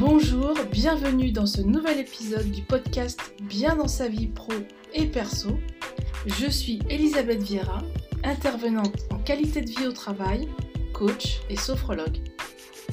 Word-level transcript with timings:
Bonjour, 0.00 0.54
bienvenue 0.72 1.30
dans 1.30 1.44
ce 1.44 1.60
nouvel 1.60 1.98
épisode 1.98 2.50
du 2.50 2.62
podcast 2.62 3.20
Bien 3.42 3.76
dans 3.76 3.86
sa 3.86 4.08
vie 4.08 4.28
pro 4.28 4.54
et 4.94 5.04
perso. 5.04 5.58
Je 6.24 6.48
suis 6.48 6.78
Elisabeth 6.88 7.42
Vieira, 7.42 7.82
intervenante 8.24 8.96
en 9.10 9.18
qualité 9.18 9.60
de 9.60 9.68
vie 9.68 9.86
au 9.86 9.92
travail, 9.92 10.48
coach 10.94 11.40
et 11.50 11.56
sophrologue. 11.56 12.16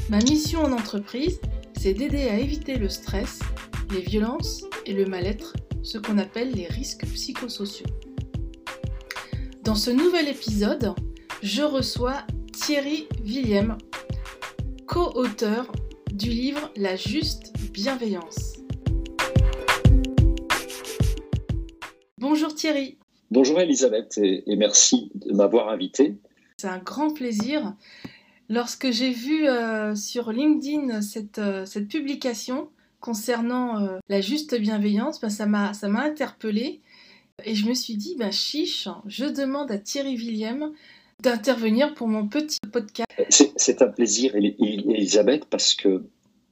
Ma 0.09 0.17
mission 0.17 0.61
en 0.61 0.73
entreprise, 0.73 1.39
c'est 1.79 1.93
d'aider 1.93 2.27
à 2.27 2.39
éviter 2.39 2.75
le 2.75 2.89
stress, 2.89 3.39
les 3.91 4.01
violences 4.01 4.65
et 4.85 4.91
le 4.91 5.05
mal-être, 5.05 5.53
ce 5.83 5.97
qu'on 5.99 6.17
appelle 6.17 6.51
les 6.51 6.67
risques 6.67 7.05
psychosociaux. 7.05 7.87
Dans 9.63 9.75
ce 9.75 9.91
nouvel 9.91 10.27
épisode, 10.27 10.93
je 11.41 11.61
reçois 11.61 12.23
Thierry 12.51 13.07
Willem, 13.23 13.77
co-auteur 14.87 15.71
du 16.17 16.29
livre 16.29 16.71
La 16.75 16.95
juste 16.95 17.53
bienveillance. 17.71 18.55
Bonjour 22.17 22.55
Thierry. 22.55 22.97
Bonjour 23.29 23.59
Elisabeth 23.59 24.17
et, 24.17 24.43
merci 24.55 25.11
de 25.13 25.33
m'avoir 25.33 25.69
invité. 25.69 26.15
C'est 26.57 26.67
un 26.67 26.79
grand 26.79 27.13
plaisir. 27.13 27.75
Lorsque 28.49 28.89
j'ai 28.89 29.11
vu 29.11 29.47
euh, 29.47 29.93
sur 29.93 30.31
LinkedIn 30.31 31.01
cette, 31.01 31.37
euh, 31.37 31.65
cette 31.65 31.87
publication 31.87 32.69
concernant 32.99 33.79
euh, 33.79 33.99
la 34.09 34.21
juste 34.21 34.59
bienveillance, 34.59 35.21
ben, 35.21 35.29
ça 35.29 35.45
m'a 35.45 35.71
interpellée 36.01 36.81
et 37.45 37.53
je 37.53 37.67
me 37.67 37.75
suis 37.75 37.95
dit, 37.95 38.15
ben, 38.17 38.31
chiche, 38.31 38.89
je 39.05 39.25
demande 39.25 39.71
à 39.71 39.77
Thierry 39.77 40.15
Willem 40.15 40.71
d'intervenir 41.21 41.93
pour 41.93 42.07
mon 42.07 42.27
petit 42.27 42.59
podcast. 42.71 43.07
C'est 43.55 43.81
un 43.81 43.87
plaisir, 43.87 44.35
Elisabeth, 44.35 45.45
parce 45.45 45.73
que 45.73 46.03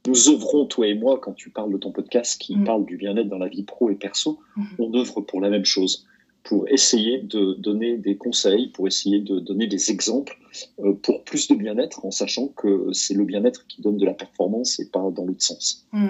nous 0.08 0.30
œuvrons, 0.30 0.66
toi 0.66 0.88
et 0.88 0.96
moi, 0.96 1.20
quand 1.22 1.34
tu 1.34 1.50
parles 1.50 1.72
de 1.72 1.78
ton 1.78 1.92
podcast 1.92 2.40
qui 2.40 2.56
mm. 2.56 2.64
parle 2.64 2.86
du 2.86 2.98
bien-être 2.98 3.30
dans 3.30 3.38
la 3.38 3.48
vie 3.48 3.64
pro 3.64 3.90
et 3.90 3.96
perso, 3.96 4.40
mm. 4.56 4.64
on 4.80 4.94
œuvre 4.96 5.22
pour 5.22 5.42
la 5.42 5.50
même 5.50 5.66
chose, 5.66 6.08
pour 6.44 6.68
essayer 6.70 7.20
de 7.20 7.54
donner 7.54 7.98
des 7.98 8.18
conseils, 8.18 8.70
pour 8.70 8.88
essayer 8.88 9.20
de 9.20 9.40
donner 9.40 9.68
des 9.68 9.92
exemples 9.92 10.38
euh, 10.80 10.94
pour 10.94 11.24
plus 11.24 11.48
de 11.48 11.56
bien-être, 11.56 12.06
en 12.06 12.12
sachant 12.12 12.48
que 12.48 12.92
c'est 12.92 13.16
le 13.16 13.24
bien-être 13.24 13.68
qui 13.68 13.82
donne 13.82 13.98
de 13.98 14.06
la 14.06 14.14
performance 14.14 14.80
et 14.80 14.90
pas 14.90 15.12
dans 15.12 15.26
l'autre 15.26 15.44
sens. 15.44 15.88
Mm. 15.92 16.08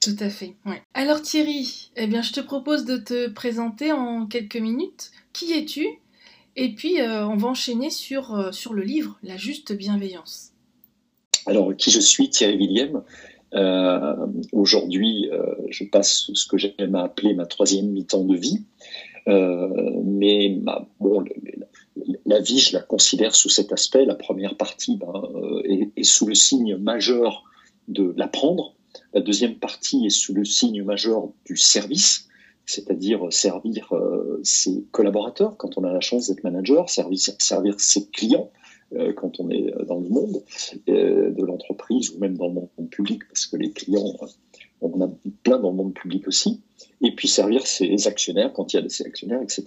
Tout 0.00 0.16
à 0.20 0.28
fait. 0.28 0.54
Alors 0.92 1.22
Thierry, 1.22 1.90
eh 1.96 2.06
bien, 2.06 2.20
je 2.20 2.32
te 2.32 2.40
propose 2.40 2.84
de 2.84 2.98
te 2.98 3.30
présenter 3.30 3.90
en 3.90 4.26
quelques 4.26 4.56
minutes. 4.56 5.10
Qui 5.32 5.52
es-tu? 5.54 5.86
Et 6.56 6.74
puis, 6.74 7.00
euh, 7.00 7.26
on 7.26 7.36
va 7.36 7.48
enchaîner 7.48 7.90
sur, 7.90 8.34
euh, 8.34 8.52
sur 8.52 8.74
le 8.74 8.82
livre, 8.82 9.18
La 9.22 9.36
juste 9.36 9.72
bienveillance. 9.72 10.52
Alors, 11.46 11.74
qui 11.76 11.90
je 11.90 12.00
suis, 12.00 12.30
Thierry 12.30 12.56
Willem. 12.56 13.02
Euh, 13.54 14.26
aujourd'hui, 14.52 15.28
je 15.68 15.84
passe 15.84 16.30
ce 16.32 16.46
que 16.46 16.58
j'aime 16.58 16.94
appeler 16.96 17.34
ma 17.34 17.46
troisième 17.46 17.90
mi-temps 17.90 18.24
de 18.24 18.36
vie. 18.36 18.62
mais 19.26 20.58
bon, 20.98 21.24
la 22.26 22.40
vie, 22.40 22.58
je 22.58 22.72
la 22.72 22.82
considère 22.82 23.34
sous 23.34 23.50
cet 23.50 23.72
aspect. 23.72 24.04
La 24.06 24.14
première 24.14 24.56
partie 24.56 24.96
ben, 24.96 25.12
est, 25.64 26.02
sous 26.02 26.26
le 26.26 26.34
signe 26.34 26.76
majeur 26.76 27.44
de 27.86 28.14
l'apprendre. 28.16 28.74
La 29.12 29.20
deuxième 29.20 29.56
partie 29.56 30.06
est 30.06 30.10
sous 30.10 30.34
le 30.34 30.44
signe 30.44 30.82
majeur 30.82 31.28
du 31.44 31.56
service 31.56 32.28
c'est-à-dire 32.66 33.32
servir 33.32 33.92
euh, 33.92 34.40
ses 34.42 34.84
collaborateurs 34.90 35.56
quand 35.56 35.76
on 35.76 35.84
a 35.84 35.92
la 35.92 36.00
chance 36.00 36.28
d'être 36.28 36.44
manager, 36.44 36.88
servir, 36.88 37.80
ses 37.80 38.06
clients 38.06 38.50
euh, 38.94 39.12
quand 39.12 39.40
on 39.40 39.50
est 39.50 39.72
dans 39.86 40.00
le 40.00 40.08
monde 40.08 40.42
euh, 40.88 41.30
de 41.30 41.44
l'entreprise 41.44 42.10
ou 42.10 42.18
même 42.18 42.36
dans 42.36 42.48
le 42.48 42.54
monde 42.54 42.90
public, 42.90 43.26
parce 43.28 43.46
que 43.46 43.56
les 43.56 43.70
clients, 43.70 44.14
on 44.80 44.92
en 44.92 45.06
a 45.06 45.10
plein 45.42 45.58
dans 45.58 45.70
le 45.70 45.76
monde 45.76 45.94
public 45.94 46.26
aussi, 46.28 46.60
et 47.02 47.14
puis 47.14 47.28
servir 47.28 47.66
ses 47.66 48.06
actionnaires 48.06 48.52
quand 48.52 48.72
il 48.72 48.76
y 48.76 48.78
a 48.78 48.82
des 48.82 49.02
actionnaires, 49.02 49.42
etc. 49.42 49.66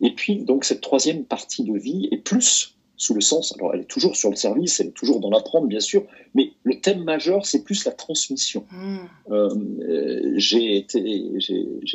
Et 0.00 0.14
puis, 0.14 0.44
donc, 0.44 0.64
cette 0.64 0.80
troisième 0.80 1.24
partie 1.24 1.64
de 1.64 1.76
vie 1.78 2.08
est 2.10 2.18
plus 2.18 2.76
sous 3.02 3.14
le 3.14 3.20
sens, 3.20 3.52
alors 3.58 3.74
elle 3.74 3.80
est 3.80 3.90
toujours 3.90 4.14
sur 4.14 4.30
le 4.30 4.36
service, 4.36 4.78
elle 4.78 4.88
est 4.88 4.92
toujours 4.92 5.18
dans 5.18 5.28
l'apprendre, 5.28 5.66
bien 5.66 5.80
sûr, 5.80 6.04
mais 6.36 6.52
le 6.62 6.80
thème 6.80 7.02
majeur, 7.02 7.44
c'est 7.44 7.64
plus 7.64 7.84
la 7.84 7.90
transmission. 7.90 8.64
Hmm. 8.70 8.98
Euh, 9.32 10.34
j'ai 10.36 10.86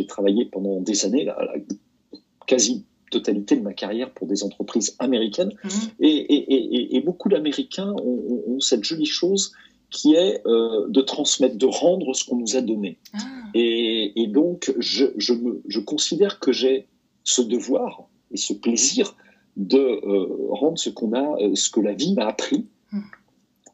travaillé 0.05 0.43
pendant 0.43 0.81
des 0.81 1.05
années, 1.05 1.23
la, 1.23 1.37
la, 1.41 1.53
quasi 2.45 2.83
totalité 3.09 3.55
de 3.55 3.61
ma 3.61 3.71
carrière 3.71 4.11
pour 4.11 4.27
des 4.27 4.43
entreprises 4.43 4.97
américaines, 4.99 5.53
hmm. 5.63 5.69
et, 6.01 7.01
beaucoup 7.05 7.29
d'Américains 7.29 7.93
ont, 8.03 8.59
cette 8.59 8.83
jolie 8.83 9.05
chose 9.05 9.53
qui 9.89 10.13
est 10.13 10.45
euh, 10.45 10.89
de 10.89 10.99
transmettre, 10.99 11.55
de 11.55 11.67
rendre 11.67 12.13
ce 12.13 12.25
qu'on 12.25 12.35
nous 12.35 12.57
a 12.57 12.61
donné. 12.61 12.97
Ah. 13.13 13.19
Et, 13.53 14.27
donc, 14.27 14.73
je, 14.77 15.33
me, 15.33 15.61
je 15.69 15.79
considère 15.79 16.41
que 16.41 16.51
j'ai 16.51 16.85
ce 17.23 17.41
devoir 17.41 18.09
et 18.31 18.35
ce 18.35 18.51
plaisir 18.51 19.15
de 19.57 19.77
euh, 19.79 20.47
rendre 20.51 20.77
ce 20.77 20.89
qu'on 20.89 21.13
a, 21.13 21.41
euh, 21.41 21.55
ce 21.55 21.69
que 21.69 21.81
la 21.81 21.93
vie 21.93 22.13
m'a 22.13 22.27
appris. 22.27 22.65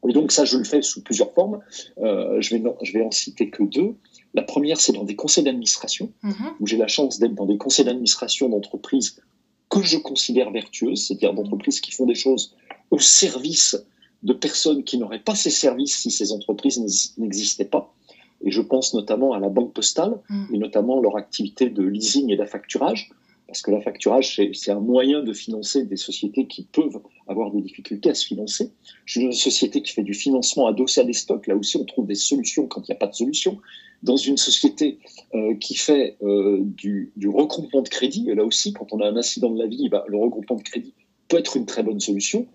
Et 0.08 0.12
donc 0.12 0.32
ça, 0.32 0.44
je 0.44 0.58
le 0.58 0.64
fais 0.64 0.82
sous 0.82 1.02
plusieurs 1.02 1.32
formes. 1.32 1.60
Euh, 1.98 2.40
je, 2.40 2.54
vais, 2.54 2.62
je 2.82 2.92
vais 2.92 3.02
en 3.02 3.10
citer 3.10 3.48
que 3.48 3.62
deux. 3.62 3.94
La 4.34 4.42
première, 4.42 4.78
c'est 4.80 4.92
dans 4.92 5.04
des 5.04 5.16
conseils 5.16 5.44
d'administration, 5.44 6.12
hmm. 6.22 6.32
où 6.60 6.66
j'ai 6.66 6.76
la 6.76 6.88
chance 6.88 7.18
d'être 7.18 7.34
dans 7.34 7.46
des 7.46 7.56
conseils 7.56 7.84
d'administration 7.84 8.48
d'entreprises 8.48 9.22
que 9.70 9.82
je 9.82 9.96
considère 9.96 10.50
vertueuses, 10.50 11.06
c'est-à-dire 11.06 11.32
d'entreprises 11.32 11.80
qui 11.80 11.90
font 11.90 12.06
des 12.06 12.14
choses 12.14 12.54
au 12.90 12.98
service 12.98 13.76
de 14.22 14.32
personnes 14.32 14.84
qui 14.84 14.98
n'auraient 14.98 15.22
pas 15.22 15.34
ces 15.34 15.50
services 15.50 15.96
si 15.96 16.10
ces 16.10 16.32
entreprises 16.32 17.14
n'existaient 17.16 17.64
pas. 17.64 17.94
Et 18.42 18.50
je 18.50 18.60
pense 18.60 18.92
notamment 18.92 19.32
à 19.32 19.38
la 19.38 19.48
banque 19.48 19.72
postale, 19.72 20.20
hmm. 20.28 20.46
et 20.52 20.58
notamment 20.58 21.00
leur 21.00 21.16
activité 21.16 21.70
de 21.70 21.82
leasing 21.82 22.30
et 22.30 22.36
d'affacturage, 22.36 23.10
parce 23.54 23.62
que 23.62 23.70
l'affacturage, 23.70 24.40
c'est 24.52 24.72
un 24.72 24.80
moyen 24.80 25.22
de 25.22 25.32
financer 25.32 25.84
des 25.84 25.96
sociétés 25.96 26.48
qui 26.48 26.64
peuvent 26.64 27.00
avoir 27.28 27.52
des 27.52 27.62
difficultés 27.62 28.10
à 28.10 28.14
se 28.14 28.26
financer. 28.26 28.72
Je 29.04 29.12
suis 29.12 29.26
une 29.26 29.32
société 29.32 29.80
qui 29.80 29.92
fait 29.92 30.02
du 30.02 30.12
financement 30.12 30.66
adossé 30.66 31.02
à 31.02 31.04
des 31.04 31.12
stocks. 31.12 31.46
Là 31.46 31.54
aussi, 31.54 31.76
on 31.76 31.84
trouve 31.84 32.08
des 32.08 32.16
solutions 32.16 32.66
quand 32.66 32.80
il 32.80 32.90
n'y 32.90 32.96
a 32.96 32.98
pas 32.98 33.06
de 33.06 33.14
solution. 33.14 33.58
Dans 34.02 34.16
une 34.16 34.38
société 34.38 34.98
euh, 35.36 35.54
qui 35.54 35.76
fait 35.76 36.16
euh, 36.24 36.62
du, 36.62 37.12
regroupement 37.28 37.82
de 37.82 37.88
crédit, 37.88 38.26
là 38.34 38.44
aussi, 38.44 38.72
quand 38.72 38.92
on 38.92 38.98
a 38.98 39.06
un 39.06 39.16
incident 39.16 39.50
de 39.50 39.62
la 39.62 39.68
vie, 39.68 39.88
bah, 39.88 40.04
le 40.08 40.18
regroupement 40.18 40.56
de 40.56 40.62
crédit 40.62 40.92
peut 41.28 41.38
être 41.38 41.56
une 41.56 41.64
très 41.64 41.84
bonne 41.84 42.00
solution. 42.00 42.48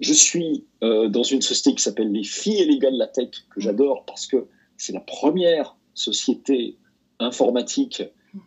Je 0.00 0.12
suis 0.12 0.66
euh, 0.82 1.08
dans 1.08 1.22
une 1.22 1.40
société 1.40 1.74
qui 1.76 1.82
s'appelle 1.82 2.12
les 2.12 2.24
filles 2.24 2.60
illégales 2.60 2.92
de 2.92 2.98
la 2.98 3.08
tech, 3.08 3.30
que 3.48 3.58
j'adore 3.62 4.04
parce 4.04 4.26
que 4.26 4.48
c'est 4.76 4.92
la 4.92 5.00
première 5.00 5.78
société 5.94 6.76
informatique 7.20 8.02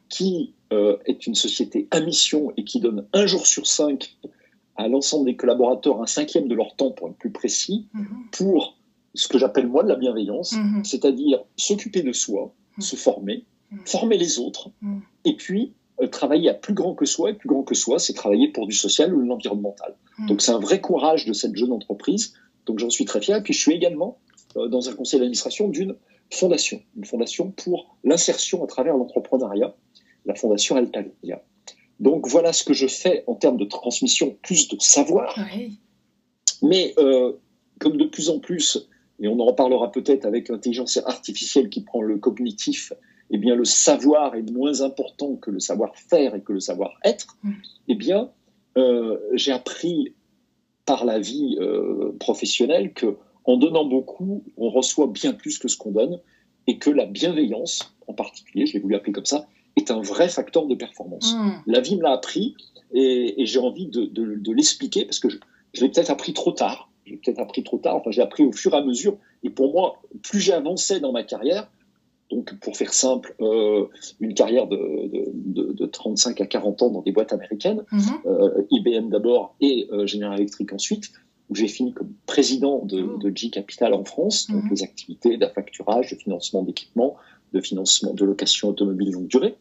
qui 0.09 0.53
euh, 0.73 0.97
est 1.05 1.27
une 1.27 1.35
société 1.35 1.87
à 1.91 1.99
mission 1.99 2.51
et 2.57 2.63
qui 2.63 2.79
donne 2.79 3.07
un 3.13 3.25
jour 3.25 3.45
sur 3.45 3.67
cinq 3.67 4.17
à 4.75 4.87
l'ensemble 4.87 5.25
des 5.25 5.35
collaborateurs 5.35 6.01
un 6.01 6.05
cinquième 6.05 6.47
de 6.47 6.55
leur 6.55 6.75
temps, 6.75 6.91
pour 6.91 7.09
être 7.09 7.17
plus 7.17 7.31
précis, 7.31 7.87
mhm. 7.93 8.07
pour 8.31 8.77
ce 9.13 9.27
que 9.27 9.37
j'appelle 9.37 9.67
moi 9.67 9.83
de 9.83 9.89
la 9.89 9.95
bienveillance, 9.95 10.53
mhm. 10.53 10.83
c'est-à-dire 10.83 11.39
s'occuper 11.55 12.01
de 12.01 12.11
soi, 12.11 12.53
mhm. 12.77 12.83
se 12.83 12.95
former, 12.95 13.45
former 13.85 14.17
les 14.17 14.39
autres, 14.39 14.69
et 15.23 15.35
puis 15.35 15.73
euh, 16.01 16.07
travailler 16.07 16.49
à 16.49 16.53
plus 16.53 16.73
grand 16.73 16.93
que 16.93 17.05
soi. 17.05 17.31
Et 17.31 17.33
plus 17.33 17.47
grand 17.47 17.63
que 17.63 17.75
soi, 17.75 17.99
c'est 17.99 18.13
travailler 18.13 18.49
pour 18.49 18.67
du 18.67 18.75
social 18.75 19.13
ou 19.13 19.21
de 19.21 19.27
l'environnemental. 19.27 19.95
Donc 20.27 20.41
c'est 20.41 20.51
un 20.51 20.59
vrai 20.59 20.81
courage 20.81 21.25
de 21.25 21.33
cette 21.33 21.55
jeune 21.55 21.71
entreprise. 21.71 22.33
Donc 22.65 22.79
j'en 22.79 22.89
suis 22.89 23.05
très 23.05 23.21
fier. 23.21 23.37
Et 23.37 23.43
puis 23.43 23.53
je 23.53 23.59
suis 23.59 23.73
également 23.73 24.17
euh, 24.57 24.67
dans 24.67 24.89
un 24.89 24.93
conseil 24.93 25.19
d'administration 25.19 25.67
d'une 25.69 25.95
fondation, 26.31 26.81
une 26.95 27.05
fondation 27.05 27.51
pour 27.51 27.97
l'insertion 28.03 28.63
à 28.63 28.67
travers 28.67 28.95
l'entrepreneuriat, 28.95 29.75
la 30.25 30.35
fondation 30.35 30.75
Altalia. 30.75 31.43
Donc 31.99 32.27
voilà 32.27 32.51
ce 32.53 32.63
que 32.63 32.73
je 32.73 32.87
fais 32.87 33.23
en 33.27 33.35
termes 33.35 33.57
de 33.57 33.65
transmission, 33.65 34.37
plus 34.41 34.67
de 34.67 34.77
savoir. 34.79 35.37
Mais 36.61 36.93
euh, 36.97 37.33
comme 37.79 37.97
de 37.97 38.05
plus 38.05 38.29
en 38.29 38.39
plus, 38.39 38.89
et 39.19 39.27
on 39.27 39.39
en 39.39 39.45
reparlera 39.45 39.91
peut-être 39.91 40.25
avec 40.25 40.49
l'intelligence 40.49 40.97
artificielle 41.05 41.69
qui 41.69 41.81
prend 41.81 42.01
le 42.01 42.17
cognitif, 42.17 42.91
eh 43.29 43.37
bien 43.37 43.55
le 43.55 43.65
savoir 43.65 44.35
est 44.35 44.49
moins 44.51 44.81
important 44.81 45.35
que 45.35 45.51
le 45.51 45.59
savoir-faire 45.59 46.35
et 46.35 46.41
que 46.41 46.53
le 46.53 46.59
savoir-être. 46.59 47.37
Mm. 47.43 47.51
Eh 47.87 47.95
bien, 47.95 48.31
euh, 48.77 49.17
j'ai 49.33 49.51
appris 49.51 50.13
par 50.85 51.05
la 51.05 51.19
vie 51.19 51.57
euh, 51.59 52.11
professionnelle 52.19 52.93
que 52.93 53.17
en 53.45 53.57
donnant 53.57 53.85
beaucoup, 53.85 54.43
on 54.57 54.69
reçoit 54.69 55.07
bien 55.07 55.33
plus 55.33 55.59
que 55.59 55.67
ce 55.67 55.77
qu'on 55.77 55.91
donne, 55.91 56.19
et 56.67 56.77
que 56.77 56.89
la 56.89 57.05
bienveillance, 57.05 57.95
en 58.07 58.13
particulier, 58.13 58.65
je 58.65 58.73
l'ai 58.73 58.79
voulu 58.79 58.95
appeler 58.95 59.13
comme 59.13 59.25
ça, 59.25 59.47
est 59.75 59.91
un 59.91 60.01
vrai 60.01 60.29
facteur 60.29 60.65
de 60.65 60.75
performance. 60.75 61.35
Hmm. 61.35 61.51
La 61.67 61.79
vie 61.79 61.95
me 61.95 62.01
l'a 62.01 62.13
appris, 62.13 62.55
et, 62.93 63.45
j'ai 63.45 63.59
envie 63.59 63.87
de, 63.87 64.51
l'expliquer, 64.51 65.05
parce 65.05 65.19
que 65.19 65.29
je, 65.29 65.37
l'ai 65.81 65.89
peut-être 65.89 66.09
appris 66.09 66.33
trop 66.33 66.51
tard. 66.51 66.89
J'ai 67.05 67.17
peut-être 67.17 67.39
appris 67.39 67.63
trop 67.63 67.77
tard, 67.77 67.97
enfin 67.97 68.09
j'ai 68.09 68.21
appris 68.21 68.43
au 68.43 68.51
fur 68.51 68.73
et 68.73 68.77
à 68.77 68.83
mesure, 68.83 69.17
et 69.43 69.49
pour 69.49 69.71
moi, 69.71 70.01
plus 70.23 70.39
j'avançais 70.39 70.99
dans 70.99 71.11
ma 71.11 71.23
carrière, 71.23 71.69
donc, 72.31 72.55
pour 72.59 72.75
faire 72.75 72.91
simple, 72.91 73.35
euh, 73.39 73.85
une 74.19 74.33
carrière 74.33 74.67
de, 74.67 75.85
35 75.85 76.41
à 76.41 76.47
40 76.47 76.81
ans 76.81 76.89
dans 76.89 77.01
des 77.01 77.11
boîtes 77.11 77.31
américaines, 77.31 77.83
hmm. 77.91 77.99
euh, 78.25 78.63
IBM 78.71 79.09
d'abord 79.09 79.55
et 79.61 79.87
euh, 79.91 80.07
General 80.07 80.39
Electric 80.39 80.73
ensuite, 80.73 81.11
où 81.49 81.55
j'ai 81.55 81.67
fini 81.67 81.93
comme 81.93 82.11
président 82.25 82.83
de, 82.85 83.01
Oh. 83.03 83.17
de 83.17 83.31
G 83.35 83.49
Capital 83.49 83.93
en 83.93 84.03
France, 84.03 84.47
donc 84.49 84.63
Mhm. 84.63 84.69
les 84.71 84.83
activités 84.83 85.37
d'affacturage, 85.37 86.09
de 86.11 86.15
financement 86.15 86.63
d'équipements, 86.63 87.15
de 87.53 87.61
financement 87.61 88.13
de 88.13 88.25
location 88.25 88.69
automobile 88.69 89.11
longue 89.11 89.27
durée. 89.27 89.55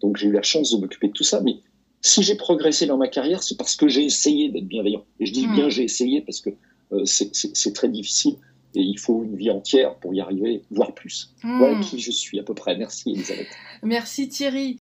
Donc 0.00 0.16
j'ai 0.16 0.26
eu 0.28 0.32
la 0.32 0.42
chance 0.42 0.72
de 0.72 0.78
m'occuper 0.78 1.08
de 1.08 1.12
tout 1.12 1.24
ça, 1.24 1.40
mais 1.40 1.56
si 2.02 2.22
j'ai 2.22 2.34
progressé 2.36 2.86
dans 2.86 2.96
ma 2.98 3.08
carrière, 3.08 3.42
c'est 3.42 3.56
parce 3.56 3.76
que 3.76 3.88
j'ai 3.88 4.04
essayé 4.04 4.48
d'être 4.50 4.66
bienveillant. 4.68 5.04
Et 5.20 5.26
je 5.26 5.32
dis 5.32 5.46
Mhm. 5.46 5.54
bien 5.54 5.68
j'ai 5.68 5.84
essayé 5.84 6.20
parce 6.22 6.40
que 6.40 6.50
euh, 6.92 7.04
c'est- 7.04 7.72
très 7.74 7.88
difficile 7.88 8.36
et 8.76 8.80
il 8.80 8.96
faut 8.98 9.24
une 9.24 9.36
vie 9.36 9.50
entière 9.50 9.96
pour 9.96 10.14
y 10.14 10.20
arriver, 10.20 10.62
voire 10.70 10.94
plus. 10.94 11.34
Hmm. 11.42 11.58
Voilà 11.58 11.80
qui 11.80 11.98
je 11.98 12.12
suis 12.12 12.38
à 12.38 12.42
peu 12.44 12.54
près. 12.54 12.76
Merci 12.76 13.10
Elisabeth. 13.10 13.48
Merci 13.82 14.28
Thierry. 14.28 14.78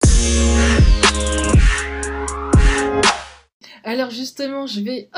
Alors 3.84 4.10
justement, 4.10 4.66
je 4.66 4.80
vais 4.80 5.08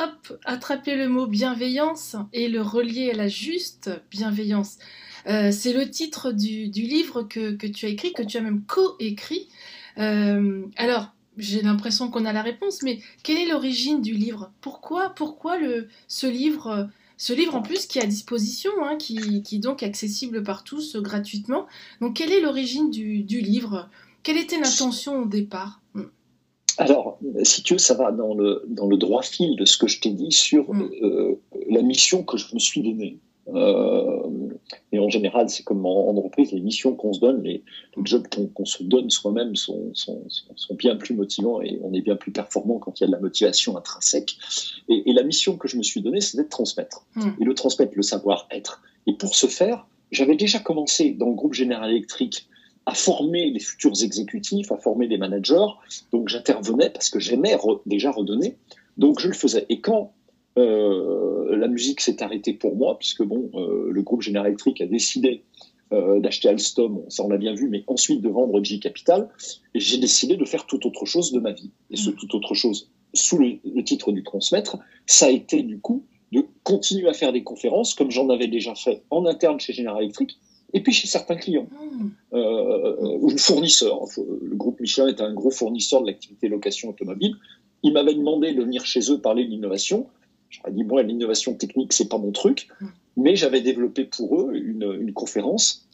attraper 0.45 0.97
le 0.97 1.09
mot 1.09 1.27
bienveillance 1.27 2.17
et 2.33 2.49
le 2.49 2.63
relier 2.63 3.11
à 3.11 3.15
la 3.15 3.29
juste 3.29 3.91
bienveillance. 4.11 4.79
Euh, 5.27 5.53
c'est 5.53 5.73
le 5.73 5.91
titre 5.91 6.33
du, 6.33 6.69
livre 6.71 7.23
que, 7.23 7.55
tu 7.67 7.87
as 7.87 7.89
écrit, 7.89 8.13
que 8.13 8.23
tu 8.23 8.37
as 8.37 8.41
même 8.41 8.63
co-écrit. 8.63 9.49
Euh, 9.99 10.65
alors, 10.77 11.13
j'ai 11.37 11.63
l'impression 11.63 12.11
qu'on 12.11 12.25
a 12.25 12.33
la 12.33 12.43
réponse, 12.43 12.83
mais 12.83 13.01
quelle 13.23 13.39
est 13.39 13.49
l'origine 13.49 14.01
du 14.01 14.13
livre? 14.13 14.51
Pourquoi, 14.61 15.11
pourquoi 15.11 15.59
ce 16.09 16.27
livre 16.27 16.89
ce 17.17 17.33
livre 17.33 17.55
en 17.55 17.63
plus 17.63 17.87
qui 17.87 17.99
est 17.99 18.03
à 18.03 18.07
disposition, 18.07 18.73
hein, 18.83 18.97
qui, 18.97 19.43
est 19.53 19.59
donc 19.59 19.83
accessible 19.83 20.43
par 20.43 20.65
tous 20.65 20.97
gratuitement? 20.97 21.67
Donc 22.01 22.17
quelle 22.17 22.33
est 22.33 22.41
l'origine 22.41 22.91
du, 22.91 23.23
livre? 23.23 23.89
Quelle 24.23 24.37
était 24.37 24.59
l'intention 24.59 25.23
au 25.23 25.27
départ? 25.27 25.81
Alors, 26.79 27.19
si 27.43 27.63
tu 27.63 27.75
veux, 27.75 27.79
ça 27.79 27.95
va 27.95 28.11
dans 28.13 28.35
le, 28.35 28.63
dans 28.69 28.87
le 28.87 28.97
droit 28.97 29.23
fil 29.23 29.57
de 29.57 29.65
ce 29.65 29.77
que 29.77 29.87
je 29.87 30.01
t'ai 30.01 30.11
dit 30.11 30.33
sur 30.33 30.73
Mm. 30.73 30.91
euh, 31.03 31.41
la 31.71 31.83
mission 31.83 32.23
que 32.25 32.37
je 32.37 32.53
me 32.55 32.59
suis 32.59 32.83
donnée. 32.83 33.19
Euh, 33.49 34.23
et 34.93 34.99
en 34.99 35.11
général, 35.11 35.51
c'est 35.51 35.63
comme 35.65 35.85
en, 35.85 36.09
en 36.09 36.17
entreprise, 36.17 36.53
les 36.53 36.61
missions 36.63 36.95
qu'on 36.97 37.13
se 37.13 37.21
donne, 37.21 37.43
les, 37.43 37.63
les 37.97 38.03
jobs 38.07 38.27
qu'on 38.55 38.65
se 38.65 38.83
donne 38.83 39.11
soi-même 39.11 39.55
sont, 39.55 39.91
sont, 39.93 40.23
sont, 40.29 40.47
sont 40.57 40.75
bien 40.75 40.97
plus 40.97 41.15
motivants 41.15 41.61
et 41.61 41.79
on 41.83 41.93
est 41.93 42.01
bien 42.01 42.17
plus 42.17 42.33
performant 42.33 42.79
quand 42.79 42.99
il 42.99 43.03
y 43.03 43.05
a 43.05 43.09
de 43.09 43.13
la 43.13 43.21
motivation 43.21 43.77
intrinsèque. 43.77 44.37
Et, 44.89 45.11
et 45.11 45.13
la 45.13 45.23
mission 45.23 45.59
que 45.59 45.69
je 45.69 45.77
me 45.77 45.83
suis 45.83 46.01
donnée, 46.01 46.23
c'est 46.23 46.39
d'être 46.39 46.49
transmettre. 46.49 47.05
Mm. 47.17 47.31
Et 47.41 47.45
le 47.45 47.55
transmettre, 47.55 47.93
le 47.97 48.03
savoir-être. 48.03 48.81
Et 49.07 49.13
pour 49.13 49.35
ce 49.37 49.47
faire, 49.47 49.87
j'avais 50.11 50.37
déjà 50.37 50.59
commencé 50.59 51.11
dans 51.13 51.29
le 51.29 51.35
groupe 51.35 51.55
Général 51.55 51.91
Electric 51.91 52.49
à 52.87 52.95
former 52.95 53.51
les 53.51 53.61
futurs 53.61 54.03
exécutifs, 54.03 54.71
à 54.73 54.77
former 54.77 55.07
les 55.07 55.19
managers. 55.19 55.67
Donc 56.13 56.29
j'intervenais 56.29 56.91
parce 56.91 57.11
que 57.11 57.19
j'aimais 57.19 57.55
re- 57.55 57.81
déjà 57.87 58.11
redonner. 58.11 58.57
Donc 58.99 59.21
je 59.21 59.29
le 59.29 59.35
faisais. 59.35 59.67
Et 59.69 59.81
quand 59.81 60.13
euh, 60.59 61.57
la 61.57 61.69
musique 61.69 62.01
s'est 62.01 62.23
arrêtée 62.23 62.53
pour 62.53 62.77
moi, 62.77 62.99
puisque 62.99 63.23
bon, 63.23 63.51
euh, 63.55 63.89
le 63.91 64.03
groupe 64.03 64.23
General 64.23 64.47
Electric 64.47 64.81
a 64.81 64.87
décidé 64.87 65.43
euh, 65.93 66.21
d'acheter 66.21 66.49
Alstom, 66.49 67.03
ça 67.09 67.25
on 67.25 67.29
l'a 67.29 67.39
bien 67.39 67.55
vu, 67.55 67.69
mais 67.69 67.85
ensuite 67.87 68.21
de 68.21 68.29
vendre 68.29 68.63
G 68.63 68.79
Capital, 68.79 69.29
j'ai 69.75 69.99
décidé 69.99 70.37
de 70.37 70.45
faire 70.45 70.67
tout 70.67 70.87
autre 70.87 71.07
chose 71.07 71.33
de 71.33 71.41
ma 71.41 71.53
vie. 71.53 71.71
Et 71.91 71.97
ce 71.97 72.11
tout 72.11 72.37
autre 72.37 72.55
chose, 72.55 72.91
sous 73.15 73.39
le, 73.39 73.59
le 73.65 73.83
titre 73.83 74.13
du 74.13 74.23
transmettre, 74.23 74.79
ça 75.07 75.27
a 75.27 75.31
été 75.31 75.63
du 75.63 75.79
coup 75.81 76.05
de 76.33 76.45
continuer 76.65 77.09
à 77.09 77.13
faire 77.13 77.33
des 77.33 77.45
conférences 77.45 77.95
comme 77.95 78.11
j'en 78.11 78.29
avais 78.29 78.49
déjà 78.49 78.75
fait 78.75 79.03
en 79.11 79.25
interne 79.27 79.61
chez 79.61 79.73
General 79.73 80.03
Electric 80.03 80.37
et 80.75 80.83
puis 80.83 80.93
chez 80.93 81.09
certains 81.09 81.37
clients 81.37 81.69
Hmm. 81.71 82.09
euh, 82.35 83.19
ou 83.21 83.31
fournisseurs. 83.39 84.01
Le 84.19 84.57
groupe 84.57 84.81
Michelin 84.81 85.07
est 85.09 85.21
un 85.21 85.33
gros 85.33 85.51
fournisseur 85.51 86.03
de 86.03 86.07
l'activité 86.09 86.49
location 86.49 86.91
automobile. 86.91 87.35
Ils 87.85 87.93
m'avaient 87.93 88.15
demandé 88.15 88.53
de 88.53 88.63
venir 88.63 88.85
chez 88.85 89.01
eux 89.13 89.19
parler 89.21 89.45
de 89.45 89.51
l'innovation. 89.51 90.09
J'aurais 90.51 90.73
dit, 90.73 90.83
moi, 90.85 91.03
l'innovation 91.03 91.55
technique, 91.55 91.93
c'est 91.93 92.09
pas 92.09 92.19
mon 92.19 92.33
truc. 92.33 92.67
Mm. 92.81 92.87
Mais 93.19 93.37
j'avais 93.37 93.61
développé 93.61 94.05
pour 94.05 94.41
eux 94.41 94.55
une, 94.55 94.97
une 95.01 95.13
conférence 95.13 95.87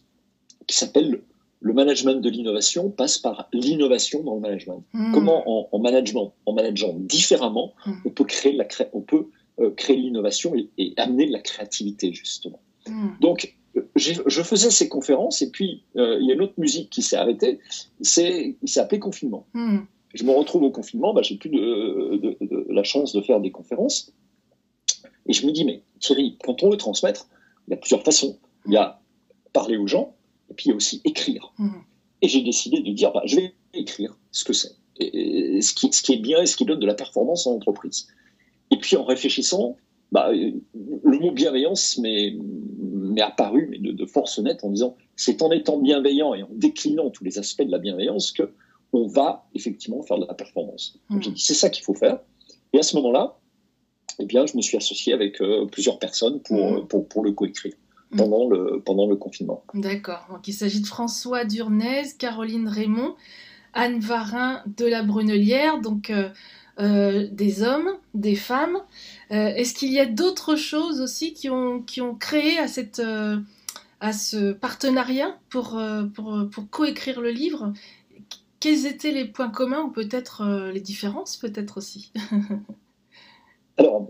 qui 0.67 0.75
s'appelle 0.77 1.21
Le 1.61 1.73
management 1.75 2.23
de 2.23 2.31
l'innovation 2.31 2.89
passe 2.91 3.19
par 3.19 3.49
l'innovation 3.53 4.23
dans 4.23 4.35
le 4.37 4.41
management. 4.41 4.83
Hmm. 4.95 5.13
Comment 5.13 5.43
en, 5.47 5.69
en 5.73 5.79
management, 5.79 6.33
en 6.47 6.55
manageant 6.55 6.95
différemment, 6.99 7.75
Mm. 7.87 7.93
on 8.07 8.11
peut 8.11 8.25
créer 8.25 8.53
la 8.55 8.67
on 8.95 9.03
peut 9.03 9.27
euh, 9.59 9.71
créer 9.77 9.97
l'innovation 9.97 10.55
et, 10.55 10.71
et 10.79 10.95
amener 10.97 11.27
de 11.27 11.33
la 11.33 11.41
créativité 11.41 12.15
justement. 12.15 12.61
Hmm. 12.89 13.09
Donc, 13.21 13.55
je 13.97 14.43
faisais 14.43 14.71
ces 14.71 14.89
conférences 14.89 15.43
et 15.43 15.51
puis 15.51 15.85
euh, 15.97 16.19
il 16.21 16.27
y 16.27 16.31
a 16.31 16.35
une 16.35 16.41
autre 16.43 16.59
musique 16.59 16.91
qui 16.91 17.03
s'est 17.03 17.17
arrêtée, 17.17 17.59
c'est, 18.01 18.57
il 18.63 18.69
s'est 18.69 18.81
appelé 18.81 18.99
confinement. 18.99 19.47
Hmm. 19.55 19.79
Je 20.15 20.25
me 20.25 20.33
retrouve 20.33 20.65
au 20.65 20.71
confinement, 20.71 21.15
bah, 21.15 21.23
j'ai 21.23 21.37
plus 21.37 21.51
de, 21.51 22.17
de- 22.17 22.37
de 22.41 22.67
la 22.69 22.83
chance 22.83 23.13
de 23.13 23.21
faire 23.21 23.41
des 23.41 23.51
conférences. 23.53 24.13
Et 25.27 25.33
je 25.33 25.47
me 25.47 25.53
dis, 25.53 25.65
mais 25.65 25.83
Thierry, 26.01 26.37
quand 26.43 26.63
on 26.65 26.71
veut 26.71 26.77
transmettre, 26.77 27.29
il 27.69 27.71
y 27.71 27.75
a 27.75 27.77
plusieurs 27.77 28.03
façons. 28.03 28.39
Il 28.67 28.73
y 28.73 28.77
a 28.77 29.01
parler 29.53 29.77
aux 29.77 29.87
gens 29.87 30.15
et 30.51 30.55
puis 30.55 30.67
il 30.67 30.69
y 30.71 30.73
a 30.73 30.77
aussi 30.77 31.01
écrire. 31.05 31.53
Hmm. 31.59 31.69
Et 32.23 32.29
j'ai 32.29 32.43
décidé 32.43 32.81
de 32.81 32.93
dire, 32.93 33.13
bah, 33.13 33.23
je 33.25 33.37
vais 33.37 33.55
écrire 33.73 34.19
ce 34.33 34.45
que 34.45 34.53
c'est, 34.53 34.73
et, 34.99 35.57
et 35.59 35.63
ce, 35.63 35.73
qui, 35.75 35.93
ce 35.93 36.03
qui 36.03 36.15
est 36.15 36.19
bien 36.19 36.43
et 36.43 36.47
ce 36.47 36.57
qui 36.57 36.65
donne 36.65 36.81
de 36.81 36.87
la 36.87 36.95
performance 36.95 37.47
en 37.47 37.53
entreprise. 37.53 38.09
Et 38.73 38.79
puis 38.79 38.97
en 38.97 39.05
réfléchissant, 39.05 39.77
bah, 40.13 40.31
le 40.33 41.19
mot 41.19 41.31
bienveillance 41.33 41.99
m'est 41.99 42.37
apparu, 43.21 43.69
mais 43.71 43.79
de, 43.79 43.93
de 43.93 44.07
force 44.07 44.39
nette, 44.39 44.65
en 44.65 44.71
disant, 44.71 44.97
c'est 45.17 45.43
en 45.43 45.51
étant 45.51 45.79
bienveillant 45.79 46.35
et 46.35 46.43
en 46.43 46.49
déclinant 46.53 47.11
tous 47.11 47.25
les 47.25 47.39
aspects 47.39 47.63
de 47.63 47.71
la 47.71 47.79
bienveillance 47.79 48.33
que 48.33 48.51
on 48.93 49.07
va 49.07 49.47
effectivement 49.55 50.03
faire 50.03 50.19
de 50.19 50.27
la 50.27 50.35
performance. 50.35 50.99
Hmm. 51.11 51.21
c'est 51.37 51.55
ça 51.55 51.71
qu'il 51.71 51.85
faut 51.85 51.95
faire. 51.95 52.19
Et 52.73 52.79
à 52.79 52.83
ce 52.83 52.97
moment-là, 52.97 53.39
eh 54.19 54.25
bien, 54.27 54.47
je 54.47 54.57
me 54.57 54.63
suis 54.63 54.77
associé 54.77 55.13
avec 55.13 55.41
euh, 55.41 55.67
plusieurs 55.67 55.99
personnes 56.01 56.41
pour, 56.41 56.57
Mhm. 56.57 56.77
euh, 56.77 56.81
pour, 56.83 57.07
pour 57.09 57.23
le 57.25 57.31
coécrire 57.33 57.75
Mhm. 58.11 58.19
pendant 58.19 58.49
le, 58.49 58.83
pendant 58.85 59.07
le 59.07 59.15
confinement. 59.15 59.63
D'accord. 59.75 60.27
Donc 60.31 60.49
il 60.49 60.53
s'agit 60.53 60.81
de 60.81 60.87
François 60.87 61.45
Durnez, 61.45 62.03
Caroline 62.19 62.67
Raymond, 62.67 63.15
Anne 63.75 64.01
Varin 64.01 64.63
de 64.77 64.87
la 64.87 65.05
Brunelière, 65.05 65.81
donc 65.81 66.11
euh, 66.11 66.29
euh, 66.81 67.29
des 67.31 67.63
hommes, 67.63 67.91
des 68.15 68.37
femmes. 68.37 68.79
Euh, 69.33 69.49
Est-ce 69.49 69.75
qu'il 69.75 69.93
y 69.93 70.01
a 70.01 70.07
d'autres 70.07 70.57
choses 70.57 71.01
aussi 71.03 71.35
qui 71.35 71.51
ont, 71.51 71.85
créé 72.19 72.59
euh, 72.99 73.37
à 74.01 74.13
ce 74.13 74.53
partenariat 74.53 75.37
pour, 75.51 75.79
pour, 76.15 76.49
pour 76.51 76.71
coécrire 76.71 77.21
le 77.21 77.31
livre? 77.31 77.75
Quels 78.61 78.87
étaient 78.87 79.13
les 79.13 79.27
points 79.27 79.51
communs 79.51 79.83
ou 79.83 79.91
peut-être 79.91 80.71
les 80.73 80.81
différences 80.81 81.37
peut-être 81.37 81.77
aussi? 81.77 82.13
Alors, 83.77 84.07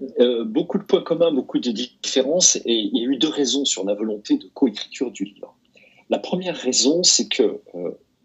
beaucoup 0.46 0.78
de 0.78 0.84
points 0.84 1.02
communs, 1.02 1.32
beaucoup 1.32 1.58
de 1.58 1.70
différences, 1.70 2.56
et 2.56 2.75
il 2.75 2.96
y 2.96 3.00
a 3.00 3.05
eu 3.05 3.16
deux 3.16 3.28
raisons 3.28 3.64
sur 3.64 3.84
la 3.84 3.94
volonté 3.94 4.37
de 4.37 4.49
coécriture 4.52 5.12
du 5.12 5.25
livre. 5.25 5.56
La 6.09 6.18
première 6.18 6.56
raison, 6.56 7.04
c'est 7.04 7.28
que, 7.28 7.61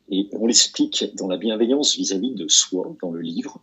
et 0.09 0.27
on 0.33 0.47
l'explique 0.47 1.05
dans 1.15 1.27
la 1.27 1.37
bienveillance 1.37 1.95
vis-à-vis 1.95 2.33
de 2.33 2.47
soi, 2.47 2.95
dans 2.99 3.11
le 3.11 3.21
livre, 3.21 3.61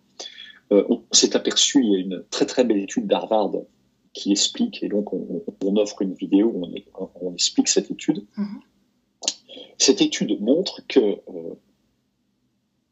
euh, 0.71 0.85
on 0.89 1.03
s'est 1.13 1.35
aperçu, 1.37 1.83
il 1.85 1.93
y 1.93 1.97
a 1.97 1.99
une 1.99 2.25
très 2.31 2.47
très 2.47 2.65
belle 2.65 2.79
étude 2.79 3.07
d'Harvard 3.07 3.53
qui 4.13 4.31
explique, 4.33 4.83
et 4.83 4.89
donc 4.89 5.13
on, 5.13 5.43
on 5.65 5.77
offre 5.77 6.03
une 6.03 6.15
vidéo 6.15 6.51
où 6.55 6.65
on, 6.67 6.75
est- 6.75 6.87
on 7.21 7.33
explique 7.35 7.69
cette 7.69 7.91
étude. 7.91 8.25
Mhm. 8.37 8.61
Cette 9.79 10.01
étude 10.01 10.41
montre 10.41 10.81
que 10.87 11.01
euh, 11.01 11.55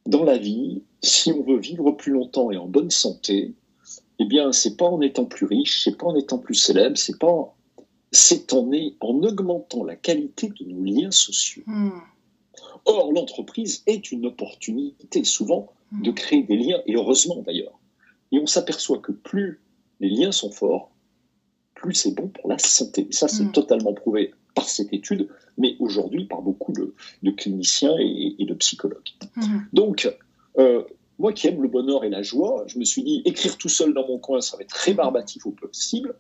dans 0.07 0.25
la 0.25 0.39
vie, 0.39 0.83
si 1.03 1.33
on 1.33 1.43
veut 1.43 1.59
vivre 1.59 1.93
plus 1.93 2.12
longtemps 2.12 2.50
et 2.50 2.57
en 2.57 2.67
bonne 2.67 2.91
santé, 2.91 3.55
eh 4.19 4.25
bien, 4.25 4.53
c'est 4.53 4.77
pas 4.77 4.87
en 4.87 5.00
étant 5.00 5.25
plus 5.25 5.47
riche, 5.47 5.83
c'est 5.85 5.97
pas 5.97 6.07
en 6.07 6.17
étant 6.17 6.39
plus 6.39 6.55
célèbre, 6.55 6.97
c'est 6.99 7.19
pas, 7.19 7.29
en- 7.31 7.55
c'est 8.12 8.53
en, 8.53 8.69
augmentant 9.00 9.85
la 9.85 9.97
qualité 9.97 10.49
de 10.49 10.65
nos 10.65 10.83
liens 10.83 11.11
sociaux. 11.11 11.62
Hmm. 11.67 11.91
Or, 12.85 13.13
l'entreprise 13.13 13.83
est 13.87 14.11
une 14.13 14.27
opportunité 14.27 15.25
souvent 15.25 15.73
de 15.93 16.11
créer 16.13 16.43
des 16.43 16.57
liens, 16.57 16.81
et 16.87 16.95
heureusement 16.95 17.43
d'ailleurs. 17.45 17.79
Et 18.33 18.39
on 18.39 18.47
s'aperçoit 18.47 18.99
que 18.99 19.13
plus 19.13 19.61
les 19.99 20.09
liens 20.09 20.31
sont 20.33 20.51
forts, 20.53 20.91
plus 21.75 21.95
c'est 21.95 22.13
bon 22.15 22.29
pour 22.29 22.49
la 22.49 22.59
santé. 22.59 23.09
Ça, 23.11 23.27
c'est 23.27 23.45
Mm. 23.45 23.53
totalement 23.53 23.93
prouvé 23.93 24.33
par 24.55 24.69
cette 24.69 24.93
étude, 24.93 25.29
mais 25.59 25.77
aujourd'hui 25.81 26.27
par 26.27 26.43
beaucoup 26.43 26.73
de, 26.73 26.95
de 27.23 27.31
cliniciens 27.31 27.97
et, 27.99 28.37
et 28.39 28.45
de 28.45 28.55
psychologues. 28.55 29.11
Hmm. 29.37 29.61
Donc, 29.73 30.13
euh, 30.59 30.83
moi 31.19 31.33
qui 31.33 31.47
aime 31.49 31.63
le 31.63 31.69
bonheur 31.69 32.05
et 32.05 32.09
la 32.09 32.23
joie, 32.23 32.65
je 32.67 32.79
me 32.79 32.85
suis 32.85 33.03
dit, 33.03 33.23
écrire 33.25 33.57
tout 33.59 33.69
seul 33.69 33.95
dans 33.95 34.07
mon 34.07 34.19
coin, 34.19 34.41
ça 34.41 34.57
va 34.57 34.63
être 34.63 34.73
rébarbatif 34.73 35.47
au 35.47 35.51
possible. 35.51 36.15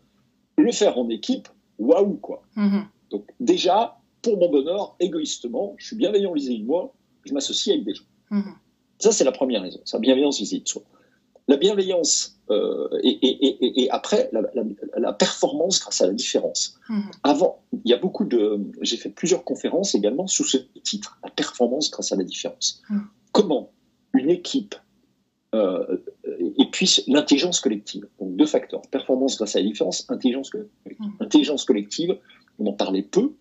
Le 0.58 0.72
faire 0.72 0.98
en 0.98 1.08
équipe, 1.08 1.48
waouh 1.78 2.14
quoi. 2.16 2.42
Hmm. 2.56 2.82
Donc 3.10 3.24
déjà, 3.40 3.99
pour 4.22 4.38
mon 4.38 4.50
bonheur, 4.50 4.96
égoïstement, 5.00 5.74
je 5.78 5.86
suis 5.86 5.96
bienveillant 5.96 6.32
vis-à-vis 6.32 6.60
de 6.60 6.66
moi, 6.66 6.94
je 7.24 7.32
m'associe 7.32 7.74
avec 7.74 7.84
des 7.86 7.94
gens. 7.94 8.04
Hmm. 8.30 8.42
Ça, 8.98 9.12
c'est 9.12 9.24
la 9.24 9.32
première 9.32 9.62
raison, 9.62 9.80
sa 9.84 9.98
bienveillance 9.98 10.38
vis-à-vis 10.38 10.62
de 10.62 10.68
soi. 10.68 10.82
La 11.48 11.56
bienveillance, 11.56 12.38
euh, 12.50 12.88
et, 13.02 13.08
et- 13.08 13.46
et- 13.64 13.82
et 13.82 13.90
après, 13.90 14.28
la, 14.32 14.42
la- 14.54 14.62
la 14.98 15.12
performance 15.12 15.80
grâce 15.80 16.00
à 16.00 16.06
la 16.06 16.12
différence. 16.12 16.76
Hmm. 16.88 17.00
Avant, 17.24 17.62
il 17.72 17.90
y 17.90 17.94
a 17.94 17.96
beaucoup 17.96 18.24
de. 18.24 18.60
J'ai 18.82 18.96
fait 18.96 19.08
plusieurs 19.10 19.42
conférences 19.42 19.94
également 19.94 20.26
sous 20.26 20.44
ce 20.44 20.58
titre, 20.84 21.18
la 21.24 21.30
performance 21.30 21.90
grâce 21.90 22.12
à 22.12 22.16
la 22.16 22.24
différence. 22.24 22.82
Mm. 22.90 22.98
Comment 23.32 23.70
une 24.14 24.30
équipe 24.30 24.74
euh, 25.54 25.96
et 26.58 26.66
puis 26.70 27.02
l'intelligence 27.08 27.58
collective. 27.60 28.06
Donc 28.20 28.36
deux 28.36 28.46
facteurs. 28.46 28.82
Performance 28.82 29.36
grâce 29.36 29.56
à 29.56 29.60
la 29.60 29.64
différence, 29.66 30.04
intelligence 30.08 30.50
collective. 30.50 30.96
Intelligence 31.18 31.64
collective, 31.64 32.16
on 32.60 32.66
en 32.66 32.72
parlait 32.72 33.02
peu. 33.02 33.32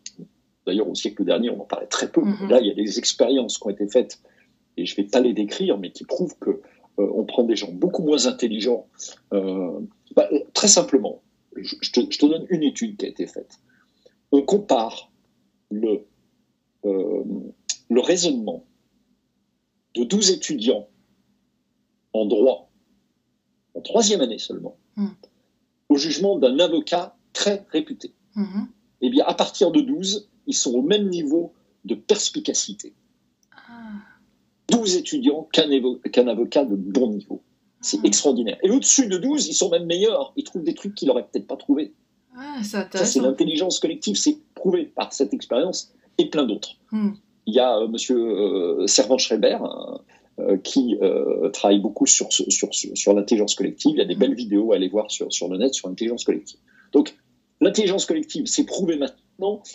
D'ailleurs, 0.69 0.87
au 0.87 0.93
siècle 0.93 1.25
dernier, 1.25 1.49
on 1.49 1.61
en 1.61 1.65
parlait 1.65 1.87
très 1.87 2.11
peu. 2.11 2.21
Là, 2.47 2.59
il 2.59 2.67
y 2.67 2.71
a 2.71 2.75
des 2.75 2.99
expériences 2.99 3.57
qui 3.57 3.65
ont 3.65 3.71
été 3.71 3.87
faites, 3.87 4.19
et 4.77 4.85
je 4.85 4.93
ne 4.93 5.03
vais 5.03 5.09
pas 5.09 5.19
les 5.19 5.33
décrire, 5.33 5.79
mais 5.79 5.91
qui 5.91 6.03
prouvent 6.03 6.37
que 6.39 6.61
on 6.97 7.23
prend 7.23 7.43
des 7.43 7.55
gens 7.55 7.71
beaucoup 7.71 8.03
moins 8.03 8.27
intelligents. 8.27 8.87
Bah, 9.31 10.29
très 10.53 10.67
simplement, 10.67 11.23
je 11.55 11.91
te, 11.91 12.01
je 12.09 12.19
te, 12.19 12.25
donne 12.27 12.45
une 12.49 12.61
étude 12.61 12.97
qui 12.97 13.05
a 13.05 13.09
été 13.09 13.25
faite. 13.25 13.59
On 14.31 14.43
compare 14.43 15.09
le, 15.71 16.05
le 16.83 17.99
raisonnement 17.99 18.63
de 19.95 20.03
12 20.03 20.31
étudiants 20.31 20.87
en 22.13 22.25
droit, 22.25 22.69
en 23.73 23.81
troisième 23.81 24.21
année 24.21 24.37
seulement, 24.37 24.77
mm. 24.95 25.07
au 25.89 25.97
jugement 25.97 26.37
d'un 26.37 26.57
avocat 26.59 27.15
très 27.33 27.65
réputé. 27.71 28.13
Mm-hmm. 28.35 28.67
Eh 29.01 29.09
bien, 29.09 29.25
à 29.25 29.33
partir 29.33 29.71
de 29.71 29.81
12, 29.81 30.29
ils 30.49 30.55
sont 30.55 30.73
au 30.73 30.81
même 30.81 31.07
niveau 31.07 31.53
de 31.85 31.95
perspicacité. 31.95 32.93
Ah. 33.53 33.93
12 34.71 34.97
étudiants 34.97 35.47
qu'un 35.53 36.27
avocat 36.27 36.65
de 36.65 36.75
bon 36.75 37.11
niveau. 37.11 37.41
C'est 37.81 37.99
ah. 38.03 38.07
extraordinaire. 38.07 38.57
Et 38.63 38.71
au-dessus 38.71 39.07
de 39.07 39.17
12, 39.17 39.47
ils 39.47 39.53
sont 39.53 39.69
même 39.69 39.85
meilleurs. 39.85 40.33
Ils 40.35 40.43
trouvent 40.43 40.63
des 40.63 40.73
trucs 40.73 40.95
qu'ils 40.95 41.07
n'auraient 41.07 41.27
peut-être 41.31 41.47
pas 41.47 41.55
trouvés. 41.55 41.93
Ah, 42.35 42.61
ça, 42.63 42.87
c'est 42.91 43.19
l'intelligence 43.19 43.79
collective, 43.79 44.15
c'est 44.15 44.37
prouvé 44.55 44.85
par 44.85 45.13
cette 45.13 45.33
expérience 45.33 45.93
et 46.17 46.29
plein 46.29 46.45
d'autres. 46.45 46.77
Mm. 46.91 47.11
Il 47.45 47.53
y 47.53 47.59
a 47.59 47.77
M. 47.77 47.81
Euh, 47.83 47.87
monsieur 47.87 48.17
euh, 48.17 48.87
Servan-Schreiber, 48.87 49.59
euh, 50.39 50.57
qui 50.57 50.97
travaille 51.53 51.79
beaucoup 51.79 52.07
sur, 52.07 52.31
sur, 52.31 52.73
sur, 52.73 53.13
l'intelligence 53.13 53.55
collective. 53.55 53.91
Il 53.95 53.99
y 53.99 54.01
a 54.01 54.05
des 54.05 54.15
belles 54.15 54.35
vidéos 54.35 54.71
à 54.71 54.77
aller 54.77 54.89
voir 54.89 55.11
sur, 55.11 55.31
sur 55.31 55.47
le 55.47 55.57
net 55.57 55.73
sur 55.73 55.89
l'intelligence 55.89 56.23
collective. 56.23 56.59
Donc, 56.91 57.15
l'intelligence 57.61 58.05
collective, 58.05 58.45
c'est 58.45 58.65
prouvé 58.65 58.97
maintenant, 58.97 59.23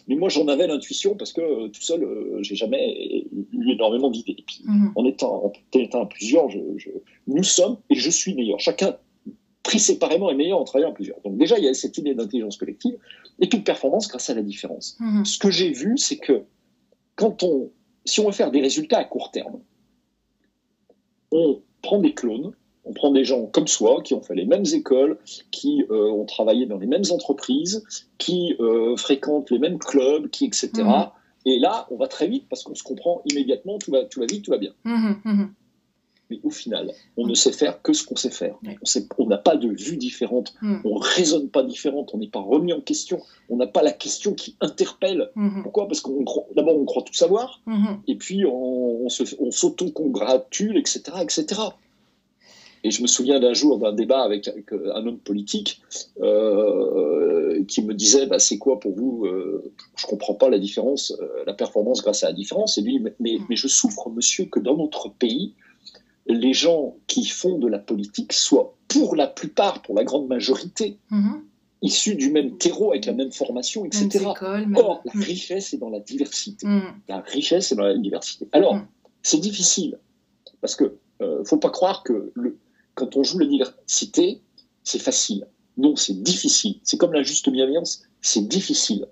mais 0.09 0.16
moi 0.16 0.28
j'en 0.28 0.47
avais 0.49 0.66
l'intuition 0.66 1.16
parce 1.16 1.33
que 1.33 1.68
tout 1.68 1.83
seul, 1.83 2.06
j'ai 2.40 2.54
jamais 2.54 3.26
eu 3.52 3.73
énormément 3.73 4.11
d'idées. 4.11 4.37
Et 4.38 4.44
puis, 4.47 4.62
mhm. 4.64 4.92
en, 4.94 5.04
étant, 5.04 5.47
en 5.47 5.78
étant 5.78 6.06
plusieurs, 6.06 6.50
je, 6.50 6.59
nous 7.26 7.42
sommes 7.42 7.78
et 7.90 7.94
je 7.94 8.11
suis 8.11 8.35
meilleur. 8.35 8.61
Chacun 8.61 8.97
pris 9.62 9.78
séparément 9.78 10.30
est 10.30 10.35
meilleur 10.35 10.61
en 10.61 10.64
travaillant 10.64 10.90
à 10.90 10.94
plusieurs. 10.94 11.21
Donc 11.23 11.37
déjà, 11.38 11.59
il 11.59 11.64
y 11.64 11.68
a 11.68 11.75
cette 11.75 11.97
idée 11.99 12.14
d'intelligence 12.14 12.56
collective 12.56 12.97
et 13.40 13.47
de 13.47 13.56
performance 13.56 14.09
grâce 14.09 14.30
à 14.30 14.35
la 14.35 14.42
différence. 14.42 14.97
Mhm. 15.00 15.25
Ce 15.25 15.38
que 15.38 15.50
j'ai 15.50 15.71
vu, 15.71 15.97
c'est 15.97 16.18
que 16.18 16.44
quand 17.16 17.42
on, 17.42 17.71
si 18.04 18.21
on 18.21 18.26
veut 18.26 18.33
faire 18.33 18.50
des 18.50 18.61
résultats 18.61 18.99
à 18.99 19.04
court 19.04 19.30
terme, 19.30 19.61
on 21.33 21.62
prend 21.83 21.99
des 21.99 22.14
clones, 22.14 22.54
on 22.85 22.93
prend 22.93 23.11
des 23.11 23.25
gens 23.25 23.47
comme 23.47 23.67
soi 23.67 24.03
qui 24.03 24.14
ont 24.14 24.23
fait 24.23 24.35
les 24.35 24.45
mêmes 24.45 24.67
écoles, 24.73 25.19
qui 25.50 25.85
euh, 25.91 26.11
ont 26.11 26.25
travaillé 26.25 26.67
dans 26.67 26.79
les 26.79 26.87
mêmes 26.87 27.05
entreprises, 27.11 27.85
qui 28.19 28.55
euh, 28.61 28.97
fréquentent 28.97 29.50
les 29.50 29.59
mêmes 29.59 29.79
clubs, 29.79 30.29
qui 30.29 30.45
etc. 30.45 30.71
Mmh. 30.75 31.11
Et 31.47 31.59
là, 31.59 31.87
on 31.91 31.97
va 31.97 32.09
très 32.09 32.26
vite 32.26 32.47
parce 32.49 32.62
qu'on 32.62 32.75
se 32.75 32.83
comprend 32.83 33.23
immédiatement, 33.26 33.79
tout 33.79 33.91
va, 33.91 34.05
tout 34.05 34.21
va 34.21 34.26
vite, 34.26 34.45
tout 34.45 34.50
va 34.50 34.59
bien. 34.59 34.73
Mmh, 34.85 35.14
mmh, 35.25 35.45
mais 36.31 36.41
au 36.43 36.50
final, 36.50 36.91
on 37.19 37.26
ne 37.26 37.35
sait 37.35 37.53
faire 37.53 37.83
que 37.83 37.93
ce 37.93 38.05
qu'on 38.05 38.17
sait 38.17 38.31
faire. 38.31 38.57
On 39.19 39.26
n'a 39.26 39.37
pas 39.37 39.57
de 39.57 39.69
vue 39.69 39.99
différente, 39.99 40.55
on 40.62 40.81
on 40.85 40.95
raisonne 40.95 41.50
pas 41.50 41.62
différente, 41.62 42.14
on 42.14 42.19
n'est 42.19 42.29
pas 42.29 42.41
remis 42.41 42.73
en 42.73 42.81
question, 42.81 43.21
on 43.50 43.57
n'a 43.57 43.67
pas 43.67 43.83
la 43.83 43.93
question 43.93 44.33
qui 44.33 44.57
interpelle. 44.61 45.31
Pourquoi? 45.62 45.87
Parce 45.87 46.00
qu'on 46.00 46.25
d'abord 46.57 46.79
on 46.79 46.85
croit 46.87 47.03
tout 47.03 47.12
savoir, 47.12 47.61
et 48.07 48.17
puis 48.17 48.47
on, 48.47 49.05
on 49.05 49.50
s'auto-congratule, 49.50 50.79
etc., 50.79 51.03
etc. 51.21 51.61
Et 52.85 52.91
je 52.91 53.00
me 53.00 53.07
souviens 53.07 53.41
d'un 53.41 53.55
jour 53.55 53.79
d'un 53.79 53.95
débat 53.95 54.23
avec, 54.23 54.49
un 54.49 55.07
homme 55.07 55.19
politique 55.19 55.81
euh, 56.21 57.64
qui 57.67 57.83
me 57.83 57.95
disait 57.95 58.26
bah, 58.26 58.38
C'est 58.38 58.59
quoi 58.59 58.79
pour 58.79 58.95
vous 58.95 59.25
euh, 59.25 59.73
Je 59.97 60.07
ne 60.07 60.11
comprends 60.11 60.35
pas 60.35 60.50
la 60.50 60.59
différence, 60.59 61.12
euh, 61.19 61.45
la 61.47 61.55
performance 61.55 62.03
grâce 62.03 62.23
à 62.25 62.26
la 62.26 62.35
différence. 62.35 62.76
Et 62.76 62.83
lui, 62.83 63.00
mais, 63.00 63.38
mais 63.49 63.57
je 63.57 63.69
souffre, 63.69 64.11
monsieur, 64.11 64.45
que 64.45 64.61
dans 64.61 64.76
notre 64.76 65.09
pays, 65.09 65.55
les 66.26 66.53
gens 66.53 66.97
qui 67.07 67.25
font 67.25 67.59
de 67.59 67.69
la 67.69 67.79
politique 67.79 68.35
soient, 68.35 68.75
pour 68.88 69.17
la 69.17 69.26
plupart, 69.26 69.81
pour 69.81 69.95
la 69.95 70.05
grande 70.05 70.29
majorité, 70.29 70.99
mhm. 71.11 71.43
issus 71.81 72.17
du 72.17 72.31
même 72.31 72.59
terreau, 72.59 72.91
avec 72.91 73.07
la 73.07 73.14
même 73.14 73.33
formation, 73.33 73.87
etc. 73.87 74.26
Or, 74.76 75.03
la 75.05 75.21
richesse 75.21 75.73
est 75.73 75.79
dans 75.79 75.91
la 75.91 76.00
diversité. 76.00 76.67
Mhm. 76.67 76.83
La 77.09 77.21
richesse 77.21 77.73
est 77.73 77.76
dans 77.76 77.85
la 77.85 77.97
diversité. 77.97 78.47
Alors, 78.53 78.75
mhm. 78.75 78.87
c'est 79.23 79.41
difficile, 79.41 79.99
parce 80.61 80.76
que 80.76 80.99
euh, 81.23 81.45
faut 81.45 81.59
pas 81.59 81.71
croire 81.71 82.03
que 82.03 82.33
le, 82.35 82.59
quand 82.95 83.17
on 83.17 83.23
joue 83.23 83.39
la 83.39 83.47
diversité, 83.47 84.41
c'est 84.83 85.01
facile. 85.01 85.47
Non, 85.77 85.97
c'est 85.97 86.23
difficile. 86.23 86.77
C'est 86.85 86.97
comme 86.97 87.13
la 87.13 87.23
juste 87.23 87.51
bienveillance, 87.51 88.03
c'est 88.21 88.47
difficile. 88.47 89.07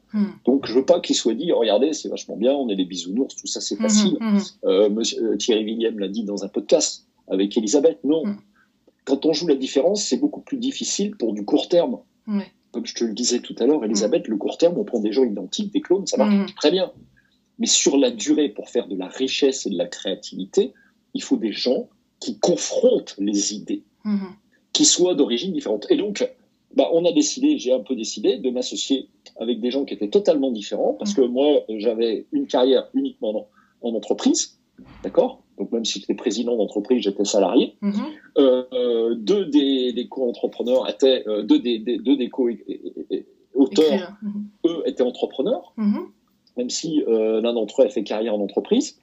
Donc, 0.45 0.67
je 0.67 0.75
veux 0.75 0.85
pas 0.85 1.01
qu'il 1.01 1.17
soit 1.17 1.35
dit, 1.35 1.51
regardez, 1.53 1.93
c'est 1.93 2.09
vachement 2.09 2.37
bien, 2.37 2.53
on 2.53 2.69
est 2.69 2.77
des 2.77 2.85
bisounours, 2.85 3.35
tout 3.35 3.47
ça, 3.47 3.61
c'est 3.61 3.77
facile. 3.77 4.17
Euh, 4.65 4.89
monsieur, 4.89 5.33
euh, 5.33 5.37
Thierry 5.37 5.65
Willem 5.65 5.99
l'a 5.99 6.09
dit 6.09 6.25
dans 6.25 6.45
un 6.45 6.49
podcast 6.49 7.07
avec 7.29 7.57
Elisabeth. 7.57 7.99
Non. 8.05 8.23
Quand 9.05 9.27
on 9.27 9.33
joue 9.33 9.49
la 9.49 9.57
différence, 9.57 10.05
c'est 10.05 10.19
beaucoup 10.19 10.41
plus 10.41 10.57
difficile 10.57 11.17
pour 11.17 11.33
du 11.33 11.45
court 11.45 11.69
terme. 11.69 11.99
Comme 12.71 12.87
je 12.87 12.95
te 12.95 13.05
le 13.05 13.13
disais 13.13 13.41
tout 13.41 13.55
à 13.59 13.67
l'heure, 13.67 13.85
Elisabeth, 13.85 14.29
le 14.29 14.37
court 14.37 14.57
terme, 14.57 14.79
on 14.79 14.85
prend 14.85 15.01
des 15.01 15.13
gens 15.13 15.25
identiques, 15.25 15.73
des 15.73 15.81
clones, 15.81 16.07
ça 16.07 16.17
marche 16.17 16.55
très 16.55 16.71
bien. 16.71 16.91
Mais 17.59 17.67
sur 17.67 17.97
la 17.99 18.11
durée, 18.11 18.49
pour 18.49 18.71
faire 18.71 18.87
de 18.89 18.97
la 18.97 19.09
richesse 19.09 19.67
et 19.67 19.71
de 19.71 19.77
la 19.77 19.87
créativité, 19.87 20.73
il 21.13 21.23
faut 21.23 21.37
des 21.37 21.53
gens 21.53 21.89
qui 22.23 22.39
confrontent 22.39 23.17
les 23.19 23.55
idées, 23.55 23.83
mm-hmm. 24.05 24.33
qui 24.73 24.85
soient 24.85 25.15
d'origine 25.15 25.53
différente. 25.53 25.87
Et 25.91 25.97
donc, 25.97 26.29
bah, 26.77 26.89
on 26.93 27.05
a 27.05 27.13
décidé, 27.13 27.59
j'ai 27.59 27.73
un 27.73 27.81
peu 27.81 27.97
décidé 27.97 28.39
de 28.39 28.51
m'associer 28.51 29.09
avec 29.39 29.61
des 29.61 29.71
gens 29.71 29.85
qui 29.85 29.95
étaient 29.95 30.09
totalement 30.09 30.51
différents, 30.51 30.95
parce 30.95 31.15
que 31.15 31.23
moi, 31.23 31.63
j'avais 31.69 32.27
une 32.33 32.47
carrière 32.47 32.89
uniquement 32.95 33.49
en 33.83 33.95
entreprise, 33.95 34.59
d'accord? 35.03 35.43
Donc 35.59 35.71
même 35.73 35.85
si 35.85 36.01
j'étais 36.01 36.15
président 36.15 36.57
d'entreprise, 36.57 37.03
j'étais 37.03 37.25
salarié. 37.25 37.75
Mhm. 37.83 37.93
Euh, 38.39 38.65
euh, 38.73 39.15
deux 39.15 39.47
des, 39.47 40.07
co-entrepreneurs 40.09 40.89
étaient, 40.89 41.27
euh, 41.29 41.43
deux 41.43 41.59
des, 41.59 41.79
deux 41.79 42.17
des 42.17 42.31
co-auteurs, 42.31 44.13
mhm. 44.23 44.45
eux 44.67 44.83
étaient 44.87 45.03
entrepreneurs, 45.03 45.75
même 46.57 46.71
si 46.71 47.03
l'un 47.07 47.53
d'entre 47.53 47.83
eux 47.83 47.87
a 47.87 47.89
fait 47.89 48.03
carrière 48.03 48.35
en 48.35 48.41
entreprise. 48.41 49.02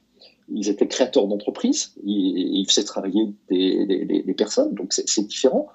Ils 0.52 0.68
étaient 0.68 0.88
créateurs 0.88 1.26
d'entreprise, 1.26 1.94
ils, 2.02 2.58
ils, 2.60 2.66
faisaient 2.66 2.84
travailler 2.84 3.32
des, 3.48 4.24
des 4.26 4.34
personnes, 4.34 4.74
donc 4.74 4.92
c'est 4.92 5.26
différent. 5.26 5.68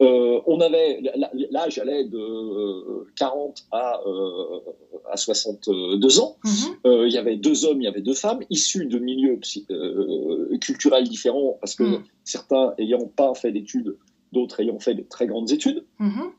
Euh, 0.00 0.40
on 0.46 0.60
avait 0.60 1.02
l'âge 1.50 1.78
allait 1.78 2.04
de 2.04 3.06
40 3.16 3.64
euh, 3.72 3.76
à, 3.76 4.00
euh, 4.06 4.60
à 5.10 5.16
62 5.16 6.20
ans. 6.20 6.36
Mhm. 6.44 7.06
il 7.06 7.12
y 7.12 7.18
avait 7.18 7.36
deux 7.36 7.64
hommes, 7.64 7.80
il 7.80 7.84
y 7.84 7.88
avait 7.88 8.00
deux 8.00 8.14
femmes, 8.14 8.40
issus 8.50 8.86
de 8.86 8.98
milieux 8.98 9.40
culturels 10.60 11.08
différents, 11.08 11.58
parce 11.60 11.74
que 11.74 11.82
mhm. 11.82 12.02
certains 12.24 12.74
ayant 12.78 13.06
pas 13.06 13.34
fait 13.34 13.52
d'études, 13.52 13.96
d'autres 14.32 14.60
ayant 14.60 14.78
fait 14.78 14.94
de 14.94 15.02
très 15.02 15.26
grandes 15.26 15.50
études. 15.50 15.84
Mhm. 15.98 16.30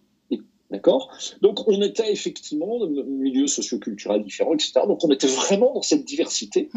D'accord 0.82 1.12
Donc, 1.42 1.68
on 1.68 1.80
était 1.84 2.12
effectivement 2.12 2.80
dans 2.80 2.88
un 2.88 3.04
milieu 3.04 3.46
socioculturel 3.46 4.24
différent, 4.24 4.56
etc. 4.56 4.82
Donc, 4.88 5.04
on 5.04 5.12
était 5.12 5.28
vraiment 5.28 5.74
dans 5.76 5.84
cette 5.84 6.06
diversité 6.06 6.70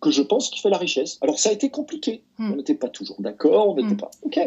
que 0.00 0.10
je 0.10 0.22
pense 0.22 0.48
qui 0.48 0.60
fait 0.60 0.70
la 0.70 0.78
richesse. 0.78 1.18
Alors, 1.20 1.38
ça 1.38 1.50
a 1.50 1.52
été 1.52 1.68
compliqué. 1.68 2.22
On 2.38 2.56
n'était 2.56 2.74
pas 2.74 2.88
toujours 2.88 3.20
d'accord, 3.20 3.68
on 3.68 3.76
n'était 3.76 3.96
pas. 3.96 4.10
OK. 4.22 4.38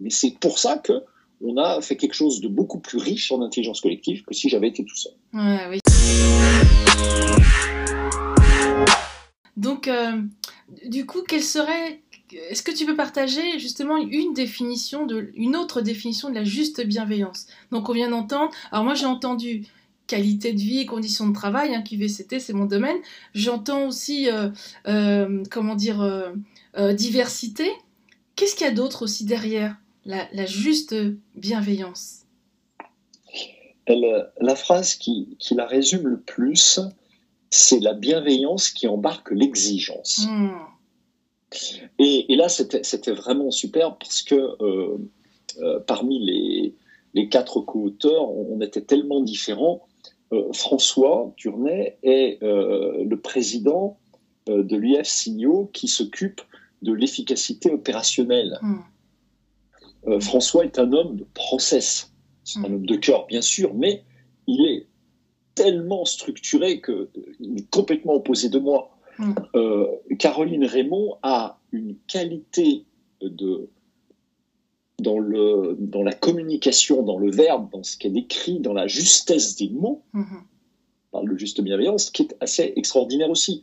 Mais 0.00 0.10
c'est 0.10 0.38
pour 0.40 0.58
ça 0.58 0.78
que 0.78 1.04
on 1.44 1.58
a 1.58 1.80
fait 1.82 1.96
quelque 1.96 2.14
chose 2.14 2.40
de 2.40 2.48
beaucoup 2.48 2.78
plus 2.78 2.98
riche 2.98 3.30
en 3.30 3.42
intelligence 3.42 3.80
collective 3.80 4.22
que 4.24 4.32
si 4.32 4.48
j'avais 4.48 4.68
été 4.68 4.84
tout 4.84 4.96
seul. 4.96 5.12
oui. 5.34 5.80
Donc, 9.56 9.86
euh, 9.86 10.22
du 10.86 11.04
coup, 11.04 11.22
quelle 11.28 11.42
serait 11.42 12.00
est-ce 12.34 12.62
que 12.62 12.70
tu 12.70 12.86
peux 12.86 12.96
partager 12.96 13.58
justement 13.58 13.96
une 13.96 14.34
définition 14.34 15.06
de 15.06 15.30
une 15.34 15.56
autre 15.56 15.80
définition 15.80 16.30
de 16.30 16.34
la 16.34 16.44
juste 16.44 16.84
bienveillance? 16.84 17.46
Donc 17.70 17.88
on 17.88 17.92
vient 17.92 18.10
d'entendre. 18.10 18.52
Alors 18.70 18.84
moi 18.84 18.94
j'ai 18.94 19.06
entendu 19.06 19.66
qualité 20.06 20.52
de 20.52 20.58
vie 20.58 20.80
et 20.80 20.86
conditions 20.86 21.28
de 21.28 21.34
travail, 21.34 21.74
hein, 21.74 21.82
QVCT 21.82 22.40
c'est 22.40 22.52
mon 22.52 22.66
domaine. 22.66 22.96
J'entends 23.34 23.86
aussi 23.86 24.28
euh, 24.30 24.50
euh, 24.86 25.42
comment 25.50 25.74
dire 25.74 26.32
diversité. 26.94 27.70
Qu'est-ce 28.36 28.54
qu'il 28.54 28.66
y 28.66 28.70
a 28.70 28.72
d'autre 28.72 29.02
aussi 29.02 29.24
derrière 29.24 29.76
la, 30.04 30.46
juste 30.46 30.94
bienveillance? 31.34 32.20
La 33.88 34.54
phrase 34.54 34.94
qui, 34.94 35.36
la 35.50 35.66
résume 35.66 36.06
le 36.06 36.18
plus, 36.18 36.80
c'est 37.50 37.80
la 37.80 37.94
bienveillance 37.94 38.70
qui 38.70 38.88
embarque 38.88 39.30
l'exigence. 39.30 40.26
Hmm. 40.28 40.50
Et, 41.98 42.34
là, 42.36 42.48
c'était 42.48 43.12
vraiment 43.12 43.50
super 43.50 43.96
parce 43.96 44.22
que 44.22 44.34
euh, 44.34 44.98
euh, 45.60 45.80
parmi 45.80 46.74
les, 47.14 47.28
quatre 47.28 47.60
co-auteurs, 47.60 48.30
on, 48.30 48.60
était 48.60 48.82
tellement 48.82 49.20
différents. 49.20 49.86
Euh, 50.32 50.52
François 50.52 51.32
Turnet 51.36 51.98
est 52.02 52.38
le 52.42 53.14
président 53.16 53.98
de 54.46 54.76
l'UFCIO 54.76 55.70
qui 55.72 55.88
s'occupe 55.88 56.40
de 56.82 56.92
l'efficacité 56.92 57.70
opérationnelle. 57.70 58.58
Hmm. 58.62 60.18
François 60.20 60.64
est 60.64 60.80
un 60.80 60.92
homme 60.92 61.16
de 61.16 61.26
process. 61.32 62.12
C'est 62.42 62.58
un 62.58 62.64
homme 62.64 62.86
de 62.86 62.96
cœur, 62.96 63.26
bien 63.26 63.40
sûr, 63.40 63.72
mais 63.72 64.02
il 64.48 64.66
est 64.66 64.86
tellement 65.54 66.04
structuré 66.04 66.80
qu'il 66.80 67.58
est 67.58 67.70
complètement 67.70 68.14
opposé 68.14 68.48
de 68.48 68.58
moi. 68.58 68.90
Euh, 69.54 69.86
Caroline 70.18 70.64
Raymond 70.64 71.18
a 71.22 71.60
une 71.70 71.96
qualité 72.06 72.84
de, 73.20 73.68
dans, 74.98 75.18
le, 75.18 75.76
dans 75.78 76.02
la 76.02 76.12
communication, 76.12 77.02
dans 77.02 77.18
le 77.18 77.30
verbe, 77.30 77.70
dans 77.70 77.82
ce 77.82 77.96
qu'elle 77.96 78.16
écrit, 78.16 78.60
dans 78.60 78.72
la 78.72 78.86
justesse 78.86 79.56
des 79.56 79.68
mots, 79.68 80.02
Mhm. 80.12 80.42
parle 81.10 81.30
de 81.30 81.36
juste 81.36 81.60
bienveillance, 81.60 82.10
qui 82.10 82.22
est 82.22 82.36
assez 82.40 82.72
extraordinaire 82.76 83.30
aussi. 83.30 83.62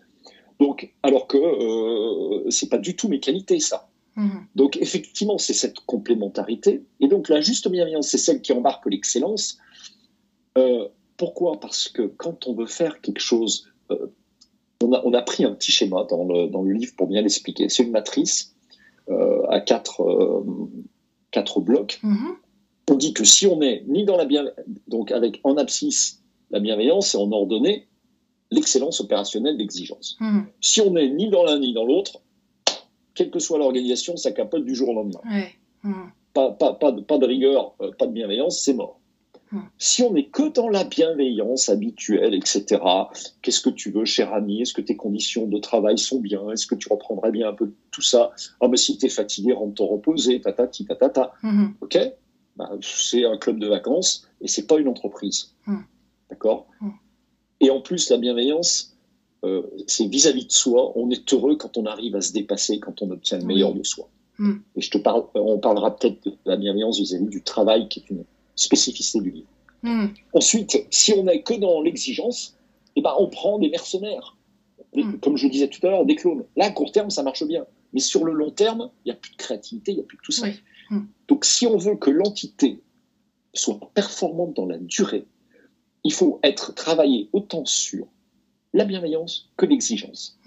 Donc, 0.60 0.94
alors 1.03 1.27
que 1.27 1.38
euh, 1.38 2.50
c'est 2.50 2.70
pas 2.70 2.77
du 2.77 2.96
tout 2.96 3.08
mes 3.08 3.20
qualités, 3.20 3.60
ça. 3.60 3.89
Mhm. 4.15 4.48
Donc, 4.56 4.77
effectivement, 4.77 5.38
c'est 5.38 5.53
cette 5.53 5.79
complémentarité. 5.82 6.84
Et 7.00 7.08
donc, 7.08 7.29
la 7.29 7.41
juste 7.41 7.68
bienveillance, 7.70 8.08
c'est 8.10 8.18
celle 8.18 8.41
qui 8.41 8.51
embarque 8.53 8.86
l'excellence. 8.86 9.58
Euh, 10.58 10.88
pourquoi? 11.18 11.60
Parce 11.60 11.89
que 11.89 12.03
quand 12.03 12.48
on 12.48 12.53
veut 12.53 12.65
faire 12.65 13.01
quelque 13.01 13.22
chose, 13.22 13.68
euh, 13.91 14.08
on, 14.83 14.93
a, 14.93 15.01
on 15.05 15.13
a 15.13 15.21
pris 15.21 15.43
un 15.43 15.51
petit 15.51 15.71
schéma 15.71 16.05
dans 16.09 16.25
le, 16.25 16.48
dans 16.48 16.62
le 16.62 16.74
livre 16.74 16.93
pour 16.95 17.07
bien 17.07 17.21
l'expliquer. 17.21 17.69
C'est 17.69 17.83
une 17.83 17.91
matrice 17.91 18.55
euh, 19.09 19.45
à 19.50 19.59
quatre, 19.59 20.01
euh, 20.01 20.43
quatre 21.31 21.59
blocs. 21.59 22.00
Mhm. 22.03 22.36
On 22.91 22.95
dit 22.95 23.13
que 23.13 23.24
si 23.24 23.45
on 23.45 23.62
est 23.62 23.83
ni 23.88 24.03
dans 24.03 24.17
la 24.17 24.25
bien, 24.25 24.45
donc 24.88 25.12
avec 25.12 25.39
en 25.43 25.57
abscisse 25.57 26.21
la 26.50 26.59
bienveillance 26.59 27.13
et 27.13 27.17
en 27.17 27.31
ordonnée 27.31 27.88
l'excellence 28.51 29.00
opérationnelle 29.00 29.57
d'exigence. 29.57 30.17
Mhm. 30.19 30.45
Si 30.62 30.81
on 30.81 30.95
est 30.95 31.09
ni 31.09 31.29
dans 31.29 31.43
l'un 31.43 31.59
ni 31.59 31.74
dans 31.74 31.86
l'autre, 31.86 32.21
quelle 33.13 33.29
que 33.29 33.39
soit 33.39 33.57
l'organisation, 33.57 34.17
ça 34.17 34.31
capote 34.31 34.65
du 34.65 34.75
jour 34.75 34.89
au 34.89 34.93
lendemain. 34.93 35.21
Ouais. 35.29 35.51
Mhm. 35.83 36.12
Pas, 36.33 36.51
pas, 36.51 36.74
pas, 36.74 36.91
de, 36.91 37.01
pas 37.01 37.17
de 37.17 37.25
rigueur, 37.25 37.74
euh, 37.81 37.91
pas 37.91 38.07
de 38.07 38.12
bienveillance, 38.12 38.62
c'est 38.62 38.74
mort. 38.74 38.99
Hmm. 39.51 39.62
Si 39.79 40.03
on 40.03 40.13
n'est 40.13 40.27
que 40.27 40.53
dans 40.53 40.70
la 40.70 40.84
bienveillance 40.84 41.70
habituelle, 41.70 42.36
etc., 42.36 42.82
qu'est-ce 43.41 43.62
que 43.62 43.70
tu 43.72 43.89
veux, 43.91 44.06
cher 44.06 44.34
ami? 44.34 44.62
Est-ce 44.62 44.74
que 44.74 44.82
tes 44.82 44.96
conditions 44.96 45.48
de 45.48 45.58
travail 45.58 45.98
sont 45.98 46.20
bien? 46.20 46.51
Est-ce 46.51 46.68
que 46.68 46.75
tu 46.75 46.88
reprendrais 46.91 47.32
bien 47.32 47.50
un 47.50 47.53
peu 47.53 47.72
tout 47.91 48.01
ça? 48.01 48.32
Ah, 48.62 48.68
mais 48.68 48.77
si 48.77 48.98
t'es 48.98 49.10
fatigué, 49.10 49.53
rentre 49.53 49.75
te 49.75 49.84
reposer, 49.84 50.39
tatati, 50.39 50.86
tatata. 50.86 51.34
Mhm. 51.41 51.74
OK? 51.82 51.98
Bah, 52.58 52.70
C'est 52.82 53.25
un 53.25 53.38
club 53.38 53.60
de 53.60 53.68
vacances 53.68 54.27
et 54.41 54.48
c'est 54.48 54.68
pas 54.68 54.77
une 54.77 54.88
entreprise. 54.88 55.53
Hmm. 55.65 55.82
D'accord? 56.29 56.68
Hmm. 56.79 56.89
Et 57.60 57.72
en 57.72 57.82
plus, 57.82 58.10
la 58.10 58.18
bienveillance, 58.18 58.96
euh, 59.44 59.63
c'est 59.88 60.06
vis-à-vis 60.06 60.46
de 60.46 60.51
soi. 60.51 60.91
On 60.96 61.10
est 61.10 61.34
heureux 61.34 61.56
quand 61.56 61.77
on 61.77 61.86
arrive 61.86 62.15
à 62.15 62.22
se 62.22 62.34
dépasser, 62.34 62.79
quand 62.79 63.01
on 63.01 63.10
obtient 63.10 63.39
le 63.39 63.46
meilleur 63.46 63.74
de 63.74 63.84
soi. 63.84 64.10
Hmm. 64.38 64.58
Et 64.75 64.82
je 64.82 64.91
te 64.91 64.98
parle, 65.00 65.24
on 65.34 65.58
parlera 65.58 65.96
peut-être 65.96 66.24
de 66.24 66.38
la 66.46 66.56
bienveillance 66.56 67.00
vis-à-vis 67.00 67.27
du 67.27 67.41
travail, 67.41 67.89
qui 67.89 68.00
est 68.00 68.10
une 68.10 68.24
spécificité 68.60 69.20
du 69.22 69.32
livre. 69.32 69.48
Mhm. 69.84 70.13
Ensuite, 70.34 70.86
si 70.92 71.13
on 71.13 71.24
n'est 71.24 71.42
que 71.42 71.54
dans 71.54 71.82
l'exigence, 71.82 72.58
eh 72.96 73.01
ben, 73.01 73.13
on 73.18 73.28
prend 73.30 73.60
des 73.60 73.70
mercenaires. 73.70 74.36
Des- 74.94 75.04
Mm. 75.04 75.20
Comme 75.20 75.38
je 75.38 75.48
disais 75.48 75.68
tout 75.70 75.86
à 75.86 75.89
l'heure, 75.92 76.06
des 76.06 76.16
clones. 76.16 76.44
Là, 76.58 76.66
à 76.66 76.72
court 76.72 76.92
terme, 76.92 77.10
ça 77.12 77.22
marche 77.24 77.44
bien. 77.46 77.66
Mais 77.94 78.00
sur 78.00 78.25
le 78.25 78.34
long 78.34 78.50
terme, 78.51 78.89
il 79.06 79.10
n'y 79.10 79.12
a 79.12 79.16
plus 79.16 79.32
de 79.32 79.36
créativité, 79.38 79.92
il 79.92 79.96
n'y 79.96 80.01
a 80.01 80.04
plus 80.04 80.18
de 80.18 80.22
tout 80.24 80.32
ça. 80.32 80.48
Oui. 80.48 80.54
Mm. 80.89 81.01
Donc, 81.28 81.46
si 81.46 81.68
on 81.68 81.78
veut 81.78 81.96
que 81.96 82.10
l'entité 82.10 82.82
soit 83.54 83.80
performante 83.94 84.56
dans 84.56 84.66
la 84.66 84.78
durée, 84.80 85.25
il 86.04 86.12
faut 86.12 86.39
être 86.44 86.74
travaillé 86.74 87.30
autant 87.34 87.66
sur 87.66 88.08
la 88.74 88.84
bienveillance 88.86 89.51
que 89.58 89.66
l'exigence. 89.68 90.39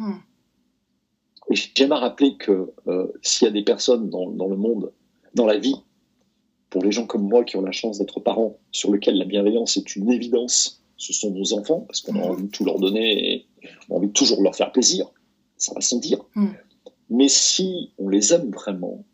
Et 1.50 1.54
j'aime 1.54 1.92
à 1.92 1.99
rappeler 1.99 2.37
que 2.37 2.73
euh, 2.87 3.12
s'il 3.23 3.47
y 3.47 3.49
a 3.49 3.52
des 3.52 3.62
personnes 3.64 4.11
dans, 4.11 4.28
dans 4.31 4.49
le 4.49 4.57
monde, 4.57 4.92
dans 5.35 5.47
la 5.47 5.59
vie, 5.59 5.76
pour 6.72 6.82
les 6.82 6.90
gens 6.90 7.06
comme 7.06 7.28
moi 7.28 7.44
qui 7.44 7.56
ont 7.56 7.60
la 7.60 7.70
chance 7.70 7.98
d'être 7.98 8.18
parents, 8.18 8.56
sur 8.72 8.90
lesquels 8.92 9.18
la 9.18 9.26
bienveillance 9.26 9.76
est 9.76 9.94
une 9.94 10.10
évidence, 10.10 10.82
ce 10.96 11.12
sont 11.12 11.30
nos 11.30 11.52
enfants, 11.52 11.80
parce 11.86 12.00
qu'on 12.00 12.14
a 12.14 12.24
Mhm. 12.24 12.30
envie 12.30 12.42
de 12.44 12.48
tout 12.50 12.64
leur 12.64 12.78
donner 12.78 13.34
et 13.34 13.46
on 13.90 13.94
a 13.94 13.98
envie 13.98 14.08
de 14.08 14.12
toujours 14.14 14.42
leur 14.42 14.56
faire 14.56 14.72
plaisir. 14.72 15.06
Ça 15.58 15.74
va 15.74 15.82
sans 15.82 15.98
dire. 15.98 16.24
Mhm. 16.35 16.54
Mais 17.11 17.28
si 17.28 17.90
on 17.98 18.08
les 18.08 18.32
aime 18.32 18.50
vraiment, 18.50 19.04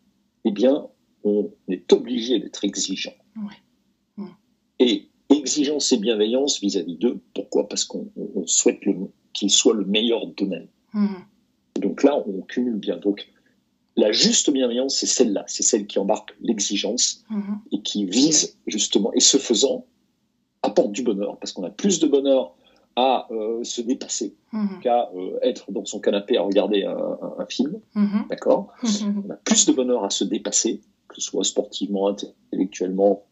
eh 0.45 0.51
bien, 0.51 0.87
on 1.25 1.51
est 1.67 1.91
obligé 1.91 2.39
d'être 2.39 2.63
exigeant. 2.63 3.13
Ouais. 3.35 3.57
Mhm. 4.15 4.29
Et 4.79 5.09
exigence 5.29 5.91
et 5.91 5.97
bienveillance 5.97 6.61
vis-à-vis 6.61 6.95
d'eux, 6.95 7.19
pourquoi? 7.35 7.67
Parce 7.67 7.83
qu'on 7.83 8.09
on- 8.15 8.29
on 8.35 8.47
souhaite 8.47 8.83
le- 8.85 8.95
qu'ils 9.33 9.51
soient 9.51 9.75
le 9.75 9.83
meilleur 9.85 10.27
d'eux-mêmes. 10.27 10.69
Donc 11.75 12.03
là, 12.03 12.23
on 12.25 12.41
cumule 12.41 12.77
bien. 12.77 12.95
Donc, 12.97 13.29
la 13.95 14.11
juste 14.11 14.49
bienveillance, 14.51 14.95
c'est 14.97 15.05
celle-là, 15.07 15.43
c'est 15.47 15.63
celle 15.63 15.87
qui 15.87 15.99
embarque 15.99 16.35
l'exigence 16.41 17.23
Mhm. 17.29 17.59
et 17.71 17.81
qui 17.81 18.05
vise 18.05 18.57
justement, 18.67 19.11
et 19.13 19.19
ce 19.19 19.37
faisant, 19.37 19.85
apporte 20.61 20.91
du 20.91 21.03
bonheur, 21.03 21.37
parce 21.39 21.51
qu'on 21.53 21.63
a 21.63 21.69
plus 21.69 21.99
de 21.99 22.07
bonheur 22.07 22.55
à 22.95 23.27
euh, 23.31 23.63
se 23.63 23.81
dépasser 23.81 24.35
Mhm. 24.51 24.79
qu'à 24.81 25.09
euh, 25.15 25.39
être 25.41 25.71
dans 25.71 25.85
son 25.85 25.99
canapé 25.99 26.37
à 26.37 26.41
regarder 26.41 26.83
un, 26.83 26.97
un- 26.97 27.35
un 27.39 27.45
film, 27.45 27.79
Mhm. 27.95 28.25
d'accord. 28.29 28.73
On 29.25 29.29
a 29.31 29.35
plus 29.37 29.65
de 29.65 29.71
bonheur 29.73 30.03
à 30.03 30.09
se 30.09 30.23
dépasser, 30.25 30.81
que 31.07 31.15
ce 31.15 31.21
soit 31.21 31.43
sportivement, 31.43 32.07
intellectuellement, 32.09 33.23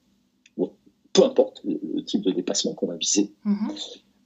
peu 1.13 1.23
importe 1.23 1.61
le, 1.65 2.03
type 2.03 2.21
de 2.21 2.31
dépassement 2.31 2.73
qu'on 2.75 2.85
va 2.87 2.95
viser, 2.95 3.31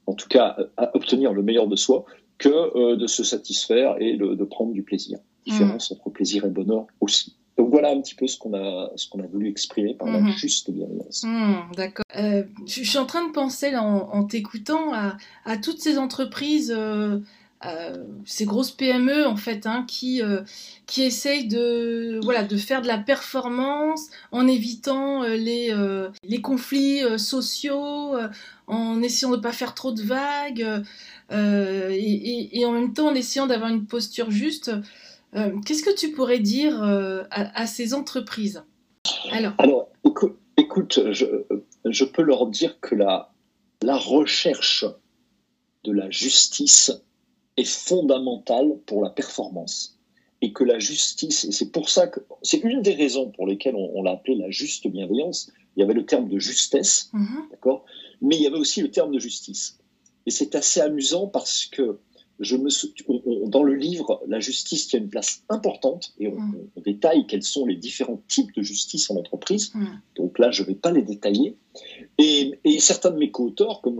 en 0.05 0.13
tout 0.13 0.27
cas 0.27 0.57
à 0.77 0.95
obtenir 0.95 1.31
le 1.31 1.41
meilleur 1.41 1.67
de 1.67 1.75
soi, 1.77 2.03
que 2.37 2.49
euh, 2.49 2.95
de 2.97 3.07
se 3.07 3.23
satisfaire 3.23 3.95
et 4.01 4.17
de 4.17 4.43
prendre 4.43 4.73
du 4.73 4.83
plaisir. 4.83 5.19
Différence 5.45 5.91
entre 5.91 6.09
plaisir 6.09 6.45
et 6.45 6.49
bonheur 6.49 6.85
aussi. 6.99 7.35
Donc 7.57 7.69
voilà 7.69 7.89
un 7.91 7.99
petit 8.01 8.15
peu 8.15 8.27
ce 8.27 8.37
qu'on 8.37 8.53
a, 8.53 8.91
ce 8.95 9.07
qu'on 9.09 9.19
a 9.23 9.27
voulu 9.27 9.49
exprimer 9.49 9.93
par 9.93 10.07
la 10.07 10.19
Mhm. 10.19 10.31
juste 10.31 10.71
bienveillance. 10.71 11.23
Hmm, 11.23 11.71
D'accord. 11.75 12.05
Euh, 12.17 12.43
je 12.65 12.83
suis 12.83 12.97
en 12.97 13.05
train 13.05 13.27
de 13.27 13.31
penser 13.33 13.71
là, 13.71 13.83
en, 13.83 14.09
en 14.13 14.23
t'écoutant 14.23 14.93
à, 14.93 15.17
à 15.45 15.57
toutes 15.57 15.79
ces 15.79 15.97
entreprises, 15.97 16.73
euh, 16.75 17.19
euh, 17.65 17.95
ces 18.25 18.45
grosses 18.45 18.71
PME 18.71 19.27
en 19.27 19.35
fait, 19.35 19.67
hein, 19.67 19.83
qui, 19.87 20.21
qui 20.87 21.03
essayent 21.03 21.47
de, 21.47 22.19
voilà, 22.23 22.43
de 22.43 22.57
faire 22.57 22.81
de 22.81 22.87
la 22.87 22.97
performance 22.97 24.07
en 24.31 24.47
évitant 24.47 25.23
les, 25.23 25.71
les 26.23 26.41
conflits 26.41 27.01
sociaux, 27.19 28.15
en 28.67 29.01
essayant 29.03 29.31
de 29.31 29.37
ne 29.37 29.41
pas 29.41 29.51
faire 29.51 29.75
trop 29.75 29.91
de 29.91 30.01
vagues 30.01 30.65
et, 31.31 31.35
et- 31.35 32.59
et 32.59 32.65
en 32.65 32.71
même 32.71 32.93
temps 32.93 33.07
en 33.09 33.15
essayant 33.15 33.45
d'avoir 33.47 33.69
une 33.69 33.85
posture 33.85 34.31
juste. 34.31 34.71
Euh, 35.35 35.59
Qu'est-ce 35.65 35.83
que 35.83 35.95
tu 35.95 36.11
pourrais 36.11 36.39
dire 36.39 36.83
euh, 36.83 37.23
à, 37.31 37.61
à 37.61 37.67
ces 37.67 37.93
entreprises? 37.93 38.63
Alors, 39.31 39.53
Alors, 39.57 39.89
écoute, 40.57 40.99
je, 41.11 41.25
je 41.85 42.05
peux 42.05 42.21
leur 42.21 42.47
dire 42.47 42.79
que 42.79 42.95
la, 42.95 43.33
la 43.81 43.97
recherche 43.97 44.85
de 45.83 45.91
la 45.91 46.09
justice 46.09 46.91
est 47.57 47.67
fondamentale 47.67 48.77
pour 48.85 49.03
la 49.03 49.09
performance. 49.09 49.97
Et 50.43 50.53
que 50.53 50.63
la 50.63 50.79
justice, 50.79 51.45
et 51.45 51.51
c'est 51.51 51.69
pour 51.71 51.89
ça 51.89 52.07
que 52.07 52.19
c'est 52.41 52.61
une 52.63 52.81
des 52.81 52.95
raisons 52.95 53.29
pour 53.29 53.45
lesquelles 53.45 53.75
on, 53.75 53.91
on 53.93 54.01
l'a 54.01 54.13
appelé 54.13 54.35
la 54.35 54.49
juste 54.49 54.87
bienveillance. 54.87 55.51
Il 55.75 55.81
y 55.81 55.83
avait 55.83 55.93
le 55.93 56.03
terme 56.03 56.27
de 56.27 56.39
justesse, 56.39 57.11
mhm, 57.13 57.47
d'accord? 57.51 57.85
Mais 58.21 58.37
il 58.37 58.41
y 58.41 58.47
avait 58.47 58.57
aussi 58.57 58.81
le 58.81 58.89
terme 58.89 59.11
de 59.13 59.19
justice. 59.19 59.77
Et 60.25 60.31
c'est 60.31 60.55
assez 60.55 60.81
amusant 60.81 61.27
parce 61.27 61.65
que 61.65 61.99
je 62.41 62.57
me, 62.57 62.69
sou- 62.69 62.91
on- 63.07 63.21
on- 63.25 63.47
dans 63.47 63.63
le 63.63 63.75
livre, 63.75 64.21
la 64.27 64.39
justice 64.39 64.87
tient 64.87 64.99
une 64.99 65.09
place 65.09 65.43
importante 65.49 66.13
et 66.19 66.27
on, 66.27 66.35
Mm. 66.39 66.55
on- 66.75 66.81
détaille 66.81 67.25
quels 67.27 67.43
sont 67.43 67.65
les 67.65 67.75
différents 67.75 68.21
types 68.27 68.53
de 68.55 68.61
justice 68.61 69.09
en 69.11 69.15
entreprise. 69.15 69.71
Mm. 69.73 69.85
Donc 70.17 70.39
là, 70.39 70.51
je 70.51 70.63
ne 70.63 70.67
vais 70.67 70.75
pas 70.75 70.91
les 70.91 71.01
détailler. 71.03 71.55
Et, 72.17 72.59
et 72.65 72.79
certains 72.79 73.11
de 73.11 73.17
mes 73.17 73.31
co-auteurs, 73.31 73.81
comme 73.81 73.99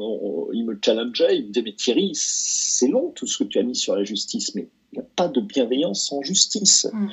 ils 0.54 0.66
me 0.66 0.78
challengeaient, 0.84 1.38
ils 1.38 1.44
me 1.48 1.52
disaient, 1.52 1.64
mais 1.64 1.74
Thierry, 1.76 2.12
c'est 2.14 2.88
long 2.90 3.12
tout 3.16 3.28
ce 3.28 3.38
que 3.38 3.44
tu 3.46 3.60
as 3.60 3.64
mis 3.64 3.76
sur 3.76 3.96
la 3.96 4.04
justice, 4.04 4.54
mais 4.56 4.68
il 4.92 5.00
n'y 5.00 5.04
a 5.06 5.08
pas 5.16 5.28
de 5.30 5.40
bienveillance 5.42 6.06
sans 6.08 6.22
justice. 6.22 6.88
Mm. 6.92 7.08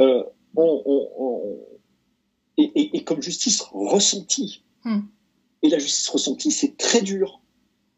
Euh, 0.00 0.22
et, 2.58 2.62
et- 2.74 2.96
et 2.96 3.04
comme 3.04 3.22
justice 3.22 3.60
ressentie. 3.72 4.62
Et 5.62 5.68
la 5.68 5.78
justice 5.78 6.08
ressentie, 6.08 6.50
c'est 6.50 6.76
très 6.76 7.02
dur. 7.02 7.40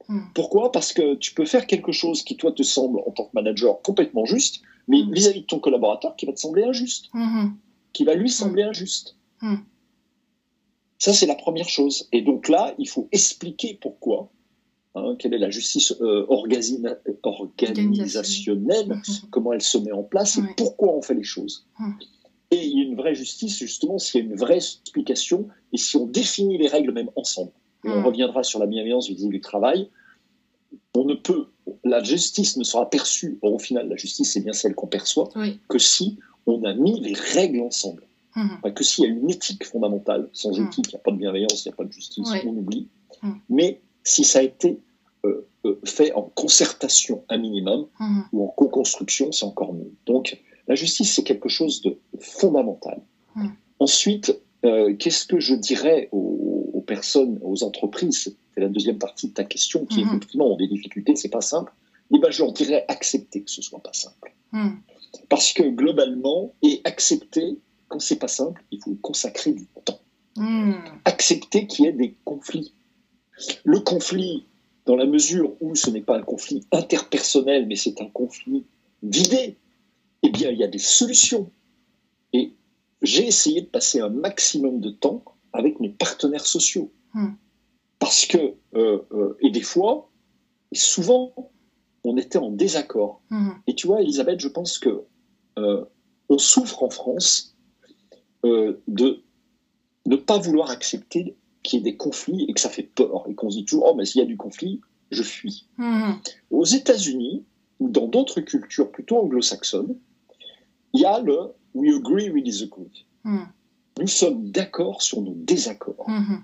Mm. 0.09 0.21
Pourquoi? 0.35 0.73
Parce 0.73 0.93
que 0.93 1.15
tu 1.17 1.35
peux 1.35 1.45
faire 1.45 1.67
quelque 1.67 1.93
chose 1.93 2.23
qui, 2.23 2.37
toi, 2.37 2.53
te 2.53 2.63
semble, 2.63 3.01
en 3.07 3.11
tant 3.11 3.25
que 3.25 3.31
manager, 3.35 3.81
complètement 3.83 4.25
juste, 4.25 4.63
mais 4.89 5.03
Mm. 5.03 5.13
vis-à-vis 5.13 5.41
de 5.43 5.47
ton 5.47 5.59
collaborateur, 5.59 6.17
qui 6.17 6.27
va 6.27 6.33
te 6.33 6.41
sembler 6.41 6.65
injuste, 6.65 7.07
mhm, 7.15 7.55
qui 7.93 8.05
va 8.05 8.15
lui 8.15 8.31
sembler 8.31 8.63
injuste. 8.63 9.17
Ça, 10.99 11.13
c'est 11.13 11.27
la 11.27 11.35
première 11.37 11.69
chose. 11.69 12.09
Et 12.13 12.23
donc 12.23 12.49
là, 12.49 12.75
il 12.79 12.89
faut 12.89 13.09
expliquer 13.13 13.79
pourquoi, 13.81 14.31
hein, 14.97 15.15
quelle 15.19 15.33
est 15.35 15.39
la 15.39 15.51
justice 15.51 15.95
euh, 16.01 16.27
organisationnelle, 16.29 19.01
comment 19.31 19.53
elle 19.53 19.63
se 19.63 19.79
met 19.79 19.93
en 19.93 20.03
place 20.03 20.39
et 20.39 20.41
Ouais. 20.41 20.55
pourquoi 20.57 20.95
on 20.97 21.03
fait 21.03 21.15
les 21.15 21.23
choses. 21.23 21.67
Et 22.51 22.65
il 22.65 22.79
y 22.79 22.81
a 22.81 22.85
une 22.85 22.97
vraie 22.97 23.15
justice, 23.15 23.59
justement, 23.59 23.99
s'il 23.99 24.21
y 24.21 24.25
a 24.25 24.27
une 24.27 24.37
vraie 24.37 24.57
explication 24.57 25.49
et 25.73 25.77
si 25.77 25.97
on 25.97 26.07
définit 26.07 26.59
les 26.59 26.67
règles 26.69 26.93
même 26.93 27.11
ensemble. 27.15 27.53
Et 27.85 27.91
on 27.91 28.03
reviendra 28.03 28.43
sur 28.43 28.59
la 28.59 28.67
bienveillance 28.67 29.07
vis-à-vis 29.09 29.29
du 29.29 29.41
travail. 29.41 29.89
On 30.99 31.05
ne 31.05 31.15
peut, 31.15 31.47
la 31.85 32.03
justice 32.03 32.57
ne 32.57 32.65
sera 32.65 32.91
perçue, 32.91 33.39
au 33.43 33.59
final, 33.59 33.89
la 33.89 33.97
justice, 33.97 34.33
c'est 34.33 34.41
bien 34.41 34.53
celle 34.53 34.75
qu'on 34.75 34.89
perçoit, 34.89 35.29
Oui. 35.37 35.61
que 35.69 35.79
si 35.79 36.19
on 36.47 36.65
a 36.65 36.75
mis 36.75 36.99
les 37.01 37.15
règles 37.15 37.61
ensemble. 37.61 38.03
Mhm. 38.35 38.61
Pas 38.63 38.71
que 38.73 38.83
s'il 38.83 39.05
y 39.05 39.07
a 39.07 39.11
une 39.11 39.31
éthique 39.31 39.65
fondamentale. 39.65 40.29
Sans 40.33 40.53
Mhm. 40.59 40.67
éthique, 40.67 40.87
il 40.89 40.95
n'y 40.95 40.97
a 40.97 41.05
pas 41.07 41.13
de 41.13 41.17
bienveillance, 41.19 41.65
il 41.65 41.69
n'y 41.69 41.75
a 41.75 41.77
pas 41.77 41.85
de 41.85 41.93
justice, 41.93 42.29
on 42.45 42.57
oublie. 42.63 42.89
Mais 43.49 43.81
si 44.03 44.25
ça 44.25 44.41
a 44.41 44.43
été 44.43 44.81
euh, 45.25 45.47
euh, 45.67 45.81
fait 45.85 46.13
en 46.15 46.23
concertation 46.23 47.25
un 47.29 47.39
minimum 47.39 47.87
ou 48.33 48.45
en 48.45 48.49
co-construction, 48.49 49.31
c'est 49.33 49.45
encore 49.45 49.73
mieux. 49.75 49.93
Donc, 50.07 50.25
la 50.69 50.75
justice, 50.77 51.13
c'est 51.15 51.25
quelque 51.25 51.49
chose 51.49 51.81
de 51.83 51.99
fondamental. 52.21 53.01
Ensuite, 53.81 54.37
euh, 54.65 54.95
qu'est-ce 54.99 55.25
que 55.27 55.39
je 55.39 55.55
dirais 55.55 56.09
aux 56.13 56.48
personnes, 56.89 57.39
aux 57.43 57.63
entreprises 57.63 58.35
C'est 58.55 58.63
la 58.63 58.69
deuxième 58.69 58.99
partie 58.99 59.29
de 59.29 59.35
ta 59.35 59.45
question 59.45 59.87
qui, 59.87 60.01
Mhm. 60.01 60.09
effectivement, 60.09 60.53
ont 60.53 60.57
des 60.57 60.67
difficultés, 60.67 61.15
c'est 61.15 61.29
pas 61.29 61.41
simple. 61.55 61.73
Eh 62.13 62.19
ben, 62.19 62.29
je 62.33 62.43
leur 62.43 62.53
dirais 62.53 62.85
accepter 62.89 63.43
que 63.45 63.51
ce 63.53 63.63
soit 63.63 63.83
pas 63.89 63.93
simple. 63.93 64.35
Mhm. 64.53 64.81
Parce 65.29 65.53
que 65.53 65.63
globalement, 65.63 66.53
et 66.63 66.81
accepter, 66.83 67.57
quand 67.87 68.01
c'est 68.01 68.19
pas 68.19 68.27
simple, 68.27 68.65
il 68.73 68.81
faut 68.83 68.97
consacrer 69.01 69.53
du 69.53 69.67
temps. 69.85 70.01
Mhm. 70.37 70.75
Accepter 71.05 71.69
qu'il 71.69 71.85
y 71.85 71.89
ait 71.89 71.93
des 71.93 72.17
conflits. 72.25 72.73
Le 73.63 73.79
conflit, 73.79 74.45
dans 74.87 74.97
la 74.97 75.07
mesure 75.07 75.53
où 75.61 75.77
ce 75.77 75.91
n'est 75.91 76.01
pas 76.11 76.17
un 76.19 76.23
conflit 76.23 76.67
interpersonnel, 76.73 77.67
mais 77.69 77.77
c'est 77.77 78.01
un 78.01 78.09
conflit 78.09 78.65
d'idées, 79.05 79.57
eh 80.25 80.31
bien, 80.31 80.51
il 80.51 80.59
y 80.59 80.65
a 80.65 80.69
des 80.69 80.79
solutions. 80.99 81.49
Et 82.33 82.53
j'ai 83.03 83.27
essayé 83.29 83.61
de 83.61 83.67
passer 83.67 84.01
un 84.01 84.09
maximum 84.09 84.81
de 84.81 84.91
temps 84.91 85.23
avec 85.53 85.81
mes 85.81 85.89
partenaires 85.89 86.47
sociaux. 86.47 86.93
Hmm. 87.15 87.33
Parce 87.99 88.27
que, 88.27 88.55
euh, 88.75 89.01
euh, 89.13 89.37
et 89.41 89.51
des 89.51 89.63
fois, 89.63 90.11
et 90.73 90.77
souvent, 90.77 91.33
on 92.05 92.17
était 92.17 92.39
en 92.39 92.51
désaccord. 92.51 93.23
Mhm. 93.31 93.55
Et 93.67 93.75
tu 93.75 93.87
vois, 93.87 94.03
Elisabeth, 94.03 94.41
je 94.41 94.49
pense 94.49 94.79
que 94.79 95.03
euh, 95.59 95.85
on 96.29 96.39
souffre 96.39 96.83
en 96.83 96.91
France 96.91 97.57
de 98.45 99.25
ne 100.07 100.17
pas 100.17 100.39
vouloir 100.39 100.71
accepter 100.71 101.37
qu'il 101.63 101.79
y 101.79 101.81
ait 101.81 101.85
des 101.85 101.97
conflits 101.97 102.47
et 102.49 102.55
que 102.55 102.61
ça 102.61 102.71
fait 102.71 102.85
peur 102.85 103.27
et 103.29 103.35
qu'on 103.35 103.51
se 103.51 103.59
dit 103.59 103.65
toujours 103.65 103.89
oh 103.91 103.95
mais 103.95 104.05
s'il 104.05 104.21
y 104.21 104.25
a 104.25 104.27
du 104.27 104.37
conflit, 104.37 104.81
je 105.11 105.23
fuis. 105.23 105.67
Mhm. 105.77 106.21
Aux 106.51 106.65
États-Unis 106.65 107.45
ou 107.81 107.89
dans 107.89 108.07
d'autres 108.07 108.41
cultures 108.41 108.91
plutôt 108.91 109.19
anglo-saxonnes, 109.19 109.97
il 110.95 111.01
y 111.01 111.05
a 111.05 111.21
le 111.21 111.53
we 111.75 111.95
agree 111.95 112.31
we 112.31 112.43
disagree. 112.43 113.07
Nous 113.99 114.07
sommes 114.07 114.51
d'accord 114.51 115.03
sur 115.03 115.21
nos 115.21 115.35
désaccords. 115.35 116.09
Mhm. 116.09 116.43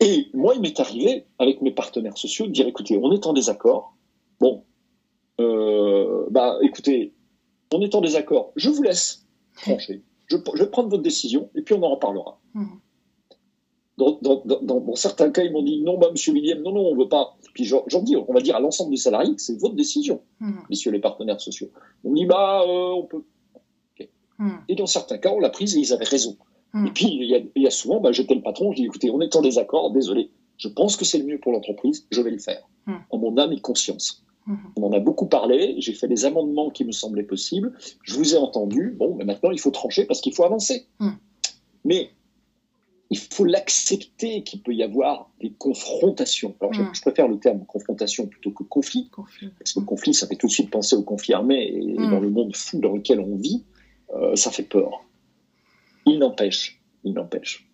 Et 0.00 0.28
moi, 0.34 0.54
il 0.54 0.60
m'est 0.60 0.78
arrivé, 0.80 1.26
avec 1.38 1.60
mes 1.62 1.72
partenaires 1.72 2.16
sociaux, 2.16 2.46
de 2.46 2.52
dire 2.52 2.66
écoutez, 2.66 2.96
on 2.96 3.10
est 3.12 3.26
en 3.26 3.32
désaccord. 3.32 3.96
Bon, 4.40 4.64
euh, 5.40 6.26
bah 6.30 6.58
écoutez, 6.62 7.12
on 7.72 7.80
est 7.80 7.94
en 7.94 8.00
désaccord. 8.00 8.52
Je 8.56 8.70
vous 8.70 8.82
laisse 8.82 9.26
trancher. 9.62 10.02
Je, 10.26 10.36
je 10.54 10.62
vais 10.62 10.70
prendre 10.70 10.88
votre 10.90 11.02
décision 11.02 11.50
et 11.54 11.62
puis 11.62 11.74
on 11.74 11.82
en 11.82 11.90
reparlera. 11.90 12.40
Mhm. 12.54 12.80
Dans, 13.96 14.18
dans- 14.22 14.42
dans- 14.44 14.94
certains 14.96 15.30
cas, 15.30 15.42
ils 15.44 15.52
m'ont 15.52 15.62
dit 15.62 15.80
non, 15.82 15.98
bah, 15.98 16.08
monsieur 16.10 16.32
William, 16.32 16.60
non, 16.62 16.72
non, 16.72 16.80
on 16.88 16.96
veut 16.96 17.08
pas. 17.08 17.36
Puis 17.52 17.64
j'en 17.64 17.84
dis, 18.02 18.16
on 18.16 18.32
va 18.32 18.40
dire 18.40 18.56
à 18.56 18.60
l'ensemble 18.60 18.90
des 18.90 18.96
salariés 18.96 19.34
que 19.36 19.40
c'est 19.42 19.58
votre 19.60 19.76
décision, 19.76 20.20
Mhm. 20.40 20.62
messieurs 20.70 20.90
les 20.92 20.98
partenaires 21.00 21.40
sociaux. 21.40 21.70
On 22.04 22.12
dit 22.12 22.26
bah, 22.26 22.62
euh, 22.62 22.90
on 22.94 23.04
peut. 23.04 23.22
Et 24.68 24.74
dans 24.74 24.86
certains 24.86 25.18
cas, 25.18 25.30
on 25.30 25.38
l'a 25.38 25.48
prise 25.50 25.76
et 25.76 25.80
ils 25.80 25.92
avaient 25.92 26.04
raison. 26.04 26.36
Et 26.86 26.90
puis, 26.90 27.06
il 27.06 27.24
y 27.28 27.34
a, 27.34 27.40
il 27.54 27.62
y 27.62 27.66
a 27.66 27.70
souvent, 27.70 28.00
bah, 28.00 28.10
j'étais 28.12 28.34
le 28.34 28.42
patron, 28.42 28.72
je 28.72 28.76
dis, 28.76 28.84
écoutez, 28.84 29.10
on 29.10 29.20
est 29.20 29.36
en 29.36 29.42
désaccord, 29.42 29.92
désolé, 29.92 30.30
je 30.56 30.68
pense 30.68 30.96
que 30.96 31.04
c'est 31.04 31.18
le 31.18 31.24
mieux 31.24 31.38
pour 31.38 31.52
l'entreprise, 31.52 32.06
je 32.10 32.20
vais 32.20 32.30
le 32.30 32.38
faire, 32.38 32.62
Mhm. 32.86 32.96
en 33.10 33.18
mon 33.18 33.36
âme 33.38 33.52
et 33.52 33.60
conscience. 33.60 34.24
Mhm. 34.46 34.58
On 34.76 34.82
en 34.88 34.92
a 34.92 34.98
beaucoup 34.98 35.26
parlé, 35.26 35.76
j'ai 35.78 35.92
fait 35.92 36.08
des 36.08 36.24
amendements 36.24 36.70
qui 36.70 36.84
me 36.84 36.92
semblaient 36.92 37.22
possibles, 37.22 37.72
je 38.02 38.14
vous 38.14 38.34
ai 38.34 38.38
entendu, 38.38 38.94
bon, 38.98 39.14
mais 39.14 39.24
maintenant 39.24 39.50
il 39.52 39.60
faut 39.60 39.70
trancher 39.70 40.04
parce 40.04 40.20
qu'il 40.20 40.34
faut 40.34 40.44
avancer. 40.44 40.86
Mais 41.84 42.10
il 43.10 43.18
faut 43.18 43.44
l'accepter 43.44 44.42
qu'il 44.42 44.60
peut 44.62 44.74
y 44.74 44.82
avoir 44.82 45.30
des 45.40 45.50
confrontations. 45.52 46.54
Alors, 46.60 46.72
je- 46.72 46.82
je 46.92 47.00
préfère 47.02 47.28
le 47.28 47.38
terme 47.38 47.64
confrontation 47.66 48.26
plutôt 48.26 48.50
que 48.50 48.64
conflit, 48.64 49.08
Conflit. 49.10 49.50
parce 49.58 49.74
que 49.74 49.80
conflit, 49.80 50.14
ça 50.14 50.26
fait 50.26 50.36
tout 50.36 50.46
de 50.48 50.52
suite 50.52 50.70
penser 50.70 50.96
au 50.96 51.02
conflit 51.02 51.34
armé, 51.34 51.66
et 51.72 51.94
dans 51.96 52.20
le 52.20 52.30
monde 52.30 52.56
fou 52.56 52.80
dans 52.80 52.92
lequel 52.92 53.20
on 53.20 53.36
vit, 53.36 53.62
euh, 54.14 54.34
ça 54.36 54.50
fait 54.50 54.62
peur. 54.64 55.04
Il 56.06 56.18
n'empêche, 56.18 56.80
il 57.04 57.12
n'empêche 57.14 57.68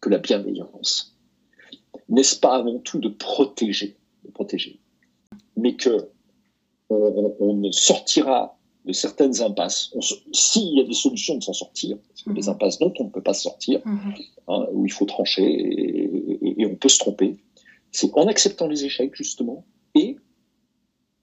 que 0.00 0.08
la 0.08 0.18
bienveillance, 0.18 1.16
n'est-ce 2.08 2.38
pas 2.38 2.56
avant 2.56 2.78
tout 2.78 2.98
de 2.98 3.08
protéger, 3.08 3.96
de 4.24 4.30
protéger, 4.30 4.80
mais 5.56 5.76
que 5.76 6.08
on, 6.88 6.96
on- 6.96 7.36
on 7.40 7.54
ne 7.54 7.70
sortira 7.70 8.56
de 8.86 8.92
certaines 8.92 9.42
impasses, 9.42 9.94
s'il 10.32 10.78
y 10.78 10.80
a 10.80 10.84
des 10.84 10.94
solutions 10.94 11.36
de 11.36 11.42
s'en 11.42 11.52
sortir, 11.52 11.98
parce 12.08 12.22
que 12.22 12.32
des 12.32 12.48
impasses 12.48 12.78
dont 12.78 12.92
on 12.98 13.04
ne 13.04 13.10
peut 13.10 13.22
pas 13.22 13.34
sortir, 13.34 13.80
Mhm. 13.84 14.14
hein, 14.48 14.66
où 14.72 14.86
il 14.86 14.92
faut 14.92 15.04
trancher 15.04 15.42
et, 15.44 16.04
et- 16.46 16.62
et 16.62 16.66
on 16.66 16.74
peut 16.76 16.88
se 16.88 16.98
tromper, 16.98 17.36
c'est 17.92 18.10
en 18.16 18.26
acceptant 18.26 18.66
les 18.68 18.84
échecs 18.84 19.14
justement 19.14 19.64
et 19.94 20.16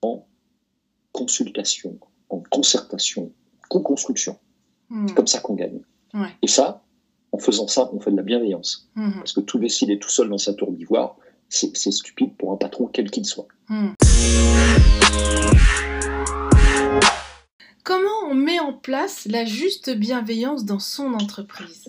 en 0.04 0.26
consultation, 1.12 1.98
en 2.30 2.42
concertation, 2.50 3.32
co-construction. 3.70 4.38
Mhm. 4.90 5.08
C'est 5.10 5.16
comme 5.16 5.28
ça 5.28 5.40
qu'on 5.40 5.56
gagne. 5.56 5.82
Ouais. 6.14 6.30
Et 6.42 6.48
ça, 6.48 6.84
en 7.32 7.38
faisant 7.38 7.68
ça, 7.68 7.90
on 7.94 8.00
fait 8.00 8.12
de 8.12 8.18
la 8.18 8.24
bienveillance. 8.24 8.90
Mhm. 8.96 9.16
Parce 9.18 9.34
que 9.34 9.42
tout 9.42 9.60
décider 9.60 10.00
tout 10.00 10.10
seul 10.10 10.30
dans 10.30 10.38
sa 10.38 10.54
tour 10.54 10.72
d'ivoire, 10.72 11.16
c'est 11.50 11.74
stupide 11.92 12.36
pour 12.38 12.52
un 12.52 12.58
patron 12.58 12.88
quel 12.88 13.10
qu'il 13.12 13.26
soit. 13.26 13.48
Mhm. 13.70 13.94
Comment 17.84 18.30
on 18.30 18.34
met 18.34 18.60
en 18.60 18.74
place 18.74 19.26
la 19.30 19.46
juste 19.46 19.90
bienveillance 19.96 20.66
dans 20.66 20.80
son 20.80 21.14
entreprise? 21.14 21.88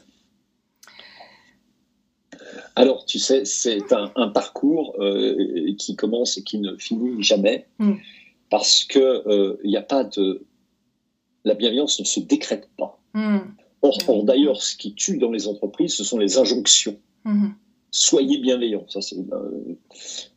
Alors, 2.76 3.04
tu 3.04 3.18
sais, 3.18 3.44
c'est 3.44 3.92
un, 3.92 4.12
un 4.14 4.28
parcours 4.28 4.94
euh, 5.00 5.74
qui 5.76 5.96
commence 5.96 6.38
et 6.38 6.44
qui 6.44 6.58
ne 6.58 6.76
finit 6.76 7.20
jamais, 7.22 7.66
Mm. 7.80 7.94
parce 8.50 8.84
que 8.84 8.98
euh, 9.00 9.56
il 9.64 9.70
n'y 9.70 9.76
a 9.76 9.82
pas 9.82 10.04
de... 10.04 10.44
La 11.44 11.54
bienveillance 11.54 11.98
ne 11.98 12.04
se 12.04 12.20
décrète 12.20 12.68
pas. 12.78 13.00
Mhm. 13.14 13.54
Or, 13.82 14.24
d'ailleurs, 14.24 14.60
ce 14.62 14.76
qui 14.76 14.94
tue 14.94 15.18
dans 15.18 15.30
les 15.30 15.46
entreprises, 15.48 15.94
ce 15.94 16.04
sont 16.04 16.18
les 16.18 16.36
injonctions. 16.38 16.98
Mhm. 17.24 17.54
Soyez 17.90 18.38
bienveillants. 18.38 18.84
Ça, 18.88 19.00
c'est, 19.00 19.16
euh, 19.16 19.74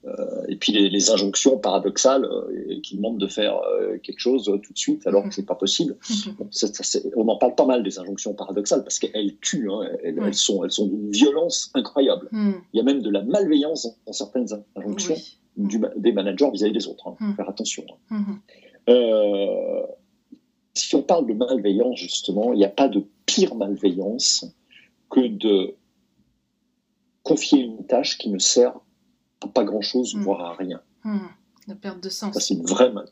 euh, 0.05 0.45
et 0.47 0.55
puis 0.55 0.71
les, 0.71 0.89
les 0.89 1.09
injonctions 1.11 1.57
paradoxales 1.57 2.23
euh, 2.23 2.79
qui 2.81 2.95
demandent 2.95 3.19
de 3.19 3.27
faire 3.27 3.59
quelque 4.03 4.19
chose 4.19 4.45
tout 4.45 4.71
de 4.73 4.77
suite 4.77 5.05
alors 5.05 5.27
que 5.27 5.33
c'est 5.33 5.45
pas 5.45 5.55
possible. 5.55 5.97
Mhm. 6.09 6.35
Bon, 6.37 6.47
ça, 6.49 6.67
ça, 6.67 6.83
c'est- 6.83 7.03
on 7.17 7.27
en 7.27 7.35
parle 7.37 7.55
pas 7.55 7.65
mal 7.65 7.83
des 7.83 7.99
injonctions 7.99 8.33
paradoxales 8.33 8.83
parce 8.83 8.99
qu'elles 8.99 9.35
tuent. 9.41 9.69
hein. 9.69 9.81
elles, 10.03 10.17
Ouais. 10.19 10.27
elles 10.27 10.33
sont, 10.33 10.63
elles 10.63 10.71
sont 10.71 10.85
d'une 10.87 11.11
violence 11.11 11.71
incroyable. 11.73 12.29
Mhm. 12.31 12.53
Il 12.73 12.77
y 12.77 12.79
a 12.79 12.83
même 12.83 13.01
de 13.01 13.09
la 13.09 13.21
malveillance 13.21 13.83
dans, 13.83 13.95
dans 14.07 14.13
certaines 14.13 14.47
injonctions 14.77 15.15
Oui. 15.15 15.67
du 15.69 15.79
ma- 15.79 15.91
des 15.97 16.13
managers 16.13 16.49
vis-à-vis 16.53 16.73
des 16.73 16.87
autres. 16.87 17.07
hein. 17.09 17.15
Mm. 17.19 17.35
Faire 17.35 17.49
attention. 17.49 17.83
hein. 18.11 18.23
Si 20.73 20.95
on 20.95 21.01
parle 21.03 21.27
de 21.27 21.33
malveillance, 21.33 21.97
justement, 21.99 22.53
il 22.53 22.57
n'y 22.57 22.63
a 22.65 22.69
pas 22.69 22.87
de 22.87 23.03
pire 23.33 23.55
malveillance 23.55 24.45
que 25.09 25.21
de 25.27 25.75
confier 27.23 27.59
une 27.61 27.85
tâche 27.85 28.17
qui 28.17 28.29
ne 28.29 28.39
sert 28.39 28.75
à 29.43 29.47
pas 29.47 29.63
grand-chose, 29.63 30.15
Mm. 30.15 30.21
voire 30.21 30.41
à 30.41 30.53
rien. 30.53 30.81
Mhm. 31.03 31.27
La 31.67 31.75
perte 31.75 32.01
de 32.03 32.09
sens. 32.09 32.33
Ça, 32.33 32.39
c'est 32.39 32.53
une 32.55 32.65
vraie 32.65 32.91
mal- 32.91 33.09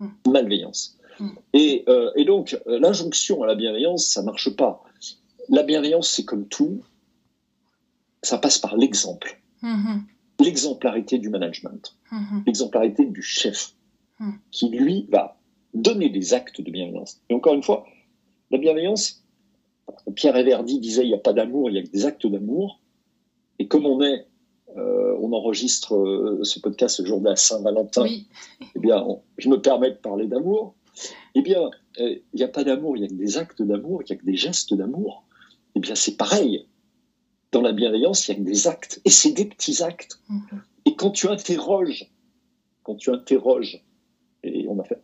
Mm. 0.00 0.08
malveillance. 0.28 0.98
Mm. 1.20 1.28
Et, 1.54 1.84
euh, 1.88 2.10
et 2.16 2.24
donc, 2.24 2.58
euh, 2.66 2.78
l'injonction 2.78 3.42
à 3.42 3.46
la 3.46 3.54
bienveillance, 3.54 4.06
ça 4.06 4.22
marche 4.22 4.50
pas. 4.50 4.82
La 5.48 5.62
bienveillance, 5.62 6.08
c'est 6.10 6.24
comme 6.24 6.46
tout, 6.48 6.82
ça 8.22 8.38
passe 8.38 8.58
par 8.58 8.76
l'exemple. 8.76 9.40
L'exemplarité 10.40 11.18
du 11.18 11.28
management. 11.28 11.96
L'exemplarité 12.46 13.04
du 13.06 13.22
chef, 13.22 13.74
Hmm. 14.18 14.32
qui 14.50 14.68
lui 14.68 15.06
va 15.10 15.36
donner 15.74 16.08
des 16.10 16.34
actes 16.34 16.60
de 16.60 16.70
bienveillance. 16.70 17.20
Et 17.28 17.34
encore 17.34 17.54
une 17.54 17.62
fois, 17.62 17.84
la 18.50 18.58
bienveillance, 18.58 19.21
Pierre 20.14 20.36
Everdy 20.36 20.78
disait 20.80 21.02
il 21.04 21.08
n'y 21.08 21.14
a 21.14 21.18
pas 21.18 21.32
d'amour, 21.32 21.70
il 21.70 21.76
y 21.76 21.78
a 21.78 21.82
que 21.82 21.90
des 21.90 22.04
actes 22.06 22.26
d'amour. 22.26 22.80
Et 23.58 23.68
comme 23.68 23.86
on 23.86 24.00
est, 24.02 24.26
euh, 24.76 25.16
on 25.20 25.32
enregistre 25.32 25.94
euh, 25.94 26.40
ce 26.44 26.58
podcast 26.60 27.00
le 27.00 27.06
jour 27.06 27.20
de 27.20 27.26
la 27.28 27.36
Saint-Valentin, 27.36 28.02
Oui. 28.02 28.26
eh 28.74 28.78
bien, 28.78 29.02
on- 29.06 29.22
je 29.38 29.48
me 29.48 29.60
permets 29.60 29.90
de 29.90 29.96
parler 29.96 30.26
d'amour. 30.26 30.74
Eh 31.34 31.42
bien, 31.42 31.62
euh, 32.00 32.16
il 32.32 32.36
n'y 32.36 32.42
a 32.42 32.48
pas 32.48 32.64
d'amour, 32.64 32.96
il 32.96 33.00
n'y 33.00 33.06
a 33.06 33.08
que 33.10 33.14
des 33.14 33.38
actes 33.38 33.62
d'amour, 33.62 34.02
il 34.02 34.06
n'y 34.12 34.16
a 34.18 34.20
que 34.20 34.26
des 34.26 34.36
gestes 34.36 34.74
d'amour. 34.74 35.24
Eh 35.74 35.80
bien, 35.80 35.94
c'est 35.94 36.16
pareil. 36.16 36.66
Dans 37.52 37.60
la 37.62 37.72
bienveillance, 37.72 38.28
il 38.28 38.32
n'y 38.32 38.36
a 38.40 38.44
que 38.44 38.48
des 38.50 38.66
actes. 38.66 39.00
Et 39.04 39.10
c'est 39.10 39.32
des 39.32 39.44
petits 39.44 39.82
actes. 39.82 40.18
Mhm. 40.28 40.62
Et 40.86 40.96
quand 40.96 41.10
tu 41.10 41.28
interroges, 41.28 42.10
quand 42.82 42.94
tu 42.96 43.10
interroges, 43.10 43.82
et 44.42 44.66
on 44.68 44.78
a 44.80 44.84
fait, 44.84 45.00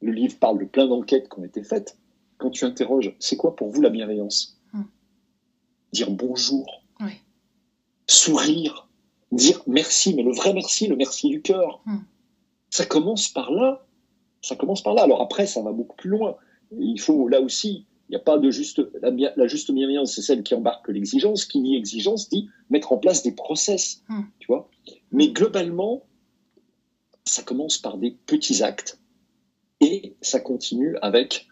le 0.00 0.12
livre 0.12 0.38
parle 0.38 0.58
de 0.60 0.64
plein 0.66 0.86
d'enquêtes 0.86 1.28
qui 1.28 1.40
ont 1.40 1.44
été 1.44 1.62
faites, 1.62 1.96
quand 2.40 2.50
tu 2.50 2.64
interroges, 2.64 3.14
c'est 3.18 3.36
quoi 3.36 3.54
pour 3.54 3.68
vous 3.68 3.80
la 3.80 3.90
bienveillance? 3.90 4.58
Hmm. 4.72 4.84
Dire 5.92 6.10
bonjour, 6.10 6.82
Oui. 7.00 7.12
sourire, 8.08 8.88
dire 9.30 9.62
merci, 9.66 10.14
mais 10.14 10.22
le 10.22 10.32
vrai 10.32 10.52
merci, 10.52 10.88
le 10.88 10.96
merci 10.96 11.28
du 11.28 11.42
cœur. 11.42 11.80
Hmm. 11.86 11.98
Ça 12.70 12.86
commence 12.86 13.28
par 13.28 13.50
là. 13.52 13.86
Ça 14.42 14.56
commence 14.56 14.82
par 14.82 14.94
là. 14.94 15.02
Alors 15.02 15.20
après, 15.20 15.46
ça 15.46 15.60
va 15.62 15.72
beaucoup 15.72 15.96
plus 15.96 16.10
loin. 16.10 16.36
Il 16.78 17.00
faut 17.00 17.28
là 17.28 17.40
aussi 17.40 17.84
Il 18.08 18.12
n'y 18.12 18.16
a 18.16 18.20
pas 18.20 18.38
de 18.38 18.50
juste. 18.50 18.80
La, 19.02 19.46
juste 19.46 19.70
bienveillance, 19.70 20.14
c'est 20.14 20.22
celle 20.22 20.42
qui 20.42 20.54
embarque 20.54 20.88
l'exigence. 20.88 21.44
Qui 21.44 21.60
dit 21.62 21.76
exigence 21.76 22.28
dit 22.30 22.48
mettre 22.70 22.92
en 22.92 22.96
place 22.98 23.22
des 23.22 23.32
process. 23.32 24.02
Hmm. 24.08 24.22
Tu 24.38 24.46
vois? 24.46 24.70
Mais 25.12 25.28
globalement, 25.28 26.04
ça 27.24 27.42
commence 27.42 27.76
par 27.76 27.98
des 27.98 28.12
petits 28.26 28.62
actes 28.62 28.98
et 29.80 30.14
ça 30.20 30.40
continue 30.40 30.96
avec, 31.02 31.46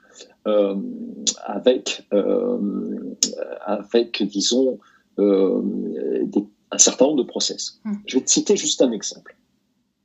avec, 1.44 2.06
euh, 2.12 3.16
avec 3.64 4.22
disons, 4.22 4.78
euh, 5.18 5.62
un 6.70 6.78
certain 6.78 7.06
nombre 7.06 7.22
de 7.22 7.28
process. 7.28 7.80
Hmm. 7.84 7.94
Je 8.06 8.18
vais 8.18 8.24
te 8.24 8.30
citer 8.30 8.56
juste 8.56 8.82
un 8.82 8.92
exemple 8.92 9.36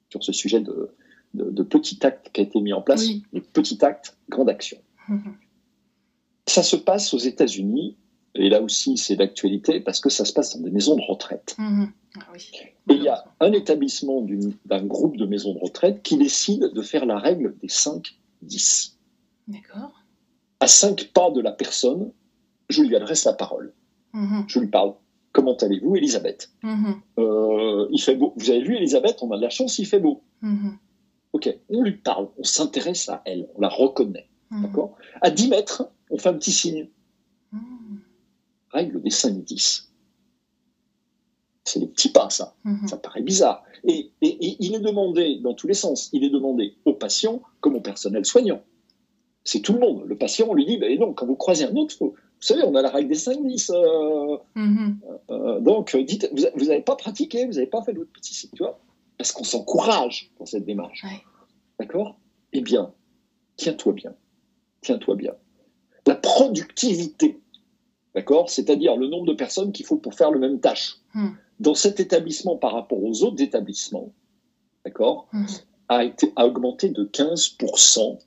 sur 0.09 0.23
ce 0.23 0.31
sujet 0.31 0.61
de, 0.61 0.89
de, 1.33 1.63
petit 1.63 2.05
acte 2.05 2.29
qui 2.31 2.41
a 2.41 2.43
été 2.43 2.61
mis 2.61 2.73
en 2.73 2.81
place, 2.81 3.07
les 3.31 3.41
petits 3.41 3.83
actes, 3.83 4.17
grande 4.29 4.49
action. 4.49 4.77
Hmm. 5.07 5.17
Ça 6.45 6.63
se 6.63 6.75
passe 6.75 7.13
aux 7.13 7.19
États-Unis, 7.19 7.97
et 8.35 8.49
là 8.49 8.61
aussi 8.61 8.97
c'est 8.97 9.15
d'actualité 9.15 9.79
parce 9.79 9.99
que 9.99 10.09
ça 10.09 10.25
se 10.25 10.33
passe 10.33 10.55
dans 10.55 10.63
des 10.63 10.71
maisons 10.71 10.95
de 10.95 11.01
retraite. 11.01 11.55
Hmm. 11.57 11.85
Ah 12.15 12.27
et 12.89 12.93
il 12.93 13.01
y 13.01 13.07
a 13.07 13.25
un 13.39 13.51
établissement 13.53 14.23
d'un 14.65 14.85
groupe 14.85 15.17
de 15.17 15.25
maisons 15.25 15.53
de 15.55 15.59
retraite 15.59 16.03
qui 16.03 16.17
décide 16.17 16.71
de 16.71 16.81
faire 16.83 17.07
la 17.07 17.17
règle 17.17 17.55
des 17.59 17.67
5-10. 17.67 18.93
D'accord. 19.47 20.02
À 20.63 20.67
5 20.67 21.11
pas 21.13 21.29
de 21.29 21.41
la 21.41 21.51
personne, 21.51 22.13
je 22.69 22.83
lui 22.83 22.95
adresse 22.95 23.25
la 23.25 23.33
parole. 23.33 23.73
Je 24.47 24.59
lui 24.59 24.69
parle. 24.69 24.93
Comment 25.33 25.57
allez-vous, 25.57 25.97
Elisabeth? 25.97 26.51
Mm-hmm. 26.63 26.95
euh, 27.19 27.87
Il 27.91 28.01
fait 28.01 28.15
beau. 28.15 28.33
Vous 28.37 28.49
avez 28.49 28.61
vu, 28.61 28.77
Elisabeth, 28.77 29.17
on 29.23 29.31
a 29.31 29.35
de 29.35 29.41
la 29.41 29.49
chance, 29.49 29.77
il 29.79 29.85
fait 29.85 29.99
beau. 29.99 30.23
Mm-hmm. 30.41 30.77
Ok, 31.33 31.53
on 31.67 31.81
lui 31.81 31.97
parle, 31.97 32.29
on 32.37 32.43
s'intéresse 32.45 33.09
à 33.09 33.21
elle, 33.25 33.49
on 33.55 33.59
la 33.59 33.67
reconnaît. 33.67 34.29
Mm-hmm. 34.51 34.61
D'accord? 34.61 34.95
À 35.21 35.31
10 35.31 35.49
mètres, 35.49 35.89
on 36.09 36.17
fait 36.17 36.29
un 36.29 36.35
petit 36.35 36.53
signe. 36.53 36.87
Règle 38.71 39.01
des 39.01 39.09
5-10. 39.09 39.89
C'est 41.65 41.79
les 41.79 41.87
petits 41.87 42.13
pas, 42.13 42.29
ça. 42.29 42.55
Ça 42.87 42.95
paraît 42.95 43.21
bizarre. 43.21 43.65
Et, 43.83 44.11
il 44.21 44.73
est 44.73 44.79
demandé, 44.79 45.41
dans 45.43 45.55
tous 45.55 45.67
les 45.67 45.73
sens, 45.73 46.09
il 46.13 46.23
est 46.23 46.29
demandé 46.29 46.77
aux 46.85 46.93
patients 46.93 47.41
comme 47.59 47.75
au 47.75 47.81
personnel 47.81 48.23
soignant. 48.23 48.63
C'est 49.43 49.59
tout 49.59 49.73
le 49.73 49.79
monde. 49.79 50.03
Le 50.05 50.17
patient, 50.17 50.47
on 50.49 50.53
lui 50.53 50.65
dit, 50.65 50.77
ben 50.77 50.97
non, 50.99 51.13
quand 51.13 51.25
vous 51.25 51.35
croisez 51.35 51.65
un 51.65 51.75
autre, 51.75 51.95
vous 51.99 52.15
savez, 52.39 52.63
on 52.63 52.75
a 52.75 52.81
la 52.81 52.89
règle 52.89 53.09
des 53.09 53.17
5-10. 53.17 53.71
Euh, 53.71 54.37
mm-hmm. 54.55 54.95
euh, 55.29 55.59
donc, 55.59 55.95
dites, 55.95 56.29
vous 56.33 56.65
n'avez 56.65 56.81
pas 56.81 56.95
pratiqué, 56.95 57.45
vous 57.45 57.53
n'avez 57.53 57.67
pas 57.67 57.81
fait 57.83 57.93
votre 57.93 58.11
petit 58.11 58.33
site, 58.33 58.51
tu 58.53 58.63
vois 58.63 58.79
Parce 59.17 59.31
qu'on 59.31 59.43
s'encourage 59.43 60.31
dans 60.39 60.45
cette 60.45 60.65
démarche. 60.65 61.05
D'accord? 61.79 62.17
Eh 62.53 62.61
bien, 62.61 62.93
tiens-toi 63.55 63.93
bien. 63.93 64.13
Tiens-toi 64.81 65.15
bien. 65.15 65.33
La 66.05 66.15
productivité, 66.15 67.39
d'accord? 68.13 68.49
C'est-à-dire 68.49 68.97
le 68.97 69.07
nombre 69.07 69.25
de 69.25 69.33
personnes 69.33 69.71
qu'il 69.71 69.85
faut 69.85 69.97
pour 69.97 70.13
faire 70.13 70.31
le 70.31 70.39
même 70.39 70.59
tâche. 70.59 70.97
Mm. 71.13 71.29
Dans 71.59 71.75
cet 71.75 71.99
établissement 71.99 72.57
par 72.57 72.73
rapport 72.73 73.01
aux 73.01 73.23
autres 73.23 73.41
établissements, 73.41 74.11
d'accord? 74.83 75.27
Mm. 75.31 75.45
a, 75.87 76.03
été, 76.03 76.33
a 76.35 76.45
augmenté 76.45 76.89
de 76.89 77.05
15% 77.05 78.19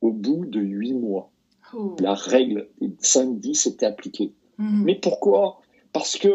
au 0.00 0.12
bout 0.12 0.44
de 0.46 0.60
8 0.60 0.94
mois. 0.94 1.30
Oh. 1.74 1.94
La 2.00 2.14
règle 2.14 2.68
des 2.80 2.88
5-10 3.02 3.68
était 3.68 3.86
appliquée. 3.86 4.32
Mhm. 4.58 4.82
Mais 4.84 4.94
pourquoi? 4.96 5.60
Parce 5.92 6.16
que 6.16 6.28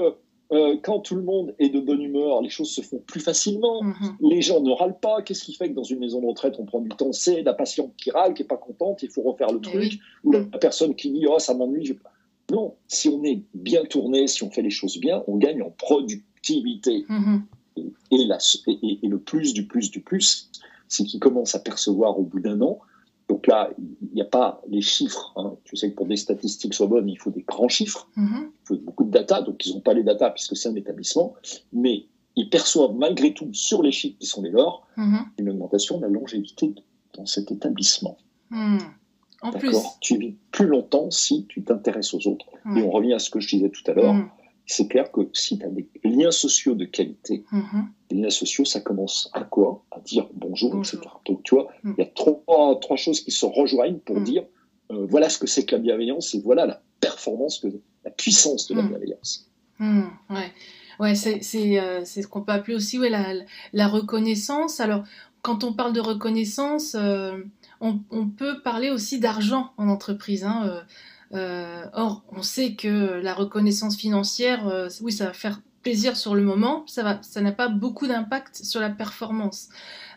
euh, 0.52 0.78
quand 0.84 1.00
tout 1.00 1.16
le 1.16 1.24
monde 1.24 1.56
est 1.60 1.70
de 1.70 1.80
bonne 1.80 2.02
humeur, 2.02 2.42
les 2.42 2.50
choses 2.50 2.70
se 2.70 2.82
font 2.82 3.00
plus 3.00 3.20
facilement. 3.20 3.82
Mhm. 3.84 4.18
Les 4.22 4.42
gens 4.42 4.62
ne 4.62 4.72
râlent 4.72 5.00
pas. 5.00 5.22
Qu'est-ce 5.24 5.44
qui 5.44 5.56
fait 5.56 5.70
que 5.70 5.74
dans 5.74 5.84
une 5.84 6.00
maison 6.00 6.22
de 6.22 6.28
retraite, 6.28 6.56
on 6.60 6.66
prend 6.66 6.80
du 6.80 6.90
temps 6.90 7.12
C'est 7.12 7.42
la 7.42 7.54
patiente 7.54 7.94
qui 7.98 8.12
râle, 8.12 8.34
qui 8.36 8.44
n'est 8.44 8.48
pas 8.48 8.58
contente, 8.58 9.02
il 9.04 9.10
faut 9.10 9.24
refaire 9.24 9.52
le 9.52 9.60
Eh 9.64 9.68
truc. 9.68 9.82
oui. 9.82 10.00
Ou 10.24 10.32
la 10.34 10.40
Mhm. 10.42 10.52
personne 10.62 10.96
qui 10.96 11.10
dit 11.12 11.26
Oh, 11.28 11.40
ça 11.40 11.54
m'ennuie. 11.56 11.86
je- 11.86 11.94
Non, 12.52 12.76
si 12.88 13.10
on 13.10 13.24
est 13.24 13.42
bien 13.56 13.84
tourné, 13.86 14.28
si 14.28 14.44
on 14.44 14.52
fait 14.52 14.62
les 14.62 14.70
choses 14.70 15.00
bien, 15.00 15.24
on 15.28 15.36
gagne 15.38 15.64
en 15.64 15.72
productivité. 15.72 17.04
La- 18.12 18.38
et- 18.68 19.00
et 19.04 19.08
le 19.08 19.18
plus 19.20 19.54
du 19.54 19.66
plus 19.68 19.90
du 19.92 20.00
plus, 20.02 20.50
c'est 20.88 21.04
qu'ils 21.04 21.20
commencent 21.20 21.56
à 21.56 21.60
percevoir 21.60 22.18
au 22.20 22.24
bout 22.24 22.40
d'un 22.40 22.62
an. 22.62 22.80
Donc 23.28 23.48
là, 23.48 23.70
il 23.78 24.14
n'y 24.14 24.22
a 24.22 24.26
pas 24.26 24.62
les 24.68 24.82
chiffres. 24.82 25.34
hein. 25.36 25.56
Tu 25.64 25.76
sais 25.76 25.90
que 25.90 25.96
pour 25.96 26.06
des 26.06 26.16
statistiques 26.18 26.74
soient 26.74 26.88
bonnes, 26.88 27.10
il 27.10 27.18
faut 27.18 27.32
des 27.32 27.42
grands 27.42 27.68
chiffres, 27.70 28.08
Mhm. 28.16 28.52
il 28.54 28.68
faut 28.68 28.76
beaucoup 28.78 29.04
de 29.04 29.12
data. 29.12 29.42
Donc 29.42 29.66
ils 29.66 29.74
n'ont 29.74 29.82
pas 29.82 29.94
les 29.94 30.04
data 30.04 30.30
puisque 30.30 30.56
c'est 30.56 30.70
un 30.70 30.76
établissement, 30.76 31.34
mais 31.74 32.06
ils 32.36 32.50
perçoivent 32.50 32.94
malgré 32.96 33.34
tout 33.34 33.50
sur 33.54 33.82
les 33.82 33.92
chiffres 33.92 34.18
qui 34.20 34.28
sont 34.28 34.42
les 34.42 34.52
leurs 34.52 34.86
Mhm. 34.98 35.26
une 35.40 35.50
augmentation 35.50 35.98
de 35.98 36.04
la 36.04 36.10
longévité 36.10 36.74
dans 37.16 37.26
cet 37.26 37.52
établissement. 37.52 38.18
Mhm. 38.52 38.80
En 39.42 39.52
plus. 39.52 39.72
D'accord 39.72 39.98
Tu 40.02 40.18
vis 40.18 40.36
plus 40.52 40.68
longtemps 40.68 41.10
si 41.12 41.46
tu 41.48 41.64
t'intéresses 41.64 42.14
aux 42.14 42.28
autres. 42.28 42.46
Et 42.76 42.82
on 42.82 42.90
revient 42.90 43.14
à 43.14 43.20
ce 43.20 43.30
que 43.30 43.40
je 43.40 43.48
disais 43.48 43.70
tout 43.70 43.84
à 43.90 43.94
l'heure. 43.94 44.16
C'est 44.68 44.88
clair 44.88 45.12
que 45.12 45.22
si 45.34 45.58
tu 45.60 45.66
as 45.66 45.70
des 45.70 45.88
liens 46.04 46.32
sociaux 46.32 46.74
de 46.76 46.86
qualité, 46.86 47.44
Mhm. 47.52 47.88
les 48.12 48.18
liens 48.22 48.30
sociaux, 48.30 48.66
ça 48.66 48.82
commence 48.82 49.30
à 49.34 49.42
quoi? 49.44 49.84
À 49.92 50.00
dire 50.00 50.28
bonjour, 50.34 50.72
Bonjour. 50.76 51.00
etc. 51.00 51.14
Donc, 51.26 51.44
tu 51.44 51.56
vois, 51.56 51.68
il 51.84 51.92
Mm. 51.92 51.96
y 52.00 52.02
a 52.02 52.06
trois, 52.06 52.80
trois 52.80 52.98
choses 52.98 53.22
qui 53.22 53.32
se 53.32 53.46
rejoignent 53.46 54.00
pour 54.00 54.18
Mm. 54.20 54.24
dire 54.24 54.44
euh, 54.92 55.06
voilà 55.10 55.30
ce 55.30 55.40
que 55.40 55.48
c'est 55.48 55.66
que 55.66 55.76
la 55.76 55.82
bienveillance 55.82 56.36
et 56.36 56.40
voilà 56.42 56.66
la 56.68 56.80
performance, 57.00 57.58
que, 57.60 57.68
la 58.04 58.12
puissance 58.12 58.68
de 58.68 58.76
la 58.76 58.84
Mm. 58.84 58.90
bienveillance. 58.90 59.50
Ouais. 59.80 60.52
Ouais, 61.00 61.16
c'est 61.16 61.42
c'est, 61.44 61.80
euh, 61.80 62.06
c'est 62.06 62.22
ce 62.22 62.28
qu'on 62.28 62.42
peut 62.42 62.52
appeler 62.54 62.76
aussi 62.76 62.98
ouais, 63.00 63.10
la, 63.10 63.34
la 63.74 63.88
reconnaissance. 63.88 64.80
Alors, 64.80 65.04
quand 65.42 65.64
on 65.64 65.74
parle 65.74 65.92
de 65.94 66.00
reconnaissance, 66.02 66.96
euh, 66.96 67.38
on, 67.82 68.00
on 68.12 68.28
peut 68.28 68.62
parler 68.62 68.90
aussi 68.92 69.20
d'argent 69.20 69.72
en 69.78 69.90
entreprise. 69.90 70.44
hein, 70.44 70.84
euh, 71.34 71.86
or, 71.94 72.24
on 72.32 72.42
sait 72.42 72.76
que 72.76 73.20
la 73.22 73.34
reconnaissance 73.34 73.98
financière, 73.98 74.68
euh, 74.68 74.90
oui, 75.02 75.12
ça 75.12 75.26
va 75.26 75.34
faire 75.34 75.62
plaisir 75.82 76.18
sur 76.18 76.36
le 76.36 76.42
moment, 76.42 76.84
ça 76.88 77.04
va, 77.04 77.20
ça 77.22 77.42
n'a 77.42 77.52
pas 77.52 77.68
beaucoup 77.68 78.08
d'impact 78.08 78.64
sur 78.64 78.80
la 78.80 78.90
performance. 78.90 79.70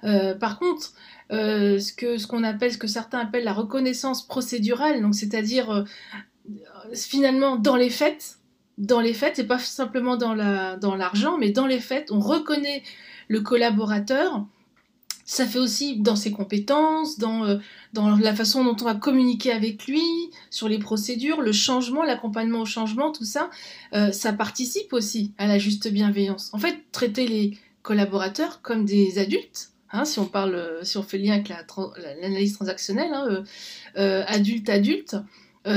Euh, 0.04 0.34
par 0.34 0.58
contre, 0.58 0.92
ce 1.30 1.92
que 1.92 2.16
ce 2.16 2.26
qu'on 2.26 2.42
appelle, 2.42 2.78
que 2.78 2.86
certains 2.86 3.18
appellent 3.18 3.44
la 3.44 3.52
reconnaissance 3.52 4.26
procédurale, 4.26 5.02
donc 5.02 5.14
c'est-à-dire 5.14 5.84
finalement 6.94 7.56
dans 7.56 7.76
les 7.76 7.90
faits, 7.90 8.38
dans 8.78 9.00
les 9.00 9.12
faits, 9.12 9.38
et 9.38 9.44
pas 9.44 9.58
simplement 9.58 10.16
dans 10.16 10.34
dans 10.78 10.94
l'argent, 10.94 11.36
mais 11.36 11.50
dans 11.50 11.66
les 11.66 11.80
faits, 11.80 12.10
on 12.10 12.20
reconnaît 12.20 12.82
le 13.28 13.40
collaborateur. 13.40 14.46
Ça 15.30 15.44
fait 15.44 15.58
aussi 15.58 15.96
dans 15.96 16.16
ses 16.16 16.30
compétences, 16.30 17.18
dans, 17.18 17.44
euh, 17.44 17.58
dans 17.92 18.16
la 18.16 18.34
façon 18.34 18.64
dont 18.64 18.76
on 18.80 18.84
va 18.86 18.94
communiquer 18.94 19.52
avec 19.52 19.86
lui, 19.86 20.00
sur 20.48 20.70
les 20.70 20.78
procédures, 20.78 21.42
le 21.42 21.52
changement, 21.52 22.02
l'accompagnement 22.02 22.62
au 22.62 22.64
changement, 22.64 23.12
tout 23.12 23.26
ça, 23.26 23.50
euh, 23.92 24.10
ça 24.10 24.32
participe 24.32 24.94
aussi 24.94 25.32
à 25.36 25.46
la 25.46 25.58
juste 25.58 25.86
bienveillance. 25.92 26.48
En 26.54 26.58
fait, 26.58 26.78
traiter 26.92 27.26
les 27.26 27.58
collaborateurs 27.82 28.62
comme 28.62 28.86
des 28.86 29.18
adultes, 29.18 29.68
hein, 29.92 30.06
si 30.06 30.18
on 30.18 30.24
parle, 30.24 30.54
euh, 30.54 30.82
si 30.82 30.96
on 30.96 31.02
fait 31.02 31.18
lien 31.18 31.34
avec 31.34 31.50
la- 31.50 31.66
l'analyse 32.22 32.54
transactionnelle, 32.54 33.12
hein, 33.12 33.44
euh, 33.98 34.24
adulte 34.26 34.70
adulte, 34.70 35.16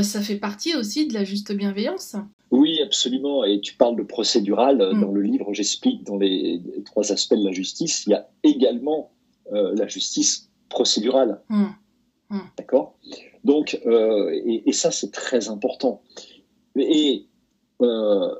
ça 0.01 0.21
fait 0.21 0.37
partie 0.37 0.73
aussi 0.77 1.07
de 1.07 1.13
la 1.13 1.25
juste 1.25 1.51
bienveillance. 1.51 2.15
Oui, 2.51 2.79
absolument. 2.81 3.43
Et 3.43 3.59
tu 3.59 3.73
parles 3.73 3.97
de 3.97 4.03
procédural. 4.03 4.77
Mm. 4.77 5.01
Dans 5.01 5.11
le 5.11 5.21
livre, 5.21 5.53
j'explique 5.53 6.05
dans 6.05 6.15
les, 6.15 6.61
trois 6.85 7.11
aspects 7.11 7.35
de 7.35 7.43
la 7.43 7.51
justice, 7.51 8.05
il 8.07 8.11
y 8.11 8.13
a 8.13 8.29
également 8.43 9.11
la 9.51 9.87
justice 9.87 10.49
procédurale. 10.69 11.41
Hum, 11.49 11.73
D'accord? 12.57 12.95
Donc, 13.43 13.79
euh, 13.85 14.29
et, 14.33 14.69
et 14.69 14.73
ça, 14.73 14.91
c'est 14.91 15.11
très 15.11 15.49
important. 15.49 16.01
Et 16.77 17.27
euh, 17.81 18.35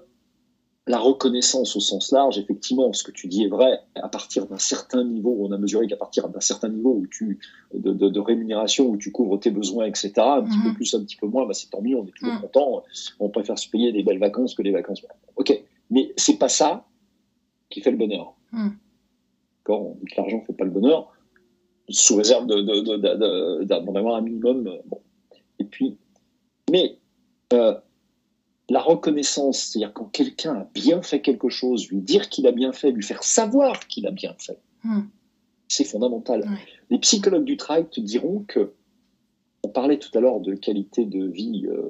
la 0.87 0.97
reconnaissance 0.99 1.75
au 1.75 1.79
sens 1.79 2.11
large, 2.11 2.37
effectivement, 2.37 2.91
ce 2.93 3.03
que 3.03 3.11
tu 3.11 3.27
dis 3.27 3.43
est 3.43 3.47
vrai. 3.49 3.79
À 3.95 4.07
partir 4.09 4.47
d'un 4.47 4.57
certain 4.57 5.03
niveau, 5.03 5.35
on 5.39 5.51
a 5.51 5.57
mesuré 5.57 5.87
qu'à 5.87 5.97
partir 5.97 6.29
d'un 6.29 6.39
certain 6.39 6.69
niveau 6.69 6.93
où 6.95 7.07
tu, 7.07 7.39
de, 7.73 7.91
de- 7.93 8.09
de 8.09 8.19
rémunération, 8.19 8.87
où 8.87 8.97
tu 8.97 9.11
couvres 9.11 9.37
tes 9.39 9.51
besoins, 9.51 9.85
etc., 9.85 10.11
un 10.17 10.43
petit 10.43 10.59
peu 10.63 10.73
plus, 10.73 10.93
un 10.95 11.03
petit 11.03 11.17
peu 11.17 11.27
moins, 11.27 11.45
bah, 11.45 11.53
c'est 11.53 11.69
tant 11.69 11.81
mieux, 11.81 11.97
on 11.97 12.05
est 12.05 12.11
toujours 12.11 12.33
Mhm. 12.35 12.41
content. 12.41 12.83
On 13.19 13.29
préfère 13.29 13.59
se 13.59 13.69
payer 13.69 13.91
des 13.91 14.03
belles 14.03 14.19
vacances 14.19 14.55
que 14.55 14.61
des 14.63 14.71
vacances. 14.71 15.01
Ok, 15.35 15.61
mais 15.89 16.13
c'est 16.17 16.37
pas 16.37 16.49
ça 16.49 16.85
qui 17.69 17.81
fait 17.81 17.91
le 17.91 17.97
bonheur. 17.97 18.35
D'accord 19.71 19.87
On 19.91 19.95
dit 19.99 20.05
que 20.11 20.15
l'argent 20.21 20.43
fait 20.45 20.53
pas 20.53 20.65
le 20.65 20.71
bonheur, 20.71 21.11
sous 21.89 22.15
réserve 22.15 22.45
de, 22.47 22.55
de, 22.55 22.81
de- 22.81 22.97
de- 22.97 23.63
de- 23.63 23.63
d'en 23.65 23.95
avoir 23.95 24.15
un 24.15 24.21
minimum. 24.21 24.67
euh, 24.67 24.77
Bon. 24.85 25.01
Et 25.59 25.63
puis, 25.65 25.97
mais 26.69 26.97
euh, 27.53 27.75
la 28.69 28.81
reconnaissance, 28.81 29.59
c'est-à-dire 29.59 29.93
quand 29.93 30.05
quelqu'un 30.05 30.53
a 30.55 30.67
bien 30.73 31.01
fait 31.01 31.21
quelque 31.21 31.49
chose, 31.49 31.89
lui 31.89 32.01
dire 32.01 32.29
qu'il 32.29 32.47
a 32.47 32.51
bien 32.51 32.71
fait, 32.71 32.91
lui 32.91 33.03
faire 33.03 33.23
savoir 33.23 33.87
qu'il 33.87 34.07
a 34.07 34.11
bien 34.11 34.33
fait, 34.39 34.59
hum, 34.85 35.07
c'est 35.67 35.83
fondamental. 35.83 36.41
Ouais. 36.41 36.57
Les 36.89 36.99
psychologues 36.99 37.43
du 37.45 37.57
travail 37.57 37.85
te 37.89 37.99
diront 37.99 38.43
que, 38.47 38.73
on 39.63 39.69
parlait 39.69 39.99
tout 39.99 40.09
à 40.17 40.21
l'heure 40.21 40.39
de 40.39 40.55
qualité 40.55 41.05
de 41.05 41.25
vie 41.25 41.65
euh, 41.67 41.83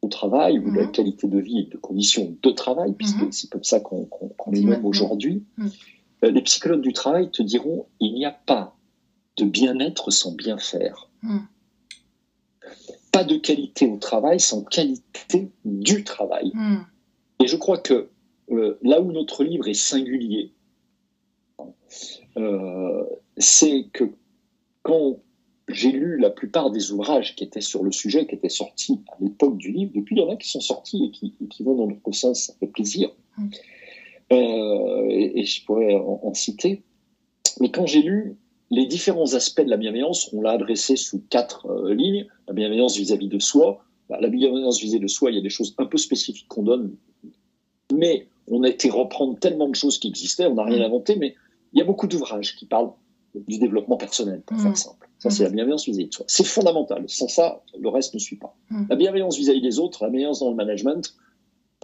au 0.00 0.08
travail, 0.08 0.58
ou 0.60 0.70
de 0.70 0.76
la 0.76 0.84
Mhm. 0.84 0.92
qualité 0.92 1.26
de 1.26 1.38
vie 1.38 1.58
et 1.60 1.64
de 1.64 1.76
conditions 1.76 2.36
de 2.42 2.50
travail, 2.50 2.92
puisque 2.94 3.20
Mhm. 3.22 3.32
c'est 3.32 3.50
comme 3.50 3.64
ça 3.64 3.80
qu'on, 3.80 4.08
les 4.52 4.62
nomme 4.62 4.84
aujourd'hui. 4.86 5.42
Euh, 6.24 6.30
les 6.30 6.42
psychologues 6.42 6.80
du 6.82 6.92
travail 6.92 7.30
te 7.30 7.42
diront 7.42 7.86
il 8.00 8.14
n'y 8.14 8.26
a 8.26 8.32
pas 8.32 8.76
de 9.36 9.44
bien-être 9.44 10.10
sans 10.10 10.32
bien 10.32 10.58
faire. 10.58 11.08
hum, 11.22 11.46
pas 13.12 13.24
de 13.24 13.36
qualité 13.36 13.86
au 13.86 13.96
travail 13.96 14.38
sans 14.38 14.62
qualité 14.62 15.50
du 15.64 16.04
travail. 16.04 16.52
Hmm. 16.54 16.82
Et 17.42 17.46
je 17.46 17.56
crois 17.56 17.78
que 17.78 18.08
euh, 18.50 18.78
là 18.82 19.00
où 19.00 19.12
notre 19.12 19.44
livre 19.44 19.68
est 19.68 19.74
singulier, 19.74 20.52
euh, 22.36 23.04
c'est 23.36 23.86
que 23.92 24.04
quand 24.82 25.18
j'ai 25.68 25.92
lu 25.92 26.18
la 26.18 26.30
plupart 26.30 26.70
des 26.70 26.92
ouvrages 26.92 27.34
qui 27.34 27.44
étaient 27.44 27.60
sur 27.60 27.82
le 27.82 27.92
sujet, 27.92 28.26
qui 28.26 28.34
étaient 28.34 28.48
sortis 28.48 29.00
à 29.08 29.16
l'époque 29.20 29.58
du 29.58 29.72
livre, 29.72 29.92
depuis 29.94 30.16
il 30.16 30.18
y 30.20 30.22
en 30.22 30.30
a 30.30 30.36
qui 30.36 30.48
sont 30.48 30.60
sortis 30.60 31.06
et 31.06 31.10
qui, 31.10 31.34
qui 31.50 31.62
vont 31.62 31.74
dans 31.74 31.86
notre 31.86 32.12
sens, 32.12 32.44
ça 32.44 32.54
fait 32.58 32.66
plaisir. 32.66 33.10
Mm. 33.36 33.48
Euh, 34.32 35.06
et, 35.08 35.44
je 35.44 35.64
pourrais 35.64 35.94
en, 35.94 36.34
citer. 36.34 36.82
Mais 37.60 37.70
quand 37.70 37.86
j'ai 37.86 38.02
lu 38.02 38.36
les 38.70 38.86
différents 38.86 39.34
aspects 39.34 39.62
de 39.62 39.70
la 39.70 39.76
bienveillance, 39.76 40.30
on 40.32 40.42
l'a 40.42 40.50
adressé 40.50 40.96
sous 40.96 41.22
quatre 41.30 41.66
euh, 41.66 41.94
lignes. 41.94 42.26
La 42.46 42.54
bienveillance 42.54 42.96
vis-à-vis 42.96 43.28
de 43.28 43.38
soi. 43.38 43.84
Bah, 44.08 44.18
la 44.20 44.28
bienveillance 44.28 44.80
vis-à-vis 44.80 45.02
de 45.02 45.08
soi, 45.08 45.30
il 45.30 45.36
y 45.36 45.38
a 45.38 45.42
des 45.42 45.50
choses 45.50 45.74
un 45.78 45.86
peu 45.86 45.98
spécifiques 45.98 46.48
qu'on 46.48 46.62
donne. 46.62 46.94
Mais 47.92 48.26
on 48.50 48.62
a 48.62 48.68
été 48.68 48.90
reprendre 48.90 49.38
tellement 49.38 49.68
de 49.68 49.74
choses 49.74 49.98
qui 49.98 50.08
existaient, 50.08 50.46
on 50.46 50.54
n'a 50.54 50.64
rien 50.64 50.80
mm. 50.80 50.86
inventé, 50.86 51.16
mais 51.16 51.34
il 51.72 51.78
y 51.78 51.82
a 51.82 51.84
beaucoup 51.84 52.06
d'ouvrages 52.06 52.56
qui 52.56 52.66
parlent 52.66 52.92
du 53.34 53.58
développement 53.58 53.96
personnel, 53.96 54.42
pour 54.46 54.58
faire 54.58 54.72
mm. 54.72 54.76
simple. 54.76 55.08
Ça, 55.18 55.30
c'est 55.30 55.44
la 55.44 55.50
bienveillance 55.50 55.86
vis-à-vis 55.86 56.08
de 56.08 56.14
soi. 56.14 56.24
C'est 56.28 56.46
fondamental. 56.46 57.04
Sans 57.08 57.28
ça, 57.28 57.62
le 57.78 57.88
reste 57.88 58.14
ne 58.14 58.18
suit 58.18 58.36
pas. 58.36 58.56
La 58.88 58.94
bienveillance 58.94 59.36
vis-à-vis 59.36 59.60
des 59.60 59.78
autres, 59.80 60.04
la 60.04 60.10
bienveillance 60.10 60.40
dans 60.40 60.50
le 60.50 60.54
management, 60.54 61.14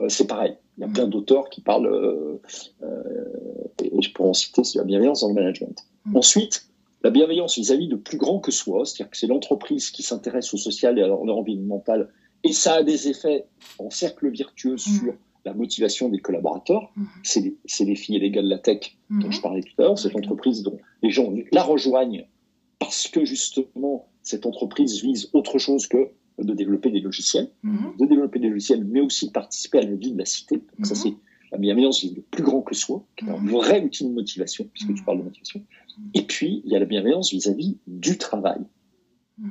c'est 0.08 0.26
pareil. 0.26 0.56
Il 0.76 0.80
y 0.80 0.84
a 0.84 0.88
plein 0.88 1.06
d'auteurs 1.06 1.48
qui 1.50 1.60
parlent, 1.60 1.86
euh, 1.86 2.40
euh, 2.82 3.82
et 3.82 4.02
je 4.02 4.12
pourrais 4.12 4.30
en 4.30 4.34
citer, 4.34 4.64
c'est 4.64 4.78
la 4.78 4.84
bienveillance 4.84 5.20
dans 5.20 5.28
le 5.28 5.34
management. 5.34 5.86
Mm. 6.06 6.16
Ensuite, 6.16 6.68
la 7.02 7.10
bienveillance 7.10 7.56
vis-à-vis 7.56 7.88
de 7.88 7.96
plus 7.96 8.18
grand 8.18 8.40
que 8.40 8.50
soi, 8.50 8.84
c'est-à-dire 8.84 9.10
que 9.10 9.16
c'est 9.16 9.26
l'entreprise 9.26 9.90
qui 9.90 10.02
s'intéresse 10.02 10.52
au 10.52 10.56
social 10.56 10.98
et 10.98 11.02
à 11.02 11.06
l'environnemental, 11.06 12.10
et 12.42 12.52
ça 12.52 12.74
a 12.74 12.82
des 12.82 13.08
effets 13.08 13.46
en 13.78 13.90
cercle 13.90 14.28
virtueux 14.30 14.74
mm. 14.74 14.78
sur 14.78 15.14
la 15.44 15.54
motivation 15.54 16.08
des 16.08 16.18
collaborateurs. 16.18 16.90
Mm. 16.96 17.04
C'est 17.22 17.84
les, 17.84 17.94
filles 17.94 18.16
et 18.16 18.20
les 18.20 18.30
gars 18.30 18.42
de 18.42 18.48
la 18.48 18.58
tech 18.58 18.96
dont 19.10 19.30
je 19.30 19.40
parlais 19.40 19.62
tout 19.62 19.74
à 19.78 19.82
l'heure, 19.82 19.98
cette 19.98 20.16
entreprise 20.16 20.62
dont 20.62 20.78
les 21.02 21.10
gens 21.10 21.32
la 21.52 21.62
rejoignent 21.62 22.26
parce 22.80 23.08
que 23.08 23.24
justement 23.24 24.08
cette 24.22 24.46
entreprise 24.46 25.02
vise 25.02 25.30
autre 25.32 25.58
chose 25.58 25.86
que 25.86 26.10
de 26.38 26.54
développer 26.54 26.90
des 26.90 27.00
logiciels, 27.00 27.50
mhm. 27.62 27.96
de 27.98 28.06
développer 28.06 28.38
des 28.38 28.48
logiciels, 28.48 28.84
mais 28.84 29.00
aussi 29.00 29.26
de 29.28 29.32
participer 29.32 29.78
à 29.78 29.82
la 29.82 29.94
vie 29.94 30.12
de 30.12 30.18
la 30.18 30.24
cité. 30.24 30.56
Donc 30.56 30.86
ça, 30.86 30.94
mhm. 30.94 31.00
c'est 31.00 31.14
la 31.52 31.58
bienveillance 31.58 32.02
le 32.04 32.22
plus 32.22 32.42
grand 32.42 32.62
que 32.62 32.74
soi, 32.74 33.04
qui 33.16 33.26
est 33.26 33.30
un 33.30 33.38
mhm. 33.38 33.50
vrai 33.50 33.82
outil 33.82 34.04
de 34.04 34.12
motivation, 34.12 34.68
puisque 34.72 34.94
tu 34.94 35.04
parles 35.04 35.18
de 35.18 35.24
motivation. 35.24 35.62
Et 36.14 36.22
puis, 36.22 36.62
il 36.64 36.72
y 36.72 36.76
a 36.76 36.80
la 36.80 36.86
bienveillance 36.86 37.30
vis-à-vis 37.30 37.78
du 37.86 38.18
travail. 38.18 38.60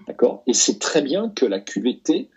D'accord? 0.08 0.44
Et 0.48 0.54
c'est 0.54 0.80
très 0.80 1.02
bien 1.02 1.30
que 1.30 1.46
la 1.46 1.60
QVT 1.60 2.30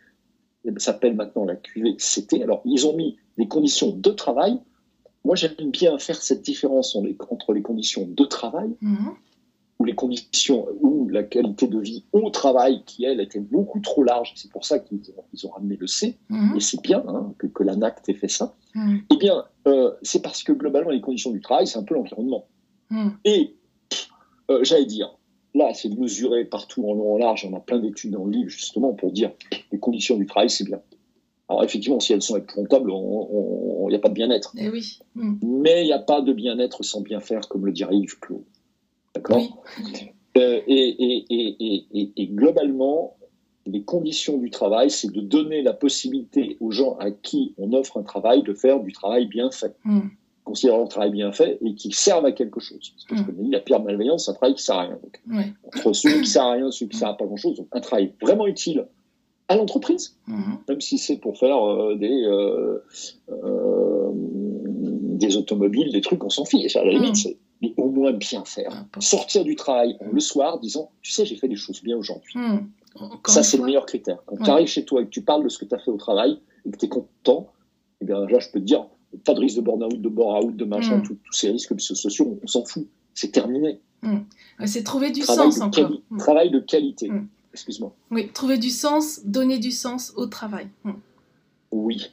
s'appelle 0.78 1.14
maintenant 1.14 1.44
la 1.44 1.56
QVCT. 1.56 2.42
Alors, 2.42 2.62
ils 2.64 2.87
ont 2.87 2.96
mis 2.96 3.16
des 3.38 3.46
conditions 3.46 3.90
de 3.90 4.11
travail. 4.11 4.59
Moi, 5.24 5.37
j'aime 5.37 5.54
bien 5.72 5.98
faire 5.98 6.20
cette 6.22 6.42
différence 6.42 6.96
entre 6.96 7.52
les 7.52 7.62
conditions 7.62 8.06
de 8.09 8.24
travail 8.24 8.70
ou 9.78 9.85
les 9.85 9.94
conditions, 9.94 10.66
ou 10.80 10.95
la 11.12 11.22
qualité 11.22 11.66
de 11.66 11.78
vie 11.78 12.04
au 12.12 12.30
travail, 12.30 12.82
qui 12.84 13.04
elle 13.04 13.20
était 13.20 13.40
beaucoup 13.40 13.80
trop 13.80 14.02
large, 14.02 14.32
c'est 14.36 14.50
pour 14.50 14.64
ça 14.64 14.78
qu'ils 14.78 15.00
ont, 15.44 15.50
ramené 15.50 15.76
le 15.76 15.86
C, 15.86 16.18
mhm. 16.28 16.56
et 16.56 16.60
c'est 16.60 16.80
bien 16.82 17.02
hein, 17.06 17.34
que, 17.38 17.46
que 17.46 17.62
l'ANACT 17.62 18.08
ait 18.08 18.14
fait 18.14 18.28
ça, 18.28 18.54
mhm. 18.74 19.02
eh 19.12 19.16
bien, 19.16 19.44
euh, 19.66 19.92
c'est 20.02 20.22
parce 20.22 20.42
que 20.42 20.52
globalement, 20.52 20.90
les 20.90 21.00
conditions 21.00 21.30
du 21.30 21.40
travail, 21.40 21.66
c'est 21.66 21.78
un 21.78 21.84
peu 21.84 21.94
l'environnement. 21.94 22.46
Mhm. 22.90 23.12
Et, 23.24 23.56
euh, 24.50 24.62
j'allais 24.62 24.86
dire, 24.86 25.16
là, 25.54 25.72
c'est 25.74 25.88
mesuré 25.88 26.44
partout 26.44 26.88
en 26.88 26.94
long 26.94 27.14
en 27.14 27.18
large, 27.18 27.46
on 27.50 27.56
a 27.56 27.60
plein 27.60 27.78
d'études 27.78 28.12
dans 28.12 28.24
le 28.24 28.32
livre, 28.32 28.50
justement, 28.50 28.92
pour 28.92 29.12
dire 29.12 29.32
les 29.72 29.78
conditions 29.78 30.16
du 30.16 30.26
travail, 30.26 30.50
c'est 30.50 30.64
bien. 30.64 30.80
Alors, 31.48 31.62
effectivement, 31.62 32.00
si 32.00 32.12
elles 32.12 32.22
sont 32.22 32.36
épouvantables, 32.36 32.90
il 32.90 33.88
n'y 33.88 33.94
a 33.94 34.00
pas 34.00 34.08
de 34.08 34.14
bien-être. 34.14 34.52
Eh 34.58 34.68
oui. 34.68 34.98
Mais 35.14 35.82
il 35.82 35.86
n'y 35.86 35.92
a 35.92 36.00
pas 36.00 36.20
de 36.20 36.32
bien-être 36.32 36.82
sans 36.82 37.02
bien 37.02 37.20
faire, 37.20 37.48
comme 37.48 37.66
le 37.66 37.72
dirait 37.72 37.94
Yves 37.94 38.18
Clos. 38.18 38.44
D'accord? 39.14 39.62
Euh, 40.37 40.61
et, 40.66 42.27
globalement, 42.29 43.16
les 43.66 43.83
conditions 43.83 44.38
du 44.38 44.51
travail, 44.51 44.90
c'est 44.90 45.12
de 45.12 45.20
donner 45.20 45.62
la 45.62 45.72
possibilité 45.72 46.57
aux 46.61 46.70
gens 46.70 46.96
à 46.99 47.11
qui 47.11 47.55
on 47.59 47.72
offre 47.72 47.99
un 47.99 48.03
travail 48.03 48.42
de 48.42 48.55
faire 48.55 48.81
du 48.81 48.92
travail 48.92 49.27
bien 49.27 49.51
fait. 49.51 49.75
Mm. 49.85 50.01
Considérant 50.44 50.83
le 50.83 50.88
travail 50.88 51.11
bien 51.11 51.33
fait 51.33 51.59
et 51.61 51.75
qui 51.75 51.90
servent 51.90 52.25
à 52.25 52.31
quelque 52.31 52.61
chose. 52.61 52.94
Parce 53.09 53.22
que 53.22 53.33
mm. 53.33 53.51
la 53.51 53.61
pire 53.61 53.83
malveillance, 53.83 54.27
c'est 54.27 54.31
un 54.31 54.35
travail 54.35 54.55
qui 54.55 54.62
sert 54.62 54.77
à 54.77 54.83
rien. 54.83 54.99
Entre 55.66 55.92
celui 55.92 56.22
qui 56.22 56.31
sert 56.31 56.44
à 56.44 56.53
rien 56.53 56.68
et 56.68 56.72
celui 56.72 56.90
qui 56.90 56.99
sert 56.99 57.09
à 57.09 57.16
pas 57.16 57.27
grand 57.27 57.37
chose, 57.37 57.64
un 57.72 57.81
travail 57.81 58.12
vraiment 58.20 58.46
utile 58.46 58.87
à 59.49 59.57
l'entreprise, 59.57 60.16
mm-hmm. 60.29 60.68
même 60.68 60.81
si 60.81 60.99
c'est 60.99 61.18
pour 61.18 61.38
faire 61.38 61.64
euh, 61.64 61.94
des, 61.94 62.25
euh, 62.25 62.83
des 65.16 65.37
automobiles, 65.37 65.92
des 65.92 66.00
trucs, 66.00 66.22
on 66.24 66.31
s'en 66.31 66.44
fiche. 66.44 66.76
À 66.76 66.85
la 66.85 66.92
limite, 66.92 67.16
c'est 67.16 67.37
mais 67.62 67.72
au 67.76 67.88
moins 67.88 68.12
bien 68.12 68.44
faire. 68.44 68.85
Sortir 68.98 69.44
du 69.44 69.57
travail 69.57 69.96
le 70.12 70.20
soir 70.20 70.59
disant, 70.61 70.90
tu 71.00 71.11
sais, 71.11 71.24
j'ai 71.24 71.37
fait 71.37 71.48
des 71.48 71.57
choses 71.57 71.83
bien 71.83 71.96
aujourd'hui. 71.96 72.35
Hmm. 72.37 72.66
Ça, 73.26 73.42
c'est 73.42 73.57
le 73.57 73.64
meilleur 73.64 73.87
critère. 73.87 74.18
Quand 74.26 74.37
tu 74.37 74.50
arrives 74.50 74.68
chez 74.68 74.85
toi 74.85 75.02
et 75.02 75.05
que 75.05 75.11
tu 75.11 75.22
parles 75.22 75.44
de 75.44 75.48
ce 75.48 75.59
que 75.59 75.64
tu 75.64 75.74
as 75.74 75.79
fait 75.79 75.90
au 75.90 75.96
travail 75.96 76.38
et 76.64 76.70
que 76.70 76.76
tu 76.76 76.87
es 76.87 76.88
content, 76.88 77.50
eh 78.00 78.05
bien 78.05 78.20
là, 78.26 78.38
je 78.38 78.50
peux 78.50 78.61
te 78.61 78.64
dire, 78.64 78.87
pas 79.24 79.35
de 79.35 79.40
risque 79.40 79.57
de 79.57 79.62
burn-out, 79.62 80.00
de 80.00 80.09
bore-out, 80.09 80.55
de 80.55 80.64
machin, 80.64 81.00
tous 81.00 81.18
ces 81.33 81.50
risques 81.50 81.79
sociaux, 81.81 82.38
on 82.42 82.46
s'en 82.46 82.64
fout. 82.64 82.87
C'est 83.14 83.33
terminé. 83.33 83.81
C'est 84.64 84.83
trouver 84.83 85.11
du 85.11 85.22
sens 85.22 85.61
encore. 85.61 85.92
Travail 86.18 86.50
de 86.50 86.61
qualité. 86.61 87.11
Excuse-moi. 87.52 87.94
Oui, 88.11 88.31
trouver 88.35 88.59
du 88.59 88.68
sens, 88.68 89.22
donner 89.24 89.59
du 89.59 89.70
sens 89.70 90.12
au 90.16 90.26
travail. 90.26 90.68
Oui. 91.72 92.11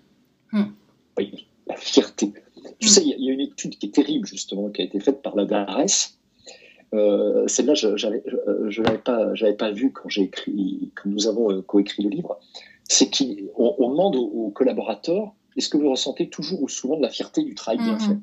Oui, 1.18 1.48
la 1.68 1.76
fierté. 1.76 2.34
Tu 2.84 2.90
sais, 2.90 3.02
il 3.02 3.24
y, 3.24 3.30
a 3.30 3.34
une 3.34 3.40
étude 3.40 3.78
qui 3.78 3.86
est 3.86 3.92
terrible, 3.92 4.28
justement, 4.28 4.70
qui 4.70 4.82
a 4.82 4.86
été 4.86 5.00
faite 5.00 5.22
par 5.22 5.38
la 5.38 5.46
DARES. 5.46 6.18
Euh, 6.94 7.48
Celle-là, 7.48 7.76
je 7.76 7.88
ne 7.88 8.84
l'avais 8.84 8.98
pas, 8.98 9.34
pas 9.58 9.72
vue 9.72 9.94
quand, 9.94 10.10
écrit, 10.18 10.92
quand 10.94 11.10
nous 11.10 11.28
avons 11.28 11.50
euh, 11.50 11.62
coécrit 11.62 12.04
le 12.04 12.10
livre. 12.10 12.40
C'est 12.84 13.10
qu'on 13.10 13.76
on 13.80 13.90
demande 13.90 14.18
aux, 14.18 14.50
collaborateurs 14.50 15.34
est-ce 15.56 15.70
que 15.70 15.78
vous 15.78 15.90
ressentez 15.90 16.30
toujours 16.30 16.64
ou 16.64 16.68
souvent 16.68 16.98
de 16.98 17.04
la 17.04 17.10
fierté 17.10 17.44
du 17.44 17.56
travail 17.56 17.78
bien 17.78 17.96
mm-hmm. 17.96 18.20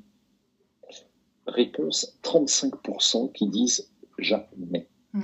fait? 0.91 1.05
Réponse 1.47 2.19
35% 2.25 3.33
qui 3.33 3.49
disent 3.49 3.89
jamais. 4.19 4.89
Ouais, 5.15 5.23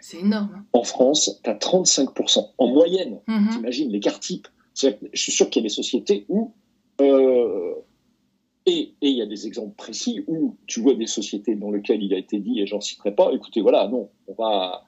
c'est 0.00 0.18
énorme. 0.18 0.50
Hein. 0.56 0.64
En 0.72 0.84
France, 0.84 1.40
tu 1.42 1.50
as 1.50 1.54
35%. 1.54 2.50
En 2.56 2.66
moyenne, 2.68 3.20
mm-hmm. 3.26 3.50
t'imagines, 3.50 3.90
l'écart 3.90 4.20
type. 4.20 4.48
Je 4.80 4.92
suis 5.14 5.32
sûr 5.32 5.50
qu'il 5.50 5.62
y 5.62 5.66
a 5.66 5.68
des 5.68 5.74
sociétés 5.74 6.24
où 6.28 6.54
euh, 7.00 7.69
et 8.66 8.94
il 9.00 9.16
y 9.16 9.22
a 9.22 9.26
des 9.26 9.46
exemples 9.46 9.74
précis 9.74 10.22
où 10.26 10.56
tu 10.66 10.80
vois 10.80 10.94
des 10.94 11.06
sociétés 11.06 11.54
dans 11.54 11.70
lesquelles 11.70 12.02
il 12.02 12.14
a 12.14 12.18
été 12.18 12.38
dit, 12.38 12.60
et 12.60 12.66
j'en 12.66 12.80
citerai 12.80 13.14
pas, 13.14 13.32
écoutez, 13.32 13.62
voilà, 13.62 13.88
non, 13.88 14.10
on 14.28 14.34
va 14.34 14.84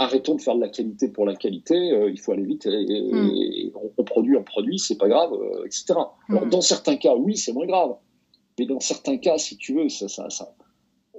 arrêtons 0.00 0.34
de 0.34 0.40
faire 0.40 0.56
de 0.56 0.60
la 0.60 0.70
qualité 0.70 1.08
pour 1.08 1.26
la 1.26 1.36
qualité, 1.36 1.92
euh, 1.92 2.10
il 2.10 2.18
faut 2.18 2.32
aller 2.32 2.44
vite, 2.44 2.64
et, 2.66 3.10
hmm. 3.12 3.72
on, 3.98 4.04
produit 4.04 4.36
un 4.36 4.42
produit, 4.42 4.78
c'est 4.78 4.96
pas 4.96 5.08
grave, 5.08 5.30
euh, 5.34 5.66
etc. 5.66 5.92
Alors, 6.28 6.46
hmm. 6.46 6.48
dans 6.48 6.62
certains 6.62 6.96
cas, 6.96 7.14
oui, 7.14 7.36
c'est 7.36 7.52
moins 7.52 7.66
grave, 7.66 7.96
mais 8.58 8.64
dans 8.64 8.80
certains 8.80 9.18
cas, 9.18 9.36
si 9.36 9.58
tu 9.58 9.74
veux, 9.74 9.90
ça, 9.90 10.08
ça, 10.08 10.28
ça, 10.30 10.54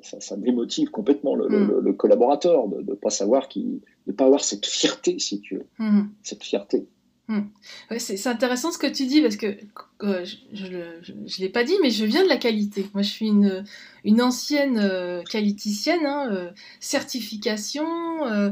ça, 0.01 0.35
démotive 0.35 0.89
complètement 0.89 1.35
le, 1.35 1.47
hmm. 1.47 1.95
collaborateur 1.95 2.67
de 2.69 2.81
ne 2.81 2.95
pas 2.95 3.11
savoir, 3.11 3.47
qui, 3.49 3.81
de 4.07 4.11
pas 4.11 4.25
avoir 4.25 4.43
cette 4.43 4.65
fierté, 4.65 5.19
si 5.19 5.41
tu 5.41 5.57
veux, 5.57 5.67
cette 6.23 6.43
fierté. 6.43 6.87
Hmm. 7.31 7.43
c'est 7.97 8.27
intéressant 8.27 8.73
ce 8.73 8.77
que 8.77 8.87
tu 8.87 9.05
dis 9.05 9.21
parce 9.21 9.37
que 9.37 9.55
je 10.01 10.65
ne 10.65 11.39
l'ai 11.39 11.47
pas 11.47 11.63
dit, 11.63 11.75
mais 11.81 11.89
je 11.89 12.03
viens 12.03 12.23
de 12.23 12.27
la 12.27 12.35
qualité. 12.35 12.89
Moi, 12.93 13.03
je 13.03 13.09
suis 13.09 13.27
une, 13.27 14.21
ancienne 14.21 14.77
euh, 14.77 15.23
qualiticienne, 15.23 16.05
hein, 16.05 16.27
euh, 16.29 16.49
certification, 16.81 17.85
euh, 18.25 18.51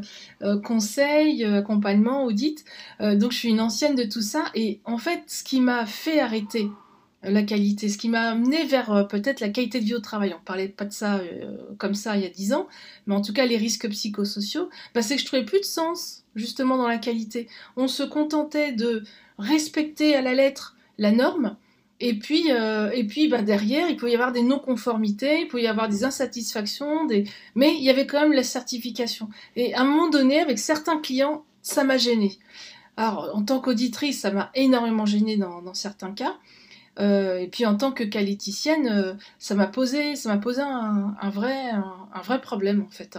conseil, 0.64 1.44
accompagnement, 1.44 2.24
audit. 2.24 2.64
donc, 3.02 3.34
je 3.34 3.38
suis 3.38 3.50
une 3.50 3.60
ancienne 3.60 3.96
de 3.96 4.04
tout 4.04 4.22
ça. 4.22 4.46
Et 4.56 4.80
en 4.86 4.98
fait, 4.98 5.24
ce 5.28 5.44
qui 5.44 5.60
m'a 5.60 5.86
fait 5.86 6.22
arrêter 6.22 6.70
la 7.24 7.44
qualité, 7.44 7.90
ce 7.90 7.98
qui 7.98 8.08
m'a 8.10 8.32
amené 8.32 8.66
vers 8.66 9.08
peut-être 9.10 9.42
la 9.42 9.50
qualité 9.50 9.80
de 9.80 9.86
vie 9.86 9.96
au 9.96 10.00
travail. 10.00 10.34
On 10.34 10.44
parlait 10.44 10.70
pas 10.70 10.86
de 10.86 10.94
ça 10.94 11.22
comme 11.78 11.94
ça 11.94 12.16
il 12.16 12.24
y 12.24 12.26
a 12.26 12.30
dix 12.30 12.54
ans, 12.54 12.68
mais 13.08 13.16
en 13.16 13.22
tout 13.22 13.34
cas 13.34 13.46
les 13.46 13.58
risques 13.58 13.90
psychosociaux, 13.90 14.70
bah, 14.96 15.02
c'est 15.02 15.16
que 15.16 15.22
je 15.22 15.26
trouvais 15.26 15.44
plus 15.44 15.60
de 15.60 15.66
sens 15.66 16.24
justement 16.36 16.78
dans 16.78 16.88
la 16.88 16.98
qualité. 16.98 17.48
On 17.76 17.88
se 17.88 18.04
contentait 18.04 18.72
de 18.72 19.04
respecter 19.38 20.16
à 20.16 20.22
la 20.22 20.34
lettre 20.34 20.78
la 20.98 21.12
norme, 21.12 21.58
et 22.02 22.14
puis, 22.14 22.52
euh, 22.52 22.92
et 22.92 23.04
puis 23.04 23.28
bah, 23.28 23.42
derrière, 23.42 23.90
il 23.90 23.98
peut 23.98 24.10
y 24.10 24.14
avoir 24.14 24.32
des 24.32 24.42
non-conformités, 24.42 25.42
il 25.42 25.48
peut 25.48 25.62
y 25.62 25.68
avoir 25.68 25.90
des 25.90 26.06
insatisfactions, 26.06 27.08
mais 27.56 27.76
il 27.76 27.84
y 27.84 27.90
avait 27.90 28.08
quand 28.08 28.22
même 28.22 28.32
la 28.32 28.44
certification. 28.44 29.30
Et 29.58 29.74
à 29.74 29.82
un 29.82 29.84
moment 29.84 30.10
donné, 30.10 30.40
avec 30.40 30.60
certains 30.60 31.00
clients, 31.00 31.44
ça 31.62 31.84
m'a 31.84 31.98
gêné. 31.98 32.40
Alors, 32.96 33.32
en 33.34 33.44
tant 33.44 33.60
qu'auditrice, 33.60 34.22
ça 34.22 34.32
m'a 34.32 34.50
énormément 34.56 35.06
gêné 35.06 35.36
dans, 35.36 35.74
certains 35.74 36.12
cas. 36.12 36.38
Et 36.98 37.48
puis 37.52 37.66
en 37.66 37.76
tant 37.76 37.92
que 37.92 38.04
qualiticienne, 38.04 39.18
ça 39.38 39.56
m'a 39.56 39.68
posé, 39.68 40.16
ça 40.16 40.30
m'a 40.30 40.38
posé 40.38 40.62
un, 40.62 41.30
vrai, 41.30 41.70
un, 41.72 42.22
vrai 42.22 42.42
problème 42.42 42.86
en 42.86 42.90
fait. 42.90 43.18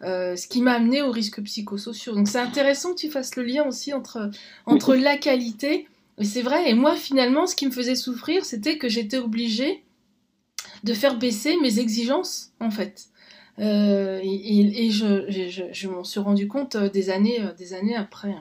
ce 0.00 0.46
qui 0.48 0.60
m'a 0.60 0.72
amené 0.72 1.02
aux 1.02 1.12
risques 1.12 1.40
psychosociaux. 1.42 2.14
Donc 2.14 2.26
c'est 2.28 2.40
intéressant 2.40 2.90
que 2.94 2.98
tu 2.98 3.10
fasses 3.10 3.36
le 3.36 3.44
lien 3.44 3.64
aussi 3.64 3.92
entre, 3.94 4.30
entre 4.66 4.96
la 4.96 5.16
qualité, 5.16 5.86
et 6.18 6.24
c'est 6.24 6.42
vrai, 6.42 6.68
et 6.68 6.74
moi 6.74 6.96
finalement 6.96 7.46
ce 7.46 7.54
qui 7.54 7.66
me 7.66 7.72
faisait 7.72 7.94
souffrir, 7.94 8.44
c'était 8.44 8.78
que 8.78 8.88
j'étais 8.88 9.18
obligée 9.18 9.84
de 10.84 10.94
faire 10.94 11.16
baisser 11.16 11.56
mes 11.58 11.78
exigences 11.78 12.52
en 12.60 12.70
fait. 12.70 13.08
Euh, 13.58 14.20
et, 14.22 14.90
je, 14.90 15.70
je, 15.72 15.88
m'en 15.88 16.04
suis 16.04 16.20
rendu 16.20 16.48
compte 16.48 16.74
euh, 16.76 16.88
des 16.88 17.10
années, 17.10 17.40
euh, 17.42 17.52
des 17.52 17.74
années 17.74 17.94
après. 17.94 18.34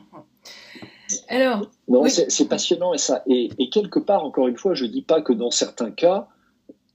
Alors, 1.27 1.69
non, 1.87 2.05
c'est 2.07 2.47
passionnant 2.47 2.93
et 2.93 2.97
ça. 2.97 3.23
Et, 3.27 3.69
quelque 3.69 3.99
part, 3.99 4.23
encore 4.23 4.47
une 4.47 4.57
fois, 4.57 4.73
je 4.73 4.85
dis 4.85 5.01
pas 5.01 5.21
que 5.21 5.33
dans 5.33 5.51
certains 5.51 5.91
cas, 5.91 6.27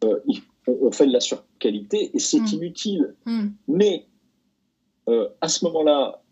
on, 0.02 0.90
fait 0.92 1.06
de 1.06 1.12
la 1.12 1.20
surqualité 1.20 2.10
et 2.14 2.18
c'est 2.18 2.40
mm. 2.40 2.46
inutile. 2.52 3.14
Mm. 3.24 3.46
Mais 3.68 4.06
à 5.40 5.48
ce 5.48 5.64
moment-là, 5.66 6.22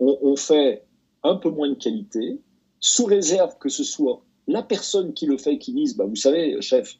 on, 0.00 0.36
fait 0.36 0.84
un 1.22 1.36
peu 1.36 1.50
moins 1.50 1.68
de 1.68 1.74
qualité, 1.74 2.40
sous 2.80 3.04
réserve 3.04 3.58
que 3.58 3.68
ce 3.68 3.84
soit 3.84 4.22
la 4.46 4.62
personne 4.62 5.12
qui 5.12 5.26
le 5.26 5.36
fait 5.36 5.58
qui 5.58 5.72
dise, 5.72 5.96
bah, 5.96 6.06
vous 6.06 6.16
savez, 6.16 6.60
chef, 6.60 6.96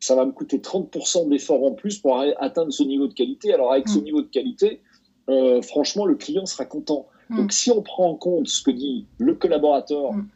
ça 0.00 0.14
va 0.14 0.26
me 0.26 0.32
coûter 0.32 0.58
30% 0.58 1.28
d'efforts 1.28 1.64
en 1.64 1.72
plus 1.72 1.98
pour 1.98 2.20
atteindre 2.38 2.72
ce 2.72 2.82
niveau 2.82 3.06
de 3.06 3.14
qualité. 3.14 3.54
Alors 3.54 3.72
avec 3.72 3.88
ce 3.88 3.98
mm. 3.98 4.02
niveau 4.02 4.22
de 4.22 4.28
qualité, 4.28 4.80
euh, 5.28 5.62
franchement, 5.62 6.04
le 6.04 6.14
client 6.14 6.46
sera 6.46 6.64
content. 6.64 7.06
Mm. 7.30 7.36
Donc 7.36 7.52
si 7.52 7.70
on 7.70 7.82
prend 7.82 8.10
en 8.10 8.14
compte 8.14 8.48
ce 8.48 8.62
que 8.62 8.70
dit 8.70 9.06
le 9.18 9.34
collaborateur 9.34 10.12
mm. 10.12 10.28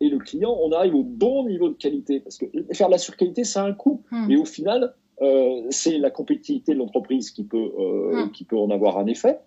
et 0.00 0.08
le 0.08 0.18
client, 0.18 0.56
on 0.60 0.72
arrive 0.72 0.94
au 0.94 1.02
bon 1.02 1.46
niveau 1.46 1.68
de 1.68 1.74
qualité. 1.74 2.20
Parce 2.20 2.36
que 2.36 2.46
faire 2.72 2.88
de 2.88 2.92
la 2.92 2.98
surqualité, 2.98 3.44
ça 3.44 3.64
a 3.64 3.66
un 3.66 3.72
coût. 3.72 4.02
Mais 4.10 4.36
au 4.36 4.44
final, 4.44 4.94
euh, 5.22 5.62
c'est 5.68 5.98
la 5.98 6.10
compétitivité 6.10 6.72
de 6.72 6.78
l'entreprise 6.78 7.30
qui, 7.30 7.44
peut, 7.44 7.72
euh, 7.78 8.26
qui 8.32 8.44
peut 8.44 8.56
en 8.56 8.70
avoir 8.70 8.98
un 8.98 9.06
effet. 9.06 9.38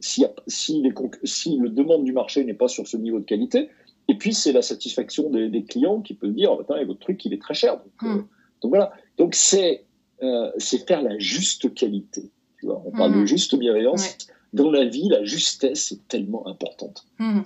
Si, 0.00 0.24
si, 0.46 0.82
les, 0.82 0.92
si 1.24 1.56
le 1.56 1.70
demande 1.70 2.04
du 2.04 2.12
marché 2.12 2.44
n'est 2.44 2.54
pas 2.54 2.68
sur 2.68 2.86
ce 2.86 2.96
niveau 2.96 3.18
de 3.18 3.24
qualité, 3.24 3.70
et 4.08 4.16
puis 4.16 4.34
c'est 4.34 4.52
la 4.52 4.62
satisfaction 4.62 5.30
des, 5.30 5.64
clients 5.64 6.00
qui 6.00 6.14
peut 6.14 6.28
dire, 6.28 6.52
Attends, 6.52 6.84
votre 6.84 7.00
truc, 7.00 7.24
il 7.24 7.32
est 7.32 7.40
très 7.40 7.54
cher. 7.54 7.80
Donc, 8.02 8.24
donc 8.60 8.70
voilà. 8.70 8.92
Donc 9.16 9.34
c'est 9.34 9.84
euh, 10.22 10.50
faire 10.86 11.02
la 11.02 11.18
juste 11.18 11.74
qualité. 11.74 12.30
Tu 12.58 12.66
vois 12.66 12.82
On 12.84 12.92
parle 12.92 13.20
de 13.20 13.26
juste 13.26 13.56
bienveillance. 13.56 14.16
Dans 14.52 14.70
la 14.70 14.84
vie, 14.84 15.08
la 15.08 15.24
justesse 15.24 15.92
est 15.92 16.08
tellement 16.08 16.46
importante. 16.46 17.06
Mhm. 17.18 17.44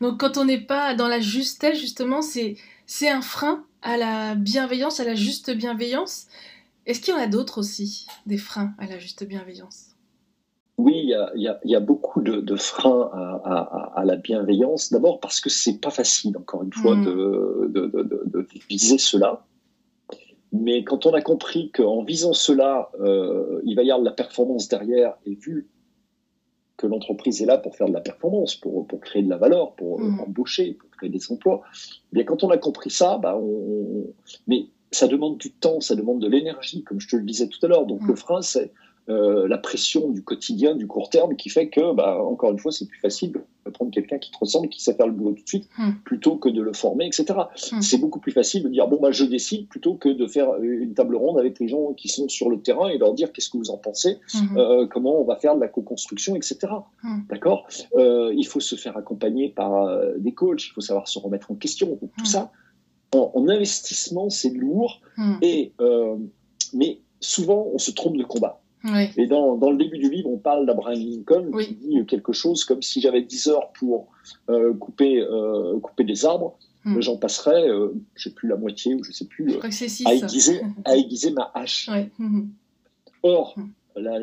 Donc 0.00 0.20
quand 0.20 0.36
on 0.36 0.44
n'est 0.44 0.60
pas 0.60 0.94
dans 0.94 1.08
la 1.08 1.20
justesse, 1.20 1.78
justement, 1.80 2.22
c'est 2.22 2.56
c'est 2.86 3.08
un 3.08 3.22
frein 3.22 3.64
à 3.82 3.96
la 3.96 4.34
bienveillance, 4.34 5.00
à 5.00 5.04
la 5.04 5.14
juste 5.14 5.50
bienveillance. 5.50 6.26
Est-ce 6.86 7.00
qu'il 7.00 7.14
y 7.14 7.16
en 7.16 7.20
a 7.20 7.26
d'autres 7.26 7.58
aussi, 7.58 8.06
des 8.26 8.38
freins 8.38 8.74
à 8.78 8.86
la 8.86 8.98
juste 8.98 9.26
bienveillance? 9.26 9.96
Oui, 10.78 11.10
il 11.34 11.56
y 11.64 11.74
a, 11.74 11.80
beaucoup 11.80 12.20
de, 12.20 12.56
freins 12.56 13.10
à, 13.44 14.02
la 14.04 14.16
bienveillance. 14.16 14.92
D'abord 14.92 15.20
parce 15.20 15.40
que 15.40 15.48
c'est 15.48 15.80
pas 15.80 15.90
facile, 15.90 16.36
encore 16.36 16.62
une 16.62 16.72
fois, 16.72 16.94
mm. 16.94 17.72
de, 17.72 18.46
viser 18.68 18.98
cela. 18.98 19.44
Mais 20.60 20.84
quand 20.84 21.06
on 21.06 21.12
a 21.12 21.20
compris 21.20 21.70
qu'en 21.70 22.02
visant 22.02 22.32
cela, 22.32 22.90
euh, 23.00 23.60
il 23.64 23.74
va 23.74 23.82
y 23.82 23.90
avoir 23.90 24.00
de 24.00 24.04
la 24.04 24.14
performance 24.14 24.68
derrière, 24.68 25.14
et 25.24 25.34
vu 25.34 25.68
que 26.76 26.86
l'entreprise 26.86 27.40
est 27.42 27.46
là 27.46 27.58
pour 27.58 27.74
faire 27.74 27.88
de 27.88 27.92
la 27.92 28.00
performance, 28.00 28.54
pour, 28.54 28.86
créer 29.00 29.22
de 29.22 29.30
la 29.30 29.38
valeur, 29.38 29.72
pour 29.72 30.00
mm. 30.00 30.20
embaucher, 30.20 30.74
pour 30.74 30.90
créer 30.90 31.08
des 31.08 31.32
emplois, 31.32 31.62
eh 32.12 32.16
bien 32.16 32.24
quand 32.24 32.44
on 32.44 32.50
a 32.50 32.58
compris 32.58 32.90
ça, 32.90 33.18
bah 33.18 33.36
on... 33.36 34.06
mais 34.46 34.66
ça 34.90 35.08
demande 35.08 35.38
du 35.38 35.50
temps, 35.50 35.80
ça 35.80 35.94
demande 35.94 36.20
de 36.20 36.28
l'énergie, 36.28 36.82
comme 36.84 37.00
je 37.00 37.08
te 37.08 37.16
le 37.16 37.22
disais 37.24 37.48
tout 37.48 37.64
à 37.64 37.68
l'heure. 37.68 37.86
Donc 37.86 38.02
mm. 38.02 38.08
le 38.08 38.14
frein, 38.14 38.42
c'est 38.42 38.72
euh, 39.08 39.46
la 39.46 39.58
pression 39.58 40.10
du 40.10 40.22
quotidien, 40.22 40.74
du 40.74 40.88
court 40.88 41.10
terme, 41.10 41.36
qui 41.36 41.48
fait 41.48 41.68
que, 41.68 41.94
bah, 41.94 42.20
encore 42.20 42.50
une 42.50 42.58
fois, 42.58 42.72
c'est 42.72 42.86
plus 42.86 42.98
facile 42.98 43.32
de 43.32 43.70
prendre 43.70 43.92
quelqu'un 43.92 44.18
qui 44.18 44.32
te 44.32 44.38
ressemble, 44.38 44.68
qui 44.68 44.82
sait 44.82 44.94
faire 44.94 45.06
le 45.06 45.12
boulot 45.12 45.32
tout 45.32 45.44
de 45.44 45.48
suite, 45.48 45.68
hmm. 45.78 45.92
plutôt 46.04 46.36
que 46.36 46.48
de 46.48 46.60
le 46.60 46.72
former, 46.72 47.06
etc. 47.06 47.24
Hmm. 47.70 47.80
C'est 47.80 47.98
beaucoup 47.98 48.18
plus 48.18 48.32
facile 48.32 48.64
de 48.64 48.68
dire, 48.68 48.88
bon, 48.88 48.98
bah, 49.00 49.12
je 49.12 49.24
décide, 49.24 49.68
plutôt 49.68 49.94
que 49.94 50.08
de 50.08 50.26
faire 50.26 50.60
une 50.60 50.94
table 50.94 51.14
ronde 51.14 51.38
avec 51.38 51.60
les 51.60 51.68
gens 51.68 51.92
qui 51.92 52.08
sont 52.08 52.28
sur 52.28 52.50
le 52.50 52.60
terrain 52.60 52.88
et 52.88 52.98
leur 52.98 53.14
dire 53.14 53.32
qu'est-ce 53.32 53.48
que 53.48 53.58
vous 53.58 53.70
en 53.70 53.76
pensez, 53.76 54.18
hmm. 54.34 54.58
euh, 54.58 54.86
comment 54.88 55.20
on 55.20 55.24
va 55.24 55.36
faire 55.36 55.54
de 55.54 55.60
la 55.60 55.68
co-construction, 55.68 56.34
etc. 56.34 56.58
D'accord? 57.28 57.68
Euh, 57.96 58.32
Il 58.36 58.46
faut 58.46 58.60
se 58.60 58.74
faire 58.74 58.96
accompagner 58.96 59.50
par 59.50 59.88
des 60.18 60.32
coachs, 60.32 60.66
il 60.66 60.72
faut 60.72 60.80
savoir 60.80 61.06
se 61.06 61.18
remettre 61.20 61.52
en 61.52 61.54
question, 61.54 61.96
tout 62.18 62.24
ça. 62.24 62.50
En, 63.14 63.48
investissement, 63.48 64.30
c'est 64.30 64.50
lourd, 64.50 65.00
et, 65.42 65.72
mais 66.74 67.00
souvent, 67.20 67.68
on 67.72 67.78
se 67.78 67.92
trompe 67.92 68.16
de 68.16 68.24
combat. 68.24 68.60
Et 69.16 69.26
dans, 69.26 69.56
dans, 69.56 69.70
le 69.70 69.76
début 69.76 69.98
du 69.98 70.10
livre, 70.10 70.28
on 70.30 70.38
parle 70.38 70.66
d'Abraham 70.66 70.98
Lincoln 70.98 71.50
qui 71.58 71.74
dit 71.74 72.06
quelque 72.06 72.32
chose 72.32 72.64
comme 72.64 72.82
si 72.82 73.00
j'avais 73.00 73.22
10 73.22 73.48
heures 73.48 73.72
pour 73.72 74.08
euh, 74.48 74.74
couper, 74.74 75.20
euh, 75.20 75.78
couper 75.80 76.04
des 76.04 76.24
arbres, 76.24 76.56
hmm. 76.84 77.00
j'en 77.00 77.16
passerais, 77.16 77.68
euh, 77.68 77.94
je 78.14 78.28
sais 78.28 78.34
plus 78.34 78.48
la 78.48 78.56
moitié 78.56 78.94
ou 78.94 79.02
je 79.02 79.12
sais 79.12 79.24
plus, 79.24 79.54
euh, 79.54 79.60
à, 80.04 80.14
aiguiser, 80.14 80.60
à 80.84 80.96
aiguiser 80.96 81.30
ma 81.32 81.50
hache. 81.54 81.90
Hmm. 82.18 82.48
Or, 83.22 83.54
hmm. 83.56 83.70
la 83.96 84.20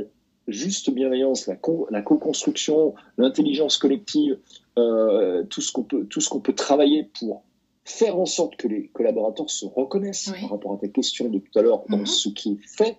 juste 0.48 0.90
bienveillance, 0.92 1.48
la, 1.48 1.58
la 1.90 2.02
co-construction, 2.02 2.94
l'intelligence 3.18 3.78
collective, 3.78 4.38
tout 4.76 5.62
ce 5.62 5.72
qu'on 5.72 5.84
peut, 5.84 6.06
tout 6.06 6.20
ce 6.20 6.30
qu'on 6.30 6.42
peut 6.42 6.54
travailler 6.54 7.10
pour 7.18 7.44
faire 7.86 8.18
en 8.18 8.26
sorte 8.26 8.56
que 8.58 8.68
les 8.68 8.88
collaborateurs 8.88 9.50
se 9.50 9.66
reconnaissent 9.66 10.32
par 10.42 10.52
rapport 10.52 10.74
à 10.74 10.78
ta 10.78 10.88
question 10.88 11.30
de 11.30 11.40
tout 11.40 11.60
à 11.60 11.62
l'heure 11.62 11.84
dans 11.90 12.06
ce 12.06 12.30
qui 12.30 12.54
est 12.54 12.68
fait. 12.68 12.98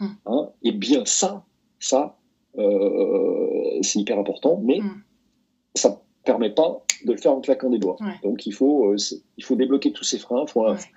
Hein, 0.00 0.50
et 0.62 0.72
bien 0.72 1.04
ça, 1.04 1.44
ça, 1.78 2.16
euh, 2.58 3.78
c'est 3.82 4.00
hyper 4.00 4.18
important, 4.18 4.60
mais 4.62 4.80
hum. 4.80 5.02
ça 5.74 5.90
ne 5.90 5.94
permet 6.24 6.50
pas 6.50 6.82
de 7.04 7.12
le 7.12 7.18
faire 7.18 7.32
en 7.32 7.40
claquant 7.40 7.70
des 7.70 7.78
doigts. 7.78 7.96
Donc 8.22 8.46
il 8.46 8.52
faut, 8.52 8.92
euh, 8.92 8.96
il 9.36 9.44
faut 9.44 9.56
débloquer 9.56 9.92
tous 9.92 10.04
ces 10.04 10.18
freins. 10.18 10.44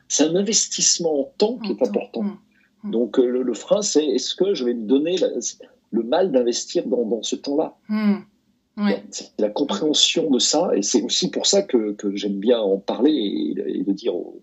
C'est 0.07 0.23
un 0.23 0.35
investissement 0.35 1.21
en 1.21 1.23
temps 1.37 1.57
qui 1.57 1.71
est 1.71 1.87
important. 1.87 2.21
Hum. 2.21 2.91
Donc 2.91 3.19
euh, 3.19 3.43
le, 3.43 3.53
frein, 3.53 3.81
c'est 3.81 4.05
est-ce 4.05 4.35
que 4.35 4.53
je 4.53 4.63
vais 4.63 4.73
me 4.73 4.85
donner 4.85 5.17
le 5.91 6.03
mal 6.03 6.31
d'investir 6.31 6.87
dans, 6.87 7.21
ce 7.21 7.35
temps-là? 7.35 7.75
C'est 9.11 9.33
la 9.37 9.49
compréhension 9.49 10.29
de 10.29 10.39
ça, 10.39 10.71
et 10.73 10.81
c'est 10.81 11.01
aussi 11.01 11.29
pour 11.29 11.45
ça 11.45 11.61
que, 11.63 11.97
j'aime 12.13 12.39
bien 12.39 12.59
en 12.59 12.77
parler 12.77 13.11
et, 13.11 13.79
et 13.79 13.83
de 13.83 13.91
dire 13.91 14.15
aux, 14.15 14.41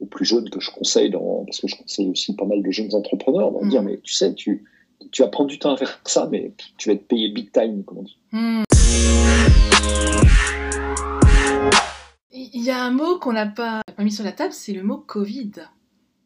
aux 0.00 0.06
plus 0.06 0.24
jeunes 0.24 0.50
que 0.50 0.60
je 0.60 0.70
conseille, 0.70 1.10
dans, 1.10 1.44
parce 1.44 1.60
que 1.60 1.68
je 1.68 1.76
conseille 1.76 2.08
aussi 2.10 2.34
pas 2.34 2.44
mal 2.44 2.62
de 2.62 2.70
jeunes 2.70 2.94
entrepreneurs, 2.94 3.52
de 3.52 3.68
dire, 3.68 3.82
mm. 3.82 3.86
mais 3.86 3.98
tu 4.02 4.14
sais, 4.14 4.34
tu, 4.34 4.64
tu 5.10 5.22
vas 5.22 5.28
prendre 5.28 5.48
du 5.48 5.58
temps 5.58 5.72
à 5.72 5.76
faire 5.76 6.00
ça, 6.04 6.28
mais 6.30 6.52
tu 6.76 6.88
vas 6.88 6.94
être 6.94 7.06
payé 7.06 7.28
big 7.28 7.50
time, 7.52 7.84
comme 7.84 7.98
on 7.98 8.02
dit. 8.02 8.18
Mm. 8.32 8.64
Il 12.32 12.62
y 12.62 12.70
a 12.70 12.82
un 12.82 12.90
mot 12.90 13.18
qu'on 13.18 13.32
n'a 13.32 13.46
pas 13.46 13.82
mis 13.98 14.12
sur 14.12 14.24
la 14.24 14.32
table, 14.32 14.52
c'est 14.52 14.72
le 14.72 14.82
mot 14.82 14.98
Covid. 14.98 15.52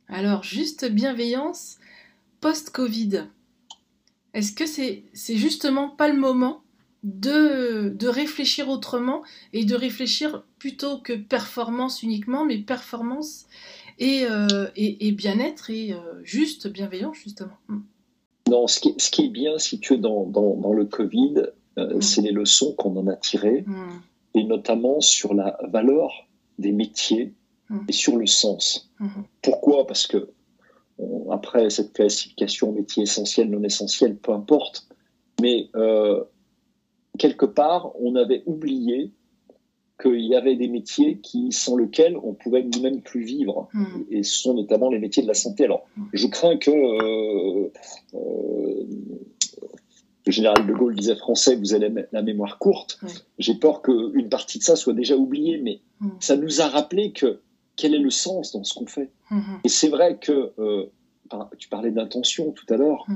Alors, 0.09 0.43
juste 0.43 0.91
bienveillance 0.91 1.79
post-Covid. 2.41 3.27
Est-ce 4.33 4.53
que 4.53 4.67
c'est 4.67 5.05
c'est 5.13 5.37
justement 5.37 5.89
pas 5.89 6.09
le 6.09 6.19
moment 6.19 6.63
de, 7.03 7.89
de 7.89 8.09
réfléchir 8.09 8.69
autrement 8.69 9.23
et 9.53 9.65
de 9.65 9.75
réfléchir 9.75 10.45
plutôt 10.59 10.99
que 10.99 11.15
performance 11.15 12.03
uniquement, 12.03 12.45
mais 12.45 12.59
performance 12.59 13.47
et, 13.99 14.25
euh, 14.25 14.67
et, 14.77 15.13
bien-être 15.13 15.71
et 15.71 15.93
euh, 15.93 15.99
juste 16.23 16.69
bienveillance, 16.69 17.17
justement. 17.19 17.57
Hmm. 17.69 17.81
Non, 18.49 18.67
ce 18.67 18.81
qui, 18.81 18.95
ce 18.99 19.11
qui, 19.11 19.27
est 19.27 19.29
bien, 19.29 19.59
si 19.59 19.79
tu 19.79 19.95
es 19.95 19.99
dans, 19.99 20.25
dans, 20.25 20.73
le 20.73 20.85
Covid, 20.87 21.35
euh, 21.79 21.97
hmm. 21.97 22.03
c'est 22.03 22.23
les 22.23 22.33
leçons 22.33 22.75
qu'on 22.75 22.97
en 22.97 23.07
a 23.07 23.17
tirées, 23.17 23.65
hmm. 23.67 24.01
et 24.35 24.45
notamment 24.45 25.01
sur 25.01 25.35
la 25.35 25.59
valeur 25.69 26.29
des 26.59 26.73
métiers 26.73 27.35
et 27.89 27.93
sur 27.93 28.17
le 28.17 28.27
sens. 28.27 28.91
Pourquoi? 29.43 29.87
Parce 29.87 30.09
que 30.09 30.31
après 31.31 31.71
cette 31.71 31.93
classification 31.93 32.73
métier 32.73 33.05
essentiel, 33.05 33.49
non 33.49 33.63
essentiel, 33.63 34.17
peu 34.17 34.33
importe, 34.33 34.89
mais 35.41 35.71
quelque 37.21 37.45
part, 37.45 37.93
on 38.01 38.17
avait 38.17 38.43
oublié 38.47 39.13
qu'il 40.01 40.25
y 40.25 40.35
avait 40.35 40.57
des 40.57 40.69
métiers 40.69 41.19
qui, 41.19 41.53
sans 41.53 41.77
lesquels 41.77 42.17
on 42.17 42.33
pouvait 42.33 42.63
nous-mêmes 42.63 43.03
plus 43.03 43.23
vivre. 43.23 43.69
Hmm. 43.75 43.85
Et 44.11 44.23
ce 44.23 44.39
sont 44.39 44.55
notamment 44.55 44.89
les 44.89 44.99
métiers 44.99 45.23
de 45.23 45.29
la 45.29 45.35
santé. 45.35 45.65
Alors, 45.65 45.87
hmm. 45.99 46.05
je 46.15 46.27
crains 46.29 46.57
que 46.57 46.71
euh, 46.71 47.71
euh, 48.15 48.85
le 50.25 50.33
général 50.33 50.67
de 50.67 50.73
Gaulle 50.73 50.97
disait 50.97 51.15
français, 51.15 51.57
vous 51.57 51.75
avez 51.75 51.93
la 52.11 52.23
mémoire 52.23 52.59
courte. 52.59 52.99
J'ai 53.39 53.55
peur 53.55 53.83
qu'une 53.83 54.31
partie 54.31 54.59
de 54.59 54.65
ça 54.65 54.75
soit 54.75 54.95
déjà 54.95 55.15
oubliée, 55.15 55.61
mais 55.63 55.81
hmm. 56.01 56.09
ça 56.21 56.39
nous 56.39 56.63
a 56.63 56.69
rappelé 56.69 57.13
que 57.13 57.41
quel 57.77 57.95
est 57.95 57.99
le 57.99 58.11
sens 58.11 58.53
dans 58.53 58.65
ce 58.65 58.73
qu'on 58.73 58.87
fait. 58.87 59.11
Et 59.65 59.69
c'est 59.69 59.89
vrai 59.89 60.17
que 60.19 60.53
euh, 60.59 60.87
tu 61.59 61.69
parlais 61.69 61.91
d'intention 61.91 62.53
tout 62.53 62.67
à 62.73 62.79
l'heure. 62.79 63.07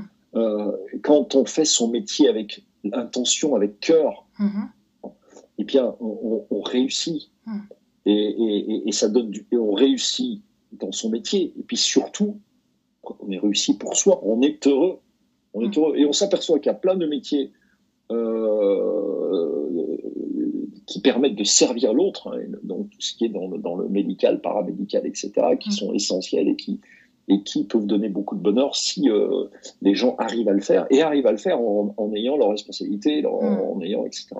quand 1.01 1.33
on 1.33 1.45
fait 1.45 1.65
son 1.65 1.87
métier 1.87 2.29
avec 2.29 2.63
intention, 2.93 3.55
avec 3.55 3.79
cœur, 3.79 4.25
mm-hmm. 4.39 5.11
eh 5.57 5.63
bien, 5.63 5.95
on, 5.99 6.61
réussit. 6.61 7.31
Mm. 7.45 7.59
et, 8.05 8.91
ça 8.91 9.09
donne 9.09 9.31
du, 9.31 9.47
et 9.51 9.57
on 9.57 9.71
réussit 9.71 10.41
dans 10.73 10.91
son 10.91 11.09
métier. 11.09 11.53
Et 11.57 11.63
puis 11.63 11.77
surtout, 11.77 12.39
on 13.19 13.31
est 13.31 13.39
réussi 13.39 13.77
pour 13.77 13.95
soi, 13.95 14.19
on 14.23 14.41
est 14.41 14.67
heureux. 14.67 14.99
On 15.53 15.61
est 15.61 15.77
mm. 15.77 15.79
heureux. 15.79 15.95
Et 15.97 16.05
on 16.05 16.13
s'aperçoit 16.13 16.59
qu'il 16.59 16.67
y 16.67 16.75
a 16.75 16.77
plein 16.77 16.95
de 16.95 17.05
métiers 17.05 17.51
euh, 18.11 19.97
qui 20.85 21.01
permettent 21.01 21.35
de 21.35 21.43
servir 21.43 21.93
l'autre, 21.93 22.35
hein, 22.35 22.41
donc 22.63 22.89
tout 22.91 23.01
ce 23.01 23.15
qui 23.15 23.25
est 23.25 23.29
dans 23.29 23.47
le, 23.47 23.57
dans 23.57 23.75
le 23.75 23.89
médical, 23.89 24.41
paramédical, 24.41 25.05
etc., 25.05 25.31
qui 25.59 25.69
mm. 25.69 25.73
sont 25.73 25.93
essentiels 25.93 26.47
et 26.47 26.55
qui, 26.55 26.79
et 27.27 27.41
qui 27.43 27.63
peuvent 27.63 27.85
donner 27.85 28.09
beaucoup 28.09 28.35
de 28.35 28.41
bonheur 28.41 28.75
si 28.75 29.09
euh, 29.09 29.45
les 29.81 29.95
gens 29.95 30.15
arrivent 30.17 30.49
à 30.49 30.53
le 30.53 30.61
faire 30.61 30.85
et 30.89 31.01
arrivent 31.01 31.27
à 31.27 31.31
le 31.31 31.37
faire 31.37 31.59
en, 31.59 32.11
ayant 32.15 32.37
leurs 32.37 32.49
responsabilités, 32.49 33.25
en, 33.25 33.41
mm. 33.41 33.59
en 33.59 33.81
ayant, 33.81 34.05
etc. 34.05 34.35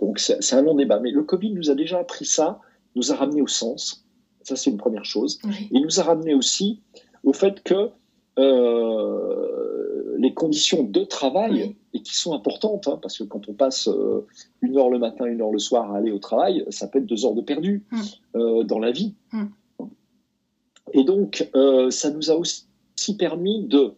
Donc 0.00 0.18
c'est 0.18 0.54
un 0.54 0.62
long 0.62 0.74
débat. 0.74 0.98
Mais 0.98 1.10
le 1.10 1.22
Covid 1.22 1.52
nous 1.52 1.70
a 1.70 1.74
déjà 1.74 1.98
appris 1.98 2.24
ça, 2.24 2.60
nous 2.94 3.12
a 3.12 3.16
ramené 3.16 3.42
au 3.42 3.46
sens. 3.46 4.04
Ça, 4.42 4.56
c'est 4.56 4.70
une 4.70 4.76
première 4.76 5.04
chose. 5.04 5.40
Il 5.70 5.82
nous 5.82 6.00
a 6.00 6.04
ramené 6.04 6.34
aussi 6.34 6.80
au 7.24 7.32
fait 7.32 7.62
que 7.62 7.90
euh, 8.38 10.16
les 10.18 10.34
conditions 10.34 10.84
de 10.84 11.04
travail, 11.04 11.76
et 11.94 12.02
qui 12.02 12.14
sont 12.14 12.32
importantes, 12.32 12.86
hein, 12.88 12.98
parce 13.00 13.18
que 13.18 13.24
quand 13.24 13.48
on 13.48 13.54
passe 13.54 13.88
euh, 13.88 14.26
une 14.60 14.76
heure 14.76 14.90
le 14.90 14.98
matin, 14.98 15.24
une 15.24 15.40
heure 15.40 15.50
le 15.50 15.58
soir 15.58 15.92
à 15.92 15.96
aller 15.96 16.12
au 16.12 16.18
travail, 16.18 16.64
ça 16.70 16.86
peut 16.86 16.98
être 16.98 17.06
deux 17.06 17.24
heures 17.26 17.34
de 17.34 17.42
perdu 17.42 17.84
mm. 17.90 18.62
dans 18.64 18.78
la 18.78 18.92
vie. 18.92 19.14
Et 20.92 21.04
donc, 21.04 21.48
ça 21.90 22.10
nous 22.10 22.30
a 22.30 22.34
aussi 22.34 23.16
permis 23.18 23.66
de, 23.66 23.94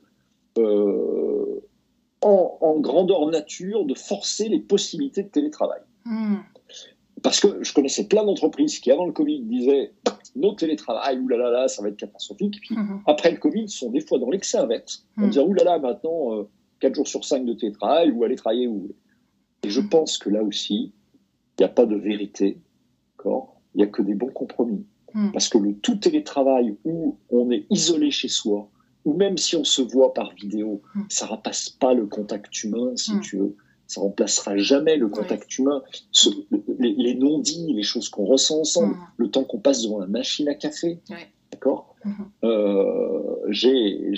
en, 2.22 2.80
grandeur 2.80 3.26
nature, 3.26 3.84
de 3.84 3.94
forcer 3.94 4.48
les 4.48 4.60
possibilités 4.60 5.22
de 5.22 5.28
télétravail. 5.28 5.80
Mm. 6.04 6.36
Parce 7.22 7.40
que 7.40 7.62
je 7.62 7.72
connaissais 7.74 8.06
plein 8.06 8.24
d'entreprises 8.24 8.78
qui, 8.78 8.90
avant 8.90 9.06
le 9.06 9.12
Covid, 9.12 9.40
disaient 9.40 9.92
nos 10.36 10.52
télétravail, 10.52 11.18
oulala, 11.18 11.50
là, 11.50 11.68
ça 11.68 11.82
va 11.82 11.88
être 11.88 11.96
catastrophique. 11.96 12.60
Puis 12.60 12.76
mhm. 12.76 13.00
après 13.06 13.30
le 13.30 13.38
Covid, 13.38 13.62
ils 13.62 13.68
sont 13.68 13.90
des 13.90 14.00
fois 14.00 14.18
dans 14.18 14.30
l'excès 14.30 14.58
inverse. 14.58 15.04
On 15.16 15.26
mm. 15.26 15.30
dit 15.30 15.38
oulala, 15.40 15.78
maintenant, 15.78 16.36
euh, 16.36 16.48
4 16.80 16.94
jours 16.94 17.08
sur 17.08 17.24
5 17.24 17.44
de 17.44 17.54
télétravail 17.54 18.12
ou 18.12 18.22
aller 18.24 18.36
travailler 18.36 18.68
où? 18.68 18.88
Et 19.64 19.70
je 19.70 19.80
mhm. 19.80 19.88
pense 19.88 20.18
que 20.18 20.30
là 20.30 20.42
aussi, 20.42 20.92
il 21.58 21.62
n'y 21.62 21.64
a 21.64 21.68
pas 21.68 21.86
de 21.86 21.96
vérité. 21.96 22.58
Il 23.24 23.32
n'y 23.74 23.82
a 23.82 23.86
que 23.86 24.02
des 24.02 24.14
bons 24.14 24.30
compromis. 24.30 24.84
Mhm. 25.14 25.32
Parce 25.32 25.48
que 25.48 25.58
le 25.58 25.74
tout 25.74 25.96
télétravail 25.96 26.76
où 26.84 27.16
on 27.30 27.50
est 27.50 27.66
isolé 27.70 28.10
chez 28.10 28.28
soi, 28.28 28.68
ou 29.04 29.14
même 29.14 29.38
si 29.38 29.56
on 29.56 29.64
se 29.64 29.80
voit 29.80 30.12
par 30.12 30.34
vidéo, 30.34 30.82
ça 31.08 31.24
ne 31.24 31.30
remplace 31.30 31.70
pas 31.70 31.94
le 31.94 32.06
contact 32.06 32.62
humain, 32.62 32.92
si 32.96 33.18
tu 33.20 33.38
veux. 33.38 33.56
Ça 33.86 34.02
remplacera 34.02 34.58
jamais 34.58 34.96
le 34.96 35.08
contact 35.08 35.56
humain, 35.58 35.82
les, 36.78 37.14
non-dits, 37.14 37.72
les 37.72 37.82
choses 37.82 38.10
qu'on 38.10 38.26
ressent 38.26 38.60
ensemble, 38.60 38.96
le 39.16 39.30
temps 39.30 39.44
qu'on 39.44 39.60
passe 39.60 39.82
devant 39.82 39.98
la 39.98 40.06
machine 40.06 40.46
à 40.48 40.54
café. 40.54 40.98
D'accord 41.50 41.96
euh, 42.44 43.36
J'ai 43.48 44.10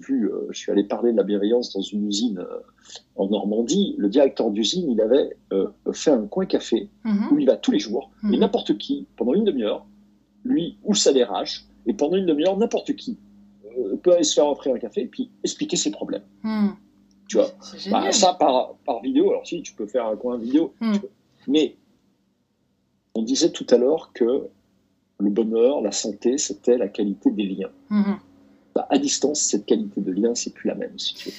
vu, 0.00 0.30
euh, 0.30 0.46
je 0.50 0.58
suis 0.58 0.72
allé 0.72 0.84
parler 0.84 1.12
de 1.12 1.16
la 1.18 1.24
bienveillance 1.24 1.74
dans 1.74 1.82
une 1.82 2.06
usine 2.06 2.38
euh, 2.38 2.60
en 3.16 3.28
Normandie. 3.28 3.94
Le 3.98 4.08
directeur 4.08 4.50
d'usine, 4.50 4.90
il 4.90 5.02
avait 5.02 5.36
fait 5.92 6.10
un 6.10 6.26
coin 6.26 6.46
café 6.46 6.88
où 7.30 7.38
il 7.38 7.44
va 7.44 7.56
tous 7.56 7.72
les 7.72 7.78
jours, 7.78 8.10
et 8.32 8.38
n'importe 8.38 8.78
qui, 8.78 9.06
pendant 9.16 9.34
une 9.34 9.44
demi-heure, 9.44 9.86
lui 10.46 10.78
ou 10.84 10.94
sa 10.94 11.12
DRH, 11.12 11.64
et 11.86 11.94
pendant 11.94 12.16
une 12.16 12.26
demi-heure, 12.26 12.56
n'importe 12.56 12.94
qui 12.94 13.18
peut 14.02 14.14
aller 14.14 14.24
se 14.24 14.34
faire 14.34 14.46
offrir 14.46 14.74
un 14.74 14.78
café 14.78 15.02
et 15.02 15.06
puis 15.06 15.30
expliquer 15.44 15.76
ses 15.76 15.90
problèmes. 15.90 16.22
Mm. 16.42 16.68
Tu 17.28 17.38
vois, 17.38 17.50
bah, 17.90 18.12
ça 18.12 18.34
par, 18.34 18.74
par, 18.84 19.02
vidéo. 19.02 19.30
Alors 19.30 19.46
si 19.46 19.60
tu 19.62 19.72
peux 19.72 19.86
faire 19.86 20.06
un 20.06 20.16
coin 20.16 20.38
vidéo, 20.38 20.74
hmm. 20.80 20.94
mais 21.48 21.74
on 23.14 23.22
disait 23.22 23.50
tout 23.50 23.66
à 23.70 23.78
l'heure 23.78 24.12
que 24.12 24.46
le 25.18 25.30
bonheur, 25.30 25.80
la 25.80 25.90
santé, 25.90 26.38
c'était 26.38 26.78
la 26.78 26.88
qualité 26.88 27.30
des 27.30 27.44
liens. 27.44 27.70
Hmm. 27.90 28.14
Bah, 28.74 28.86
à 28.90 28.98
distance, 28.98 29.40
cette 29.40 29.66
qualité 29.66 30.00
de 30.00 30.12
lien, 30.12 30.34
c'est 30.34 30.54
plus 30.54 30.68
la 30.68 30.76
même, 30.76 30.96
si 30.98 31.14
tu 31.14 31.30
veux. 31.30 31.34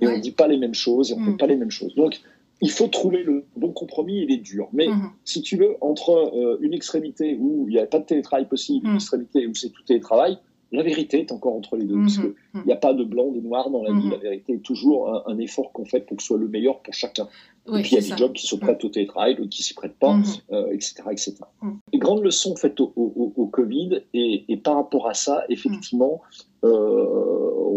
Et 0.00 0.06
on 0.06 0.16
ne 0.16 0.20
dit 0.20 0.32
pas 0.32 0.46
les 0.46 0.58
mêmes 0.58 0.74
choses, 0.74 1.10
et 1.10 1.14
on 1.14 1.20
ne 1.20 1.24
fait 1.24 1.30
hmm. 1.32 1.36
pas 1.38 1.46
les 1.46 1.56
mêmes 1.56 1.70
choses. 1.70 1.94
Donc, 1.96 2.20
il 2.62 2.70
faut 2.70 2.86
trouver 2.86 3.24
le 3.24 3.44
bon 3.56 3.72
compromis, 3.72 4.22
il 4.22 4.32
est 4.32 4.38
dur. 4.38 4.68
Mais 4.72 4.86
si 5.24 5.42
tu 5.42 5.56
veux, 5.56 5.76
entre 5.80 6.10
euh, 6.10 6.58
une 6.62 6.72
extrémité 6.72 7.36
où 7.38 7.66
il 7.68 7.74
n'y 7.74 7.80
a 7.80 7.86
pas 7.86 7.98
de 7.98 8.04
télétravail 8.04 8.48
possible, 8.48 8.86
une 8.86 8.94
extrémité 8.94 9.46
où 9.48 9.54
c'est 9.54 9.70
tout 9.70 9.82
télétravail, 9.82 10.38
la 10.72 10.82
vérité 10.82 11.20
est 11.20 11.32
encore 11.32 11.54
entre 11.54 11.76
les 11.76 11.84
deux, 11.84 11.96
parce 11.96 12.16
qu'il 12.16 12.34
mhm. 12.54 12.64
n'y 12.66 12.72
a 12.72 12.76
pas 12.76 12.94
de 12.94 13.04
blanc, 13.04 13.30
de 13.30 13.40
noir 13.40 13.70
dans 13.70 13.82
la 13.82 13.92
vie. 13.92 14.06
Mhm. 14.06 14.10
La 14.10 14.16
vérité 14.18 14.54
est 14.54 14.64
toujours 14.64 15.22
un, 15.28 15.38
effort 15.38 15.72
qu'on 15.72 15.84
fait 15.84 16.00
pour 16.00 16.16
que 16.16 16.22
ce 16.22 16.28
soit 16.28 16.38
le 16.38 16.48
meilleur 16.48 16.80
pour 16.80 16.94
chacun. 16.94 17.28
et 17.68 17.82
puis 17.82 17.90
il 17.92 18.02
y 18.02 18.12
a 18.12 18.14
des 18.14 18.16
jobs 18.16 18.32
qui 18.32 18.46
se 18.46 18.56
prêtent 18.56 18.82
au 18.84 18.88
télétravail, 18.88 19.34
d'autres 19.34 19.50
qui 19.50 19.60
ne 19.60 19.64
s'y 19.64 19.74
prêtent 19.74 19.98
pas, 19.98 20.18
etc., 20.70 21.02
mhm. 21.04 21.12
etc. 21.12 21.34
Les 21.92 21.98
grandes 21.98 22.22
leçons 22.22 22.56
faites 22.56 22.80
au, 22.80 22.92
au, 22.96 23.46
Covid, 23.46 24.02
et, 24.14 24.56
par 24.64 24.76
rapport 24.76 25.08
à 25.08 25.14
ça, 25.14 25.44
effectivement, 25.48 26.22
euh, 26.64 26.68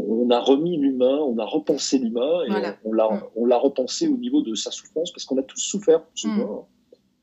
on 0.08 0.30
a 0.30 0.39
remis 0.39 0.78
l'humain, 0.78 1.20
on 1.20 1.38
a 1.38 1.46
repensé 1.46 1.98
l'humain, 1.98 2.43
et 2.48 2.52
on, 2.86 2.93
l'a 2.93 3.58
repensé 3.58 4.08
au 4.08 4.18
niveau 4.18 4.41
de 4.41 4.56
sa 4.56 4.72
souffrance, 4.72 5.12
parce 5.12 5.26
qu'on 5.26 5.38
a 5.38 5.43
tous 5.43 5.60
souffert, 5.60 6.02
souvent. 6.14 6.68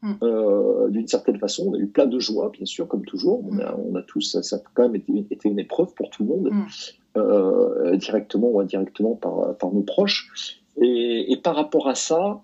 Mm. 0.02 0.14
Euh, 0.22 0.88
d'une 0.88 1.06
certaine 1.06 1.38
façon, 1.38 1.68
on 1.68 1.74
a 1.74 1.78
eu 1.78 1.86
plein 1.86 2.06
de 2.06 2.18
joie, 2.18 2.50
bien 2.50 2.66
sûr, 2.66 2.88
comme 2.88 3.04
toujours. 3.04 3.44
On, 3.48 3.58
a, 3.58 3.72
mm. 3.72 4.04
tous, 4.08 4.40
ça, 4.40 4.56
a 4.56 4.58
quand 4.74 4.88
même 4.88 4.96
été, 4.96 5.48
une 5.48 5.58
épreuve 5.58 5.94
pour 5.94 6.10
tout 6.10 6.24
le 6.24 6.28
monde, 6.28 6.50
mm. 6.50 6.66
euh, 7.16 7.96
directement 7.96 8.50
ou 8.50 8.60
indirectement 8.60 9.14
par, 9.14 9.56
par 9.56 9.72
nos 9.72 9.82
proches. 9.82 10.60
Et, 10.80 11.38
par 11.42 11.54
rapport 11.54 11.88
à 11.88 11.94
ça, 11.94 12.40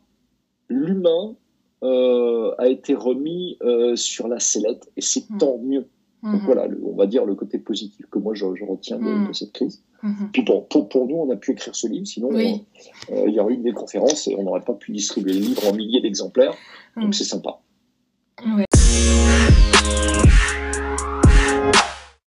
l'humain 0.68 1.34
euh, 1.82 2.52
a 2.58 2.68
été 2.68 2.94
remis 2.94 3.58
sur 3.94 4.28
la 4.28 4.38
sellette, 4.38 4.90
et 4.96 5.00
c'est 5.00 5.24
tant 5.38 5.58
mieux. 5.58 5.86
Donc 6.20 6.34
mm-hmm. 6.34 6.44
voilà, 6.46 6.66
on 6.84 6.96
va 6.96 7.06
dire 7.06 7.24
le 7.24 7.36
côté 7.36 7.58
positif 7.58 8.06
que 8.10 8.18
moi 8.18 8.34
je, 8.34 8.44
retiens 8.44 8.98
de, 8.98 9.32
cette 9.32 9.52
crise. 9.52 9.84
Mm-hmm. 10.02 10.30
Puis 10.32 10.42
bon, 10.42 10.66
pour, 10.68 10.88
pour, 10.88 11.06
nous, 11.06 11.14
on 11.14 11.30
a 11.30 11.36
pu 11.36 11.52
écrire 11.52 11.76
ce 11.76 11.86
livre, 11.86 12.06
sinon 12.08 12.30
il 12.36 13.32
y 13.32 13.38
aurait 13.38 13.54
eu 13.54 13.58
des 13.58 13.72
conférences 13.72 14.26
et 14.26 14.34
on 14.36 14.42
n'aurait 14.42 14.62
pas 14.62 14.74
pu 14.74 14.90
distribuer 14.90 15.34
le 15.34 15.38
livre 15.38 15.68
en 15.68 15.74
milliers 15.74 16.00
d'exemplaires. 16.00 16.54
Donc 16.98 17.10
mm. 17.10 17.12
c'est 17.12 17.24
sympa. 17.24 17.60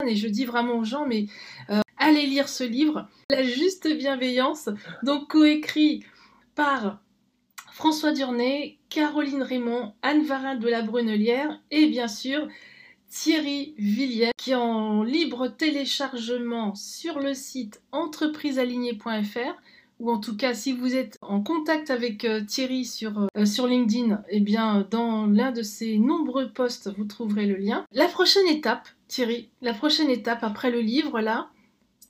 Et 0.06 0.16
je 0.16 0.28
dis 0.28 0.44
vraiment 0.44 0.78
aux 0.78 0.84
gens, 0.84 1.06
mais 1.06 1.26
euh, 1.70 1.80
allez 1.98 2.26
lire 2.26 2.48
ce 2.48 2.64
livre, 2.64 3.08
La 3.30 3.44
juste 3.44 3.88
bienveillance, 3.96 4.68
donc 5.02 5.28
coécrit 5.28 6.04
par 6.54 7.00
François 7.72 8.12
Durnay, 8.12 8.78
Caroline 8.90 9.42
Raymond, 9.42 9.94
Anne 10.02 10.24
Varin 10.24 10.56
de 10.56 10.68
la 10.68 10.82
Brunelière 10.82 11.60
et 11.70 11.86
bien 11.86 12.08
sûr 12.08 12.48
Thierry 13.08 13.74
Villiers, 13.78 14.32
qui 14.36 14.52
est 14.52 14.56
en 14.56 15.02
libre 15.02 15.48
téléchargement 15.48 16.74
sur 16.74 17.18
le 17.18 17.34
site 17.34 17.82
entreprisealignée.fr 17.92 19.60
ou 20.02 20.10
en 20.10 20.18
tout 20.18 20.36
cas 20.36 20.52
si 20.52 20.72
vous 20.72 20.96
êtes 20.96 21.16
en 21.22 21.42
contact 21.42 21.88
avec 21.90 22.24
euh, 22.24 22.42
Thierry 22.44 22.84
sur, 22.84 23.28
euh, 23.38 23.46
sur 23.46 23.68
LinkedIn, 23.68 24.22
eh 24.28 24.40
bien 24.40 24.86
dans 24.90 25.26
l'un 25.26 25.52
de 25.52 25.62
ses 25.62 25.96
nombreux 25.96 26.48
posts, 26.48 26.90
vous 26.98 27.04
trouverez 27.04 27.46
le 27.46 27.54
lien. 27.54 27.86
La 27.92 28.06
prochaine 28.06 28.48
étape, 28.48 28.88
Thierry, 29.06 29.48
la 29.62 29.72
prochaine 29.72 30.10
étape 30.10 30.40
après 30.42 30.72
le 30.72 30.80
livre 30.80 31.20
là, 31.20 31.48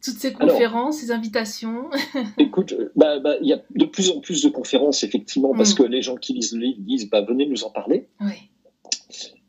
toutes 0.02 0.14
ces 0.14 0.32
conférences, 0.32 0.96
ces 0.96 1.10
invitations 1.12 1.90
Écoute, 2.38 2.72
euh, 2.72 2.90
bah, 2.96 3.20
bah, 3.20 3.34
il 3.42 3.48
y 3.48 3.52
a 3.52 3.60
de 3.74 3.84
plus 3.84 4.10
en 4.10 4.20
plus 4.20 4.42
de 4.42 4.48
conférences, 4.48 5.04
effectivement, 5.04 5.52
parce 5.54 5.74
mm. 5.74 5.76
que 5.76 5.82
les 5.82 6.00
gens 6.00 6.16
qui 6.16 6.32
lisent 6.32 6.54
le 6.54 6.60
livre 6.60 6.78
disent 6.80 7.10
bah, 7.10 7.20
venez 7.20 7.44
nous 7.46 7.62
en 7.62 7.70
parler. 7.70 8.08
Oui. 8.22 8.48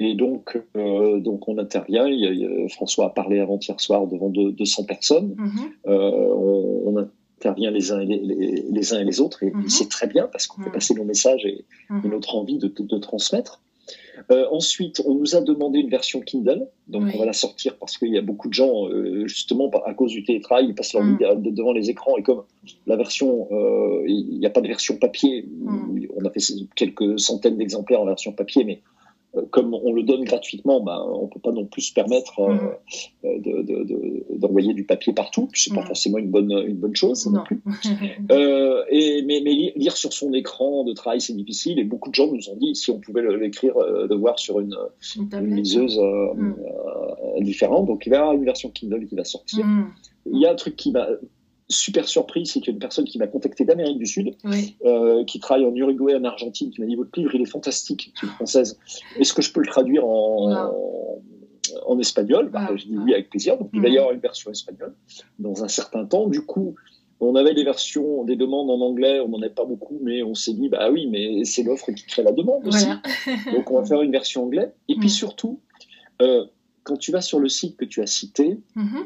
Et 0.02 0.16
donc, 0.16 0.62
donc 0.76 1.48
on 1.48 1.58
intervient. 1.58 2.06
François 2.68 3.06
a 3.06 3.10
parlé 3.10 3.39
avant-hier 3.39 3.80
soir 3.80 4.06
devant 4.08 4.28
200 4.28 4.84
personnes. 4.84 5.36
Mm-hmm. 5.36 5.86
on, 5.86 6.98
a 7.00 7.06
intervient 7.44 7.72
les 7.72 7.91
uns 7.91 8.00
et 8.00 8.06
les, 8.06 8.64
les, 8.70 8.94
uns 8.94 9.00
et 9.00 9.04
les 9.04 9.20
autres, 9.20 9.44
et, 9.44 9.52
mhm. 9.52 9.70
c'est 9.70 9.89
très 9.89 10.08
bien 10.08 10.28
parce 10.32 10.48
qu'on 10.48 10.62
fait 10.62 10.70
mhm. 10.70 10.74
passer 10.74 10.94
nos 10.94 11.04
messages 11.04 11.46
et, 11.46 11.66
mhm. 11.89 12.10
notre 12.10 12.36
envie 12.36 12.58
de, 12.58 12.68
de, 12.68 12.98
transmettre. 12.98 13.62
Euh, 14.32 14.46
ensuite, 14.52 15.02
on 15.06 15.16
nous 15.16 15.36
a 15.36 15.41
demandé 15.41 15.80
une 15.80 15.89
version 15.89 16.22
Kindle, 16.22 16.68
donc 16.88 17.04
on 17.14 17.20
va 17.20 17.26
la 17.26 17.34
sortir 17.34 17.76
parce 17.78 17.98
qu'il 17.98 18.14
y 18.14 18.18
a 18.18 18.22
beaucoup 18.22 18.48
de 18.48 18.54
gens, 18.54 18.88
euh, 18.88 19.28
justement, 19.28 19.70
à 19.86 19.94
cause 19.94 20.12
du 20.12 20.24
télétravail, 20.24 20.68
ils 20.70 20.76
passent 20.76 20.94
leur 20.94 21.04
vie 21.04 21.18
devant 21.52 21.74
les 21.74 21.89
écrans 21.89 22.16
et 22.16 22.24
comme 22.24 22.44
la 22.88 22.96
version, 22.96 23.48
euh, 23.52 24.04
il 24.08 24.39
n'y 24.39 24.46
a 24.46 24.50
pas 24.50 24.62
de 24.62 24.68
version 24.68 24.96
papier, 24.98 25.50
on 26.16 26.24
a 26.24 26.30
fait 26.30 26.39
quelques 26.76 27.20
centaines 27.20 27.58
d'exemplaires 27.58 28.02
en 28.02 28.06
version 28.06 28.32
papier, 28.32 28.64
mais 28.64 28.82
comme 29.50 29.74
on 29.74 29.94
le 29.94 30.04
donne 30.04 30.24
gratuitement, 30.26 30.80
ben, 30.80 31.04
on 31.08 31.24
ne 31.24 31.28
peut 31.28 31.40
pas 31.40 31.52
non 31.52 31.66
plus 31.66 31.82
se 31.82 31.94
permettre 31.94 32.40
euh, 32.40 33.34
mm. 33.40 34.38
d'envoyer 34.38 34.74
du 34.76 34.84
papier 34.84 35.12
partout. 35.12 35.50
Ce 35.54 35.70
n'est 35.70 35.76
pas 35.76 35.82
mm. 35.82 35.88
forcément 35.88 36.18
une 36.20 36.30
bonne, 36.30 36.52
une 36.52 36.76
bonne 36.76 36.96
chose 36.96 37.26
non, 37.28 37.44
plus. 37.44 37.60
euh, 38.32 38.84
et, 38.90 39.24
mais, 39.24 39.42
mais, 39.44 39.74
lire 39.76 39.98
sur 39.98 40.14
son 40.14 40.34
écran 40.34 40.84
de 40.84 40.94
travail, 40.94 41.20
c'est 41.20 41.34
difficile. 41.34 41.80
Et 41.80 41.84
beaucoup 41.84 42.10
de 42.10 42.16
gens 42.16 42.32
nous 42.32 42.48
ont 42.50 42.56
dit 42.58 42.76
si 42.76 42.92
on 42.92 43.00
pouvait 43.00 43.24
l'écrire, 43.38 43.76
euh, 43.78 44.08
de 44.08 44.16
voir 44.16 44.38
sur 44.38 44.60
une, 44.60 44.78
une, 45.18 45.56
liseuse 45.56 45.98
euh, 46.00 46.34
mm. 46.36 47.44
différente. 47.44 47.88
Donc 47.88 48.06
il 48.06 48.12
va 48.12 48.18
y 48.18 48.20
avoir 48.20 48.36
une 48.36 48.46
version 48.46 48.70
Kindle 48.70 49.08
qui 49.08 49.16
va 49.16 49.24
sortir. 49.24 49.66
Il 50.32 50.40
y 50.40 50.46
a 50.46 50.52
un 50.52 50.56
truc 50.56 50.76
qui 50.76 50.92
m'a 50.92 51.08
super 51.74 52.07
surpris, 52.07 52.45
c'est 52.45 52.59
qu'il 52.59 52.67
y 52.67 52.71
a 52.71 52.74
une 52.74 52.80
personne 52.80 53.05
qui 53.05 53.17
m'a 53.17 53.28
contacté 53.28 53.65
d'Amérique 53.65 53.97
du 53.97 54.05
Sud, 54.07 54.36
Oui. 54.45 54.78
euh, 54.86 55.24
qui 55.26 55.39
travaille 55.39 55.65
en 55.65 55.76
Uruguay, 55.76 56.15
en 56.15 56.24
Argentine, 56.24 56.69
qui 56.71 56.80
m'a 56.82 56.88
dit 56.88 56.95
votre 56.95 57.11
livre 57.19 57.34
il 57.36 57.41
est 57.41 57.45
fantastique, 57.45 58.11
c'est 58.15 58.28
une 58.28 58.34
française. 58.34 58.78
Est-ce 59.19 59.34
que 59.34 59.41
je 59.41 59.51
peux 59.51 59.59
le 59.61 59.67
traduire 59.67 60.05
en, 60.05 60.71
en 61.86 61.99
espagnol? 61.99 62.49
Bah, 62.49 62.67
Wow. 62.69 62.78
Je 62.78 62.86
dis 62.86 62.97
oui 62.97 63.13
avec 63.13 63.30
plaisir. 63.30 63.57
Donc 63.57 63.69
il 63.74 63.82
va 63.82 63.89
y 63.89 63.97
avoir 63.97 64.13
une 64.13 64.19
version 64.19 64.51
espagnole 64.51 64.95
dans 65.39 65.63
un 65.63 65.67
certain 65.67 66.05
temps. 66.05 66.28
Du 66.28 66.41
coup, 66.45 66.76
on 67.19 67.36
avait 67.36 67.53
des 67.53 67.63
versions, 67.63 68.24
des 68.26 68.36
demandes 68.36 68.69
en 68.69 68.82
anglais, 68.82 69.19
on 69.21 69.30
n'en 69.30 69.39
avait 69.41 69.53
pas 69.53 69.65
beaucoup, 69.65 69.97
mais 70.01 70.24
on 70.24 70.34
s'est 70.36 70.53
dit 70.53 70.69
bah 70.69 70.89
oui, 70.91 71.07
mais 71.07 71.45
c'est 71.45 71.63
l'offre 71.63 71.91
qui 71.91 72.05
crée 72.05 72.24
la 72.24 72.32
demande 72.34 72.67
aussi. 72.67 72.86
Voilà. 72.86 73.01
Donc 73.53 73.71
on 73.71 73.80
va 73.80 73.86
faire 73.86 74.01
une 74.01 74.11
version 74.11 74.43
anglaise. 74.43 74.71
Et 74.89 74.95
puis 74.95 75.07
Mhm. 75.07 75.09
surtout, 75.09 75.59
euh, 76.21 76.45
quand 76.84 76.97
tu 76.97 77.11
vas 77.11 77.21
sur 77.21 77.39
le 77.39 77.47
site 77.47 77.78
que 77.78 77.86
tu 77.86 78.01
as 78.01 78.07
cité, 78.07 78.59
Mhm. 78.76 79.05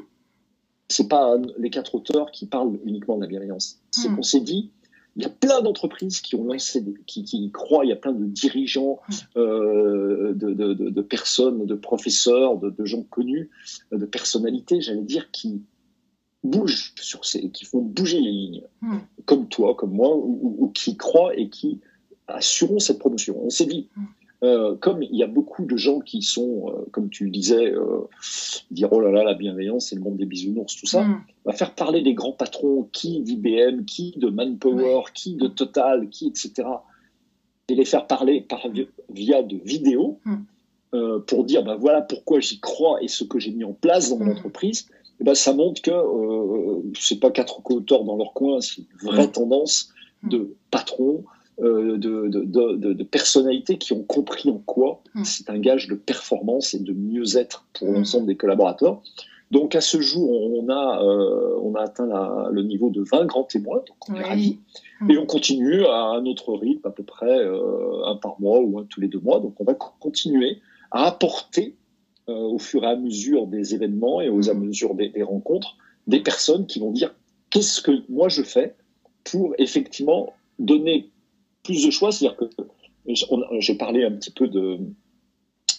C'est 0.90 1.08
pas 1.10 1.36
les 1.58 1.70
quatre 1.70 1.96
auteurs 1.96 2.32
qui 2.32 2.46
parlent 2.46 2.78
uniquement 2.86 3.18
de 3.18 3.22
la 3.22 3.28
bienveillance. 3.28 3.80
C'est 3.92 4.10
Mm. 4.10 4.16
qu'on 4.16 4.24
s'est 4.24 4.40
dit, 4.40 4.72
il 5.16 5.24
y 5.24 5.26
a 5.26 5.30
plein 5.30 5.62
d'entreprises 5.62 6.22
qui 6.22 6.36
ont 6.36 6.44
lancé, 6.46 6.84
qui, 7.08 7.24
qui 7.24 7.44
y 7.46 7.52
croient, 7.52 7.84
il 7.84 7.90
y 7.90 7.92
a 7.94 7.96
plein 7.98 8.14
de 8.14 8.26
dirigeants, 8.26 9.00
Mm. 9.10 9.14
euh, 9.40 10.34
de, 10.34 10.54
de- 10.54 10.74
de- 10.74 10.90
de 10.90 11.02
personnes, 11.02 11.66
de 11.66 11.76
professeurs, 11.76 12.58
de, 12.58 12.86
gens 12.86 13.04
connus, 13.04 13.50
euh, 13.94 13.98
de 13.98 14.06
personnalités, 14.06 14.80
j'allais 14.82 15.02
dire, 15.04 15.32
qui 15.32 15.62
bougent 16.44 16.94
sur 17.02 17.26
ces, 17.26 17.50
qui 17.50 17.66
font 17.66 17.82
bouger 17.82 18.20
les 18.22 18.32
lignes, 18.32 18.64
Mm. 18.82 18.98
comme 19.26 19.48
toi, 19.50 19.76
comme 19.76 19.92
moi, 19.92 20.16
ou, 20.16 20.40
ou- 20.42 20.56
ou 20.66 20.68
qui 20.70 20.96
croient 20.96 21.36
et 21.36 21.50
qui 21.50 21.82
assureront 22.28 22.80
cette 22.80 23.00
promotion. 23.00 23.38
On 23.44 23.50
s'est 23.50 23.66
dit. 23.66 23.88
Euh, 24.44 24.76
comme 24.76 25.02
il 25.02 25.16
y 25.16 25.24
a 25.24 25.28
beaucoup 25.28 25.66
de 25.66 25.76
gens 25.78 26.00
qui 26.00 26.22
sont, 26.22 26.66
euh, 26.70 26.86
comme 26.92 27.10
tu 27.10 27.26
le 27.26 27.32
disais, 27.32 27.72
euh, 27.72 28.08
dire 28.72 28.90
oh 28.92 29.00
là 29.00 29.12
là, 29.12 29.24
la 29.24 29.34
bienveillance, 29.34 29.88
c'est 29.90 29.96
le 29.96 30.02
monde 30.02 30.18
des 30.18 30.26
bisounours, 30.26 30.76
tout 30.76 30.86
ça, 30.86 31.04
Mm. 31.04 31.24
va 31.46 31.54
faire 31.54 31.74
parler 31.74 32.02
des 32.02 32.14
grands 32.14 32.34
patrons, 32.34 32.88
qui 32.92 33.22
d'IBM, 33.22 33.86
qui 33.86 34.14
de 34.18 34.30
Manpower, 34.30 35.04
qui 35.14 35.36
de 35.36 35.48
Total, 35.48 36.08
qui, 36.10 36.28
etc. 36.28 36.68
Et 37.70 37.76
les 37.76 37.86
faire 37.86 38.06
parler 38.08 38.42
par, 38.42 38.68
via 39.10 39.42
de 39.44 39.58
vidéos 39.58 40.20
Mm. 40.26 40.36
pour 41.28 41.44
dire 41.44 41.64
ben 41.64 41.76
voilà 41.76 42.02
pourquoi 42.02 42.40
j'y 42.40 42.60
crois 42.60 43.04
et 43.04 43.08
ce 43.08 43.24
que 43.24 43.40
j'ai 43.40 43.52
mis 43.52 43.64
en 43.66 43.74
place 43.74 44.10
dans 44.10 44.18
mon 44.20 44.26
Mm. 44.26 44.32
entreprise. 44.38 44.88
Ben, 45.20 45.34
ça 45.34 45.52
montre 45.54 45.82
que 45.82 45.90
euh, 45.92 46.82
c'est 46.98 47.20
pas 47.20 47.32
quatre 47.32 47.62
co-auteurs 47.64 48.04
dans 48.04 48.16
leur 48.18 48.34
coin, 48.34 48.62
c'est 48.62 48.82
une 48.82 49.10
vraie 49.10 49.28
tendance 49.32 49.90
de 50.24 50.56
patrons, 50.72 51.24
euh, 51.60 51.98
de, 51.98 52.28
de, 52.28 52.42
de, 52.46 52.76
de- 52.76 52.94
de 52.94 53.04
personnalités 53.04 53.78
qui 53.78 53.94
ont 53.94 54.04
compris 54.04 54.50
en 54.50 54.60
quoi 54.60 55.02
Mm. 55.16 55.24
c'est 55.24 55.50
un 55.50 55.58
gage 55.60 55.88
de 55.88 55.96
performance 55.96 56.74
et 56.74 56.80
de 56.80 56.94
mieux-être 56.94 57.66
pour 57.74 57.88
Mm. 57.90 57.94
l'ensemble 57.94 58.28
des 58.28 58.36
collaborateurs. 58.38 59.02
Donc 59.50 59.76
à 59.76 59.82
ce 59.82 60.02
jour, 60.02 60.30
on 60.30 60.68
a, 60.70 61.02
euh, 61.04 61.58
on 61.64 61.74
a 61.76 61.82
atteint 61.82 62.06
la- 62.06 62.50
le 62.52 62.64
niveau 62.64 62.90
de 62.90 63.02
20 63.02 63.26
grands 63.26 63.44
témoins, 63.46 63.78
donc 63.88 64.10
on 64.10 64.16
est 64.16 64.24
ravis. 64.24 64.60
Mm. 65.02 65.12
Et 65.12 65.18
on 65.18 65.26
continue 65.26 65.86
à 65.86 65.98
un 66.18 66.26
autre 66.26 66.54
rythme, 66.54 66.88
à 66.88 66.92
peu 66.92 67.04
près 67.04 67.40
euh, 67.40 68.04
un 68.06 68.16
par 68.18 68.40
mois 68.42 68.60
ou 68.60 68.78
un 68.80 68.84
tous 68.84 69.00
les 69.02 69.08
deux 69.08 69.20
mois. 69.22 69.40
Donc 69.40 69.56
on 69.60 69.64
va 69.64 69.74
co- 69.74 69.92
continuer 70.00 70.60
à 70.92 71.06
apporter 71.08 71.76
au 72.28 72.60
fur 72.60 72.84
et 72.84 72.88
à 72.88 72.96
mesure 72.98 73.48
des 73.48 73.74
événements 73.74 74.20
et 74.20 74.28
aux 74.30 74.50
à 74.50 74.54
mesure 74.54 74.96
des, 74.96 75.08
des 75.10 75.24
rencontres 75.24 75.78
des 76.08 76.20
personnes 76.20 76.66
qui 76.68 76.80
vont 76.80 76.92
dire 76.92 77.16
qu'est-ce 77.50 77.82
que 77.82 77.92
moi 78.10 78.28
je 78.28 78.42
fais 78.44 78.76
pour 79.24 79.54
effectivement 79.58 80.34
donner 80.60 81.10
plus 81.68 81.86
de 81.86 81.92
choix. 81.92 82.12
C'est-à-dire 82.12 82.38
que 82.38 82.46
j'ai 83.60 83.76
parlé 83.76 84.04
un 84.04 84.12
petit 84.12 84.32
peu 84.32 84.48
de 84.48 84.80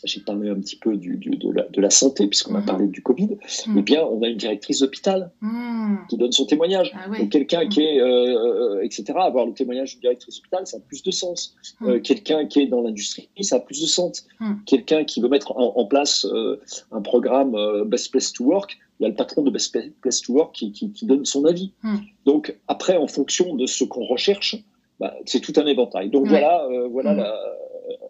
j'ai 0.05 0.21
parlé 0.21 0.49
un 0.49 0.55
petit 0.61 0.77
peu 0.77 0.97
du, 0.97 1.17
du- 1.17 1.31
de, 1.45 1.51
la, 1.51 1.65
de 1.65 1.81
la 1.81 1.91
santé, 1.91 2.29
puisqu'on 2.29 2.55
a 2.55 2.61
Mhm. 2.61 2.67
parlé 2.67 2.87
du 2.87 3.03
Covid. 3.03 3.31
Mm. 3.67 3.79
Eh 3.79 3.83
bien, 3.83 4.05
on 4.05 4.23
a 4.23 4.29
une 4.29 4.37
directrice 4.37 4.79
d'hôpital 4.79 5.33
Mm. 5.41 5.97
qui 6.09 6.17
donne 6.17 6.31
son 6.31 6.47
témoignage. 6.47 6.93
Ah 6.95 7.09
oui. 7.11 7.19
Donc 7.19 7.31
quelqu'un 7.31 7.65
Mm. 7.65 7.69
qui 7.69 7.81
est, 7.81 8.01
euh, 8.01 8.81
etc., 8.85 9.03
avoir 9.17 9.45
le 9.45 9.55
témoignage 9.55 9.91
d'une 9.95 10.03
directrice 10.03 10.37
d'hôpital, 10.37 10.65
ça 10.69 10.77
a 10.77 10.81
plus 10.81 11.03
de 11.03 11.11
sens. 11.11 11.57
Mm. 11.81 11.89
Euh, 11.89 11.99
quelqu'un 12.01 12.47
qui 12.47 12.61
est 12.61 12.67
dans 12.69 12.81
l'industrie, 12.81 13.29
ça 13.41 13.57
a 13.57 13.61
plus 13.61 13.81
de 13.83 13.87
sens. 13.89 14.25
Mm. 14.39 14.53
Quelqu'un 14.67 15.03
qui 15.03 15.21
veut 15.21 15.29
mettre 15.29 15.51
en, 15.57 15.73
en 15.77 15.85
place 15.87 16.25
euh, 16.27 16.61
un 16.93 17.03
programme 17.03 17.57
Best 17.87 18.13
Place 18.13 18.33
to 18.33 18.45
Work, 18.45 18.79
il 19.01 19.03
y 19.03 19.07
a 19.07 19.09
le 19.09 19.17
patron 19.17 19.43
de 19.43 19.51
Best 19.51 19.77
Place 20.01 20.21
to 20.23 20.33
Work 20.33 20.55
qui, 20.55 20.71
qui- 20.71 20.93
qui 20.93 21.07
donne 21.07 21.25
son 21.25 21.45
avis. 21.45 21.73
Mm. 21.83 21.97
Donc 22.25 22.57
après, 22.69 22.97
en 22.97 23.09
fonction 23.09 23.57
de 23.57 23.67
ce 23.67 23.83
qu'on 23.83 24.07
recherche, 24.07 24.55
bah, 25.01 25.15
c'est 25.27 25.41
tout 25.41 25.53
un 25.57 25.67
éventail. 25.67 26.11
Donc 26.11 26.25
Ouais. 26.25 26.29
voilà, 26.31 26.65
euh, 26.67 26.89
voilà 26.89 27.15
Mm. 27.15 27.19
la- 27.19 27.45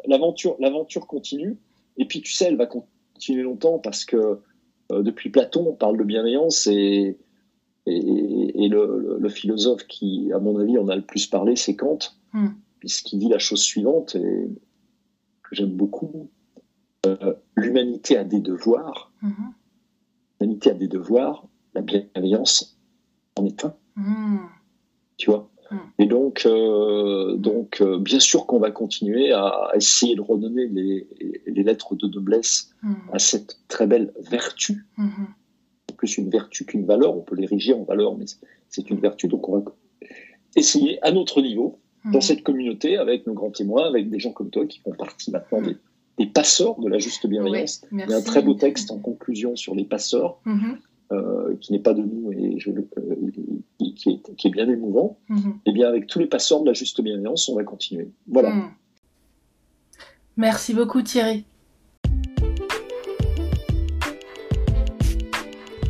l'aventure, 0.06 0.56
continue. 1.06 1.58
Et 1.96 2.04
puis 2.06 2.20
tu 2.22 2.32
sais, 2.32 2.46
elle 2.46 2.56
va 2.56 2.66
continuer 2.66 3.42
longtemps 3.42 3.78
parce 3.78 4.04
que 4.04 4.40
euh, 4.92 5.02
depuis 5.02 5.28
Platon, 5.30 5.66
on 5.68 5.74
parle 5.74 5.98
de 5.98 6.04
bienveillance 6.04 6.66
et, 6.66 7.18
et, 7.86 8.64
et 8.64 8.68
le, 8.68 9.18
philosophe 9.28 9.86
qui, 9.86 10.30
à 10.32 10.38
mon 10.38 10.58
avis, 10.58 10.78
en 10.78 10.88
a 10.88 10.96
le 10.96 11.02
plus 11.02 11.26
parlé, 11.26 11.56
c'est 11.56 11.76
Kant, 11.76 11.98
Mm. 12.32 12.48
puisqu'il 12.80 13.18
dit 13.18 13.28
la 13.28 13.38
chose 13.38 13.62
suivante 13.62 14.14
et 14.16 14.48
que 15.42 15.54
j'aime 15.54 15.70
beaucoup. 15.72 16.28
Euh, 17.06 17.34
L'humanité 17.56 18.16
a 18.16 18.24
des 18.24 18.40
devoirs. 18.40 19.12
Mhm. 19.22 19.52
L'humanité 20.40 20.70
a 20.70 20.74
des 20.74 20.88
devoirs. 20.88 21.46
La 21.74 21.80
bienveillance 21.82 22.78
en 23.38 23.44
est 23.46 23.64
un, 23.64 23.74
Mm. 23.96 24.38
tu 25.16 25.30
vois? 25.30 25.48
Et 25.98 26.06
donc, 26.06 26.44
euh, 26.46 27.36
donc 27.36 27.80
euh, 27.80 27.98
bien 27.98 28.20
sûr 28.20 28.46
qu'on 28.46 28.58
va 28.58 28.70
continuer 28.70 29.32
à 29.32 29.70
essayer 29.74 30.14
de 30.16 30.20
redonner 30.22 30.66
les, 30.66 31.06
les 31.46 31.62
lettres 31.62 31.94
de 31.94 32.06
noblesse 32.08 32.70
Mm. 32.82 32.94
à 33.12 33.18
cette 33.18 33.58
très 33.68 33.86
belle 33.86 34.12
vertu, 34.30 34.86
Mhm. 34.96 35.26
plus 35.96 36.16
une 36.18 36.30
vertu 36.30 36.64
qu'une 36.64 36.86
valeur, 36.86 37.16
on 37.16 37.20
peut 37.22 37.34
l'ériger 37.34 37.74
en 37.74 37.82
valeur, 37.82 38.16
mais 38.16 38.24
c'est- 38.68 38.88
une 38.90 39.00
vertu, 39.00 39.26
donc 39.28 39.48
on 39.48 39.58
va 39.58 39.64
essayer 40.56 40.98
à 41.04 41.10
notre 41.10 41.42
niveau, 41.42 41.78
dans 42.04 42.10
Mhm. 42.18 42.20
cette 42.20 42.42
communauté, 42.44 42.96
avec 42.96 43.26
nos 43.26 43.34
grands 43.34 43.50
témoins, 43.50 43.86
avec 43.88 44.08
des 44.08 44.18
gens 44.20 44.30
comme 44.32 44.50
toi 44.50 44.64
qui 44.66 44.78
font 44.78 44.92
partie 44.92 45.30
maintenant 45.32 45.60
des, 45.60 45.76
des 46.18 46.26
passeurs 46.26 46.78
de 46.80 46.88
la 46.88 46.98
juste 46.98 47.26
bienveillance. 47.26 47.82
Il 47.92 47.98
y 47.98 48.12
a 48.12 48.16
un 48.16 48.22
très 48.22 48.42
beau 48.42 48.54
texte 48.54 48.90
en 48.92 48.98
conclusion 48.98 49.56
sur 49.56 49.74
les 49.74 49.84
passeurs, 49.84 50.38
Mhm. 50.46 50.78
euh, 51.12 51.56
qui 51.60 51.72
n'est 51.72 51.78
pas 51.80 51.94
de 51.94 52.02
nous 52.02 52.32
et 52.32 52.58
je, 52.58 52.70
le- 52.70 52.88
euh, 52.98 53.14
qui, 53.98 54.10
est, 54.10 54.36
qui 54.36 54.48
est 54.48 54.50
bien 54.50 54.68
émouvant. 54.68 55.18
Mhm. 55.28 55.58
Et 55.66 55.72
bien 55.72 55.88
avec 55.88 56.06
tous 56.06 56.18
les 56.18 56.26
passeurs 56.26 56.60
de 56.62 56.66
la 56.66 56.72
juste 56.72 57.00
bienveillance, 57.00 57.48
on 57.48 57.56
va 57.56 57.64
continuer. 57.64 58.08
Voilà. 58.26 58.50
Mm. 58.50 58.70
Merci 60.36 60.72
beaucoup 60.72 61.02
Thierry. 61.02 61.44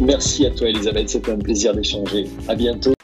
Merci 0.00 0.46
à 0.46 0.50
toi 0.50 0.68
Elisabeth, 0.68 1.10
c'était 1.10 1.32
un 1.32 1.38
plaisir 1.38 1.74
d'échanger. 1.74 2.24
À 2.48 2.54
bientôt. 2.54 2.94